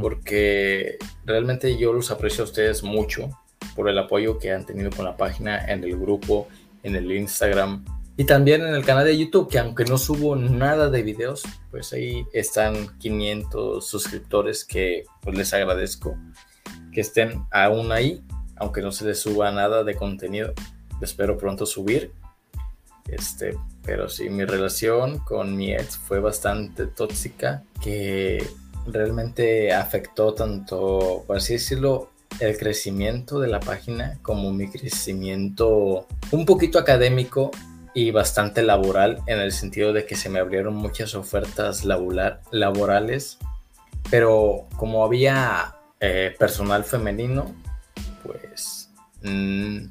porque 0.00 0.98
realmente 1.24 1.76
yo 1.78 1.92
los 1.92 2.10
aprecio 2.10 2.44
a 2.44 2.46
ustedes 2.46 2.82
mucho 2.82 3.30
por 3.76 3.88
el 3.88 3.98
apoyo 3.98 4.38
que 4.38 4.52
han 4.52 4.66
tenido 4.66 4.90
con 4.90 5.04
la 5.04 5.16
página, 5.16 5.64
en 5.66 5.84
el 5.84 5.98
grupo, 5.98 6.48
en 6.82 6.96
el 6.96 7.10
Instagram 7.12 7.84
y 8.16 8.24
también 8.24 8.60
en 8.62 8.74
el 8.74 8.84
canal 8.84 9.06
de 9.06 9.16
YouTube, 9.16 9.48
que 9.48 9.58
aunque 9.58 9.84
no 9.84 9.96
subo 9.96 10.36
nada 10.36 10.90
de 10.90 11.02
videos, 11.02 11.42
pues 11.70 11.92
ahí 11.94 12.26
están 12.34 12.98
500 12.98 13.86
suscriptores 13.86 14.64
que 14.64 15.04
pues 15.22 15.36
les 15.36 15.54
agradezco 15.54 16.16
que 16.92 17.00
estén 17.00 17.44
aún 17.50 17.90
ahí, 17.90 18.22
aunque 18.56 18.82
no 18.82 18.92
se 18.92 19.06
les 19.06 19.18
suba 19.18 19.50
nada 19.50 19.82
de 19.82 19.94
contenido. 19.94 20.52
Espero 21.00 21.38
pronto 21.38 21.64
subir. 21.64 22.12
Este, 23.08 23.56
pero 23.82 24.08
sí, 24.10 24.28
mi 24.28 24.44
relación 24.44 25.18
con 25.20 25.56
mi 25.56 25.72
ex 25.72 25.96
fue 25.96 26.20
bastante 26.20 26.86
tóxica, 26.86 27.64
que 27.82 28.46
realmente 28.86 29.72
afectó 29.72 30.34
tanto, 30.34 31.24
por 31.26 31.36
así 31.36 31.54
decirlo, 31.54 32.10
el 32.40 32.56
crecimiento 32.56 33.40
de 33.40 33.48
la 33.48 33.60
página 33.60 34.18
como 34.22 34.52
mi 34.52 34.68
crecimiento 34.68 36.06
un 36.30 36.46
poquito 36.46 36.78
académico 36.78 37.50
y 37.94 38.10
bastante 38.10 38.62
laboral 38.62 39.20
en 39.26 39.38
el 39.38 39.52
sentido 39.52 39.92
de 39.92 40.06
que 40.06 40.16
se 40.16 40.30
me 40.30 40.38
abrieron 40.38 40.74
muchas 40.74 41.14
ofertas 41.14 41.84
laborales, 41.84 43.38
pero 44.10 44.66
como 44.76 45.04
había 45.04 45.76
eh, 46.00 46.34
personal 46.38 46.84
femenino, 46.84 47.54
pues 48.24 48.90
mm, 49.22 49.84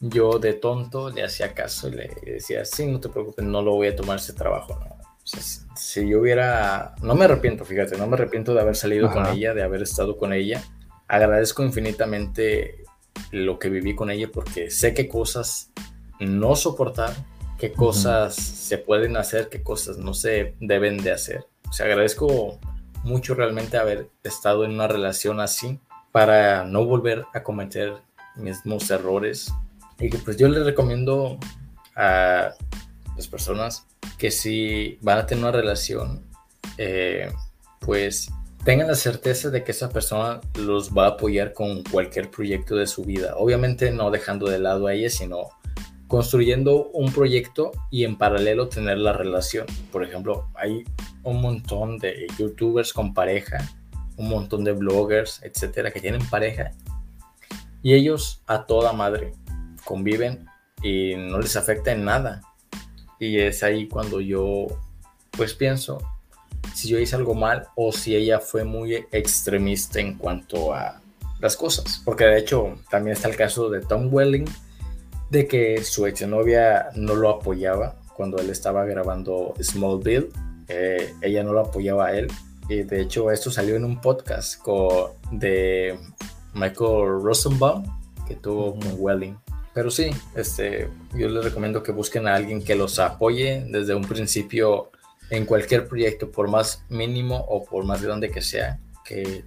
yo 0.00 0.38
de 0.38 0.54
tonto 0.54 1.10
le 1.10 1.24
hacía 1.24 1.54
caso 1.54 1.88
y 1.88 1.92
le 1.92 2.10
decía, 2.24 2.64
sí, 2.64 2.86
no 2.86 3.00
te 3.00 3.08
preocupes, 3.08 3.44
no 3.44 3.62
lo 3.62 3.74
voy 3.74 3.88
a 3.88 3.96
tomar 3.96 4.18
ese 4.18 4.32
trabajo, 4.32 4.78
¿no? 4.80 4.95
Si 5.26 6.08
yo 6.08 6.20
hubiera, 6.20 6.94
no 7.02 7.14
me 7.14 7.24
arrepiento, 7.24 7.64
fíjate, 7.64 7.98
no 7.98 8.06
me 8.06 8.14
arrepiento 8.14 8.54
de 8.54 8.60
haber 8.60 8.76
salido 8.76 9.10
con 9.10 9.26
ella, 9.26 9.54
de 9.54 9.62
haber 9.62 9.82
estado 9.82 10.16
con 10.16 10.32
ella. 10.32 10.62
Agradezco 11.08 11.62
infinitamente 11.62 12.84
lo 13.30 13.58
que 13.58 13.68
viví 13.68 13.94
con 13.94 14.10
ella 14.10 14.28
porque 14.32 14.70
sé 14.70 14.94
qué 14.94 15.08
cosas 15.08 15.72
no 16.20 16.54
soportar, 16.54 17.12
qué 17.58 17.72
cosas 17.72 18.34
se 18.34 18.78
pueden 18.78 19.16
hacer, 19.16 19.48
qué 19.48 19.62
cosas 19.62 19.98
no 19.98 20.14
se 20.14 20.54
deben 20.60 20.98
de 20.98 21.12
hacer. 21.12 21.44
O 21.68 21.72
sea, 21.72 21.86
agradezco 21.86 22.58
mucho 23.02 23.34
realmente 23.34 23.76
haber 23.76 24.08
estado 24.22 24.64
en 24.64 24.72
una 24.72 24.88
relación 24.88 25.40
así 25.40 25.80
para 26.12 26.64
no 26.64 26.84
volver 26.84 27.24
a 27.34 27.42
cometer 27.42 27.94
mismos 28.36 28.90
errores. 28.90 29.52
Y 29.98 30.10
que 30.10 30.18
pues 30.18 30.36
yo 30.36 30.48
les 30.48 30.64
recomiendo 30.64 31.38
a 31.94 32.54
las 33.16 33.28
personas 33.28 33.86
que 34.18 34.30
si 34.30 34.98
van 35.00 35.18
a 35.18 35.26
tener 35.26 35.44
una 35.44 35.52
relación, 35.52 36.22
eh, 36.78 37.30
pues 37.80 38.30
tengan 38.64 38.88
la 38.88 38.94
certeza 38.94 39.50
de 39.50 39.64
que 39.64 39.72
esa 39.72 39.88
persona 39.88 40.40
los 40.58 40.90
va 40.90 41.06
a 41.06 41.10
apoyar 41.10 41.52
con 41.52 41.82
cualquier 41.84 42.30
proyecto 42.30 42.76
de 42.76 42.86
su 42.86 43.04
vida. 43.04 43.34
Obviamente 43.36 43.90
no 43.90 44.10
dejando 44.10 44.48
de 44.48 44.58
lado 44.58 44.86
a 44.86 44.94
ella, 44.94 45.10
sino 45.10 45.50
construyendo 46.08 46.88
un 46.90 47.12
proyecto 47.12 47.72
y 47.90 48.04
en 48.04 48.16
paralelo 48.16 48.68
tener 48.68 48.98
la 48.98 49.12
relación. 49.12 49.66
Por 49.90 50.04
ejemplo, 50.04 50.48
hay 50.54 50.84
un 51.22 51.40
montón 51.40 51.98
de 51.98 52.26
youtubers 52.38 52.92
con 52.92 53.14
pareja, 53.14 53.58
un 54.16 54.28
montón 54.28 54.64
de 54.64 54.72
bloggers, 54.72 55.42
etcétera, 55.42 55.90
que 55.90 56.00
tienen 56.00 56.24
pareja 56.28 56.72
y 57.86 57.94
ellos 57.94 58.42
a 58.48 58.66
toda 58.66 58.92
madre 58.92 59.32
conviven 59.84 60.46
y 60.82 61.14
no 61.14 61.38
les 61.38 61.54
afecta 61.54 61.92
en 61.92 62.04
nada. 62.04 62.42
Y 63.18 63.38
es 63.38 63.62
ahí 63.62 63.88
cuando 63.88 64.20
yo 64.20 64.66
pues 65.30 65.54
pienso 65.54 65.98
si 66.74 66.88
yo 66.88 66.98
hice 66.98 67.16
algo 67.16 67.34
mal 67.34 67.68
o 67.74 67.92
si 67.92 68.14
ella 68.14 68.40
fue 68.40 68.64
muy 68.64 68.94
extremista 69.12 70.00
en 70.00 70.14
cuanto 70.18 70.74
a 70.74 71.00
las 71.40 71.56
cosas. 71.56 72.02
Porque 72.04 72.24
de 72.24 72.38
hecho 72.38 72.78
también 72.90 73.16
está 73.16 73.28
el 73.28 73.36
caso 73.36 73.70
de 73.70 73.80
Tom 73.80 74.12
Welling, 74.12 74.46
de 75.30 75.46
que 75.46 75.82
su 75.84 76.06
exnovia 76.06 76.88
no 76.94 77.14
lo 77.14 77.30
apoyaba 77.30 77.96
cuando 78.14 78.38
él 78.38 78.50
estaba 78.50 78.84
grabando 78.84 79.54
Smallville. 79.60 80.28
Eh, 80.68 81.14
ella 81.22 81.42
no 81.44 81.52
lo 81.52 81.60
apoyaba 81.60 82.06
a 82.06 82.16
él. 82.16 82.28
Y 82.68 82.82
de 82.82 83.00
hecho 83.00 83.30
esto 83.30 83.50
salió 83.50 83.76
en 83.76 83.84
un 83.84 84.00
podcast 84.00 84.60
de 85.30 85.98
Michael 86.54 87.22
Rosenbaum 87.22 87.84
que 88.26 88.34
tuvo 88.34 88.74
con 88.74 88.96
Welling. 88.98 89.36
Pero 89.76 89.90
sí, 89.90 90.08
este, 90.34 90.88
yo 91.12 91.28
les 91.28 91.44
recomiendo 91.44 91.82
que 91.82 91.92
busquen 91.92 92.26
a 92.26 92.34
alguien 92.34 92.64
que 92.64 92.74
los 92.74 92.98
apoye 92.98 93.62
desde 93.68 93.94
un 93.94 94.06
principio 94.06 94.90
en 95.28 95.44
cualquier 95.44 95.86
proyecto, 95.86 96.30
por 96.30 96.48
más 96.48 96.82
mínimo 96.88 97.36
o 97.36 97.62
por 97.62 97.84
más 97.84 98.02
grande 98.02 98.30
que 98.30 98.40
sea, 98.40 98.78
que 99.04 99.44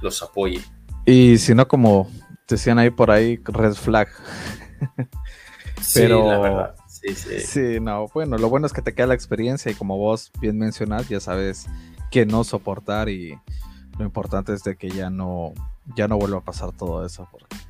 los 0.00 0.22
apoye. 0.22 0.62
Y 1.04 1.36
si 1.36 1.54
no, 1.54 1.68
como 1.68 2.10
decían 2.48 2.78
ahí 2.78 2.88
por 2.88 3.10
ahí, 3.10 3.38
red 3.44 3.74
flag. 3.74 4.08
Pero, 5.92 6.22
sí, 6.22 6.28
la 6.30 6.38
verdad. 6.38 6.74
Sí, 6.88 7.14
sí. 7.14 7.40
sí, 7.40 7.78
no, 7.78 8.08
bueno, 8.14 8.38
lo 8.38 8.48
bueno 8.48 8.66
es 8.66 8.72
que 8.72 8.80
te 8.80 8.94
queda 8.94 9.08
la 9.08 9.14
experiencia 9.14 9.70
y 9.70 9.74
como 9.74 9.98
vos 9.98 10.32
bien 10.40 10.56
mencionas, 10.56 11.06
ya 11.10 11.20
sabes 11.20 11.66
que 12.10 12.24
no 12.24 12.44
soportar 12.44 13.10
y 13.10 13.38
lo 13.98 14.06
importante 14.06 14.54
es 14.54 14.64
de 14.64 14.76
que 14.76 14.88
ya 14.88 15.10
no, 15.10 15.52
ya 15.94 16.08
no 16.08 16.16
vuelva 16.16 16.38
a 16.38 16.44
pasar 16.44 16.72
todo 16.72 17.04
eso. 17.04 17.28
Porque 17.30 17.65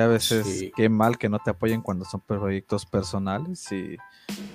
a 0.00 0.06
veces 0.06 0.70
qué 0.74 0.88
mal 0.88 1.18
que 1.18 1.28
no 1.28 1.38
te 1.38 1.50
apoyen 1.50 1.82
cuando 1.82 2.04
son 2.04 2.20
proyectos 2.20 2.86
personales 2.86 3.70
y 3.72 3.96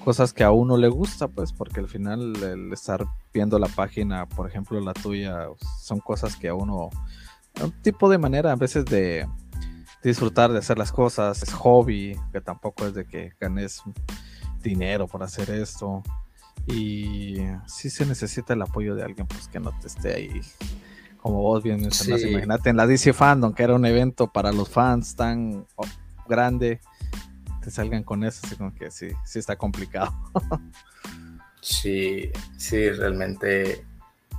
cosas 0.03 0.33
que 0.33 0.43
a 0.43 0.51
uno 0.51 0.77
le 0.77 0.87
gusta, 0.87 1.27
pues, 1.27 1.53
porque 1.53 1.79
al 1.79 1.87
final 1.87 2.35
el 2.41 2.73
estar 2.73 3.05
viendo 3.33 3.59
la 3.59 3.67
página, 3.67 4.27
por 4.27 4.47
ejemplo, 4.47 4.79
la 4.79 4.93
tuya, 4.93 5.47
son 5.81 5.99
cosas 5.99 6.35
que 6.35 6.47
a 6.47 6.55
uno, 6.55 6.89
un 7.61 7.71
tipo 7.81 8.09
de 8.09 8.17
manera 8.17 8.51
a 8.51 8.55
veces 8.55 8.85
de 8.85 9.27
disfrutar 10.03 10.51
de 10.51 10.59
hacer 10.59 10.77
las 10.77 10.91
cosas, 10.91 11.43
es 11.43 11.53
hobby, 11.53 12.17
que 12.31 12.41
tampoco 12.41 12.87
es 12.87 12.93
de 12.93 13.05
que 13.05 13.33
ganes 13.39 13.83
dinero 14.61 15.07
por 15.07 15.23
hacer 15.23 15.49
esto. 15.49 16.03
Y 16.65 17.37
sí 17.65 17.89
se 17.89 18.05
necesita 18.05 18.53
el 18.53 18.61
apoyo 18.61 18.95
de 18.95 19.03
alguien 19.03 19.27
pues 19.27 19.47
que 19.47 19.59
no 19.59 19.71
te 19.79 19.87
esté 19.87 20.15
ahí 20.15 20.41
como 21.27 21.41
vos 21.41 21.61
bien 21.61 21.81
imagínate 21.81 22.69
en 22.69 22.77
la 22.77 22.87
DC 22.87 23.11
Fandom, 23.11 23.53
que 23.53 23.61
era 23.61 23.75
un 23.75 23.85
evento 23.85 24.31
para 24.31 24.53
los 24.53 24.69
fans 24.69 25.13
tan 25.17 25.67
grande, 26.25 26.79
te 27.61 27.69
salgan 27.69 28.05
con 28.05 28.23
eso, 28.23 28.39
así 28.45 28.55
como 28.55 28.73
que 28.73 28.89
sí, 28.91 29.09
sí 29.25 29.37
está 29.37 29.57
complicado. 29.57 30.13
sí, 31.61 32.31
sí, 32.55 32.89
realmente 32.91 33.83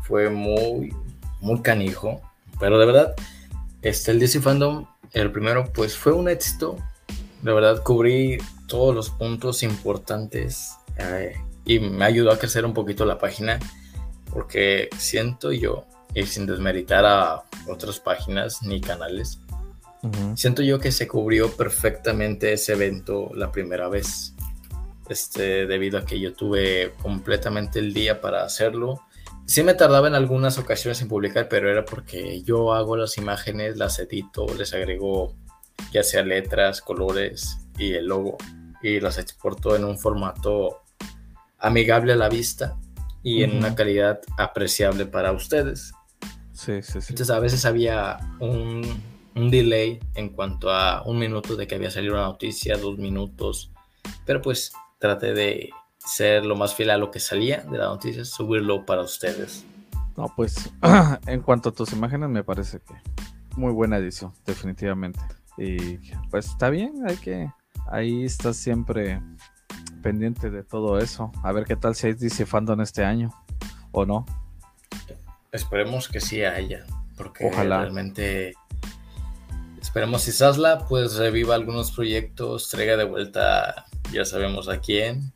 fue 0.05 0.31
muy, 0.31 0.95
muy 1.43 1.61
canijo, 1.61 2.23
pero 2.59 2.79
de 2.79 2.87
verdad, 2.87 3.15
este, 3.83 4.13
el 4.13 4.19
DC 4.19 4.41
Fandom, 4.41 4.87
el 5.13 5.31
primero, 5.31 5.71
pues 5.75 5.95
fue 5.95 6.15
un 6.15 6.27
éxito, 6.27 6.79
de 7.43 7.53
verdad 7.53 7.83
cubrí 7.83 8.39
todos 8.67 8.95
los 8.95 9.11
puntos 9.11 9.63
importantes 9.63 10.73
eh, 10.97 11.37
y 11.67 11.81
me 11.81 12.07
ayudó 12.07 12.33
a 12.33 12.39
crecer 12.39 12.65
un 12.65 12.73
poquito 12.73 13.05
la 13.05 13.19
página, 13.19 13.59
porque 14.33 14.89
siento 14.97 15.53
yo 15.53 15.85
y 16.15 16.25
sin 16.27 16.47
desmeritar 16.47 17.05
a 17.05 17.43
otras 17.67 18.01
páginas 18.01 18.63
ni 18.63 18.81
canales, 18.81 19.41
siento 20.35 20.63
yo 20.63 20.79
que 20.79 20.93
se 20.93 21.07
cubrió 21.07 21.51
perfectamente 21.57 22.53
ese 22.53 22.73
evento 22.73 23.31
la 23.35 23.53
primera 23.53 23.89
vez. 23.89 24.35
Este, 25.09 25.67
debido 25.67 25.99
a 25.99 26.05
que 26.05 26.21
yo 26.21 26.35
tuve 26.35 26.93
completamente 27.01 27.79
el 27.79 27.95
día 27.95 28.21
para 28.21 28.45
hacerlo. 28.45 29.01
Sí 29.47 29.63
me 29.63 29.73
tardaba 29.73 30.07
en 30.07 30.15
algunas 30.15 30.59
ocasiones 30.59 31.01
en 31.01 31.09
publicar, 31.09 31.49
pero 31.49 31.71
era 31.71 31.87
porque 31.87 32.43
yo 32.43 32.75
hago 32.75 32.95
las 32.95 33.17
imágenes, 33.17 33.79
las 33.79 33.99
edito, 33.99 34.47
les 34.59 34.75
agrego 34.75 35.35
ya 35.93 36.03
sea 36.03 36.23
letras, 36.23 36.83
colores 36.83 37.59
y 37.79 37.95
el 37.95 38.07
logo 38.07 38.37
y 38.83 39.01
las 39.01 39.19
exporto 39.19 39.75
en 39.75 39.85
un 39.85 39.99
formato 39.99 40.83
amigable 41.59 42.13
a 42.13 42.17
la 42.17 42.29
vista 42.29 42.77
y 43.23 43.43
en 43.43 43.57
una 43.57 43.75
calidad 43.75 44.21
apreciable 44.37 45.07
para 45.07 45.33
ustedes. 45.33 45.93
Sí, 46.59 46.83
sí, 46.83 47.01
sí. 47.01 47.07
Entonces 47.11 47.31
a 47.31 47.39
veces 47.39 47.65
había 47.65 48.19
un, 48.41 48.83
un, 49.37 49.49
delay 49.49 50.01
en 50.17 50.31
cuanto 50.31 50.73
a 50.73 51.05
un 51.05 51.17
minuto 51.17 51.55
de 51.55 51.69
que 51.69 51.77
había 51.77 51.89
salido 51.89 52.15
una 52.15 52.25
noticia, 52.25 52.77
dos 52.77 52.99
minutos, 52.99 53.71
pero 54.27 54.43
pues 54.43 54.73
traté 54.99 55.35
de 55.35 55.71
ser 55.99 56.45
lo 56.45 56.57
más 56.57 56.75
fiel 56.75 56.91
a 56.91 56.99
lo 56.99 57.13
que 57.13 57.21
salía 57.21 57.59
de 57.59 57.79
la 57.79 57.85
noticia, 57.85 58.25
subirlo 58.25 58.85
para 58.85 59.03
ustedes. 59.03 59.65
No, 60.17 60.33
pues 60.35 60.69
en 61.29 61.43
cuanto 61.43 61.69
a 61.69 61.73
tus 61.73 61.93
imágenes 61.93 62.29
me 62.29 62.43
parece 62.43 62.81
que 62.81 62.95
muy 63.57 63.73
buena 63.73 63.99
edición, 63.99 64.33
definitivamente. 64.45 65.21
Y 65.57 65.99
pues 66.29 66.47
está 66.47 66.71
bien, 66.71 67.05
hay 67.07 67.19
que, 67.19 67.49
ahí 67.87 68.25
estás 68.25 68.57
siempre 68.57 69.23
pendiente 70.03 70.51
de 70.51 70.65
todo 70.65 70.99
eso. 70.99 71.31
A 71.45 71.53
ver 71.53 71.67
qué 71.67 71.77
tal 71.77 71.95
si 71.95 72.09
hay 72.09 72.15
DC 72.15 72.47
Fandom 72.47 72.81
este 72.81 73.05
año 73.05 73.31
o 73.93 74.05
no. 74.05 74.27
Esperemos 75.53 76.09
que 76.09 76.21
sí 76.21 76.45
haya, 76.45 76.85
porque 77.17 77.51
realmente 77.51 78.55
esperemos. 79.81 80.23
Si 80.23 80.33
Sasla 80.33 80.87
pues 80.89 81.17
reviva 81.17 81.55
algunos 81.55 81.91
proyectos, 81.93 82.69
traiga 82.69 82.97
de 82.97 83.05
vuelta, 83.05 83.87
ya 84.13 84.25
sabemos 84.25 84.69
a 84.69 84.79
quién, 84.81 85.33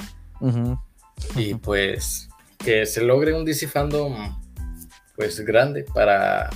y 1.37 1.55
pues 1.55 2.29
que 2.59 2.87
se 2.87 3.03
logre 3.03 3.35
un 3.35 3.45
DC 3.45 3.69
fandom 3.69 4.39
pues 5.17 5.41
grande 5.41 5.85
para 5.95 6.51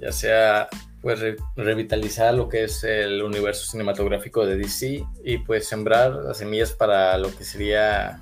ya 0.00 0.12
sea 0.12 0.68
pues 1.00 1.20
revitalizar 1.56 2.32
lo 2.34 2.48
que 2.48 2.64
es 2.64 2.84
el 2.84 3.22
universo 3.22 3.70
cinematográfico 3.70 4.46
de 4.46 4.56
DC 4.56 5.04
y 5.24 5.38
pues 5.38 5.66
sembrar 5.66 6.12
las 6.12 6.38
semillas 6.38 6.72
para 6.72 7.18
lo 7.18 7.34
que 7.36 7.44
sería 7.44 8.20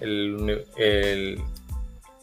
el, 0.00 0.64
el 0.76 1.42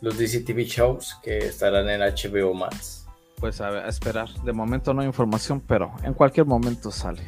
los 0.02 0.18
DC 0.18 0.42
TV 0.42 0.66
shows 0.66 1.18
que 1.24 1.38
estarán 1.38 1.90
en 1.90 2.02
HBO 2.02 2.54
Max. 2.54 3.06
Pues 3.40 3.62
a, 3.62 3.88
esperar. 3.88 4.30
De 4.44 4.54
momento 4.54 4.94
no 4.94 5.02
hay 5.02 5.08
información, 5.08 5.62
pero 5.62 5.94
en 6.04 6.14
cualquier 6.14 6.46
momento 6.46 6.92
sale. 6.92 7.24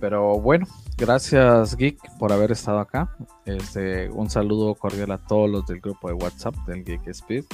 Pero 0.00 0.40
bueno, 0.40 0.66
gracias 0.96 1.76
Geek 1.76 1.98
por 2.18 2.32
haber 2.32 2.52
estado 2.52 2.80
acá. 2.80 3.14
Este, 3.44 4.08
un 4.10 4.30
saludo 4.30 4.74
cordial 4.74 5.12
a 5.12 5.18
todos 5.18 5.48
los 5.48 5.66
del 5.66 5.80
grupo 5.80 6.08
de 6.08 6.14
WhatsApp 6.14 6.54
del 6.66 6.84
Geek 6.84 7.06
Speed, 7.08 7.44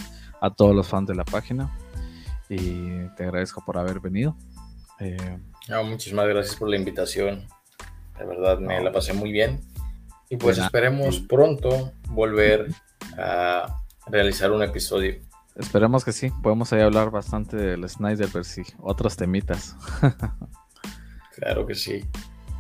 a 0.41 0.51
todos 0.51 0.75
los 0.75 0.87
fans 0.87 1.09
de 1.09 1.15
la 1.15 1.25
página. 1.25 1.77
Y 2.49 3.07
te 3.17 3.25
agradezco 3.25 3.63
por 3.65 3.77
haber 3.77 4.01
venido. 4.01 4.37
Eh, 5.01 5.39
muchísimas 5.85 6.27
gracias 6.29 6.57
por 6.57 6.69
la 6.69 6.77
invitación. 6.77 7.47
De 8.19 8.25
verdad, 8.25 8.59
me 8.59 8.81
la 8.83 8.93
pasé 8.93 9.13
muy 9.13 9.31
bien. 9.31 9.61
Y 10.31 10.37
pues 10.37 10.59
esperemos 10.59 11.21
pronto 11.21 11.93
volver 12.09 12.69
a 13.17 13.79
realizar 14.11 14.51
un 14.53 14.63
episodio. 14.63 15.17
Esperemos 15.57 16.05
que 16.05 16.13
sí, 16.13 16.31
podemos 16.43 16.73
ahí 16.73 16.83
hablar 16.83 17.11
bastante 17.11 17.57
del 17.57 17.89
Snyder 17.89 18.29
y 18.29 18.63
otros 18.81 19.17
temitas. 19.17 19.77
claro 21.37 21.67
que 21.67 21.75
sí. 21.75 22.05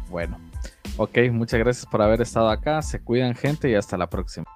Bueno, 0.09 0.41
ok, 0.97 1.19
muchas 1.31 1.61
gracias 1.61 1.87
por 1.87 2.03
haber 2.03 2.21
estado 2.23 2.49
acá, 2.51 2.83
se 2.83 3.01
cuidan 3.01 3.35
gente 3.35 3.71
y 3.71 3.75
hasta 3.75 3.97
la 3.97 4.11
próxima. 4.11 4.47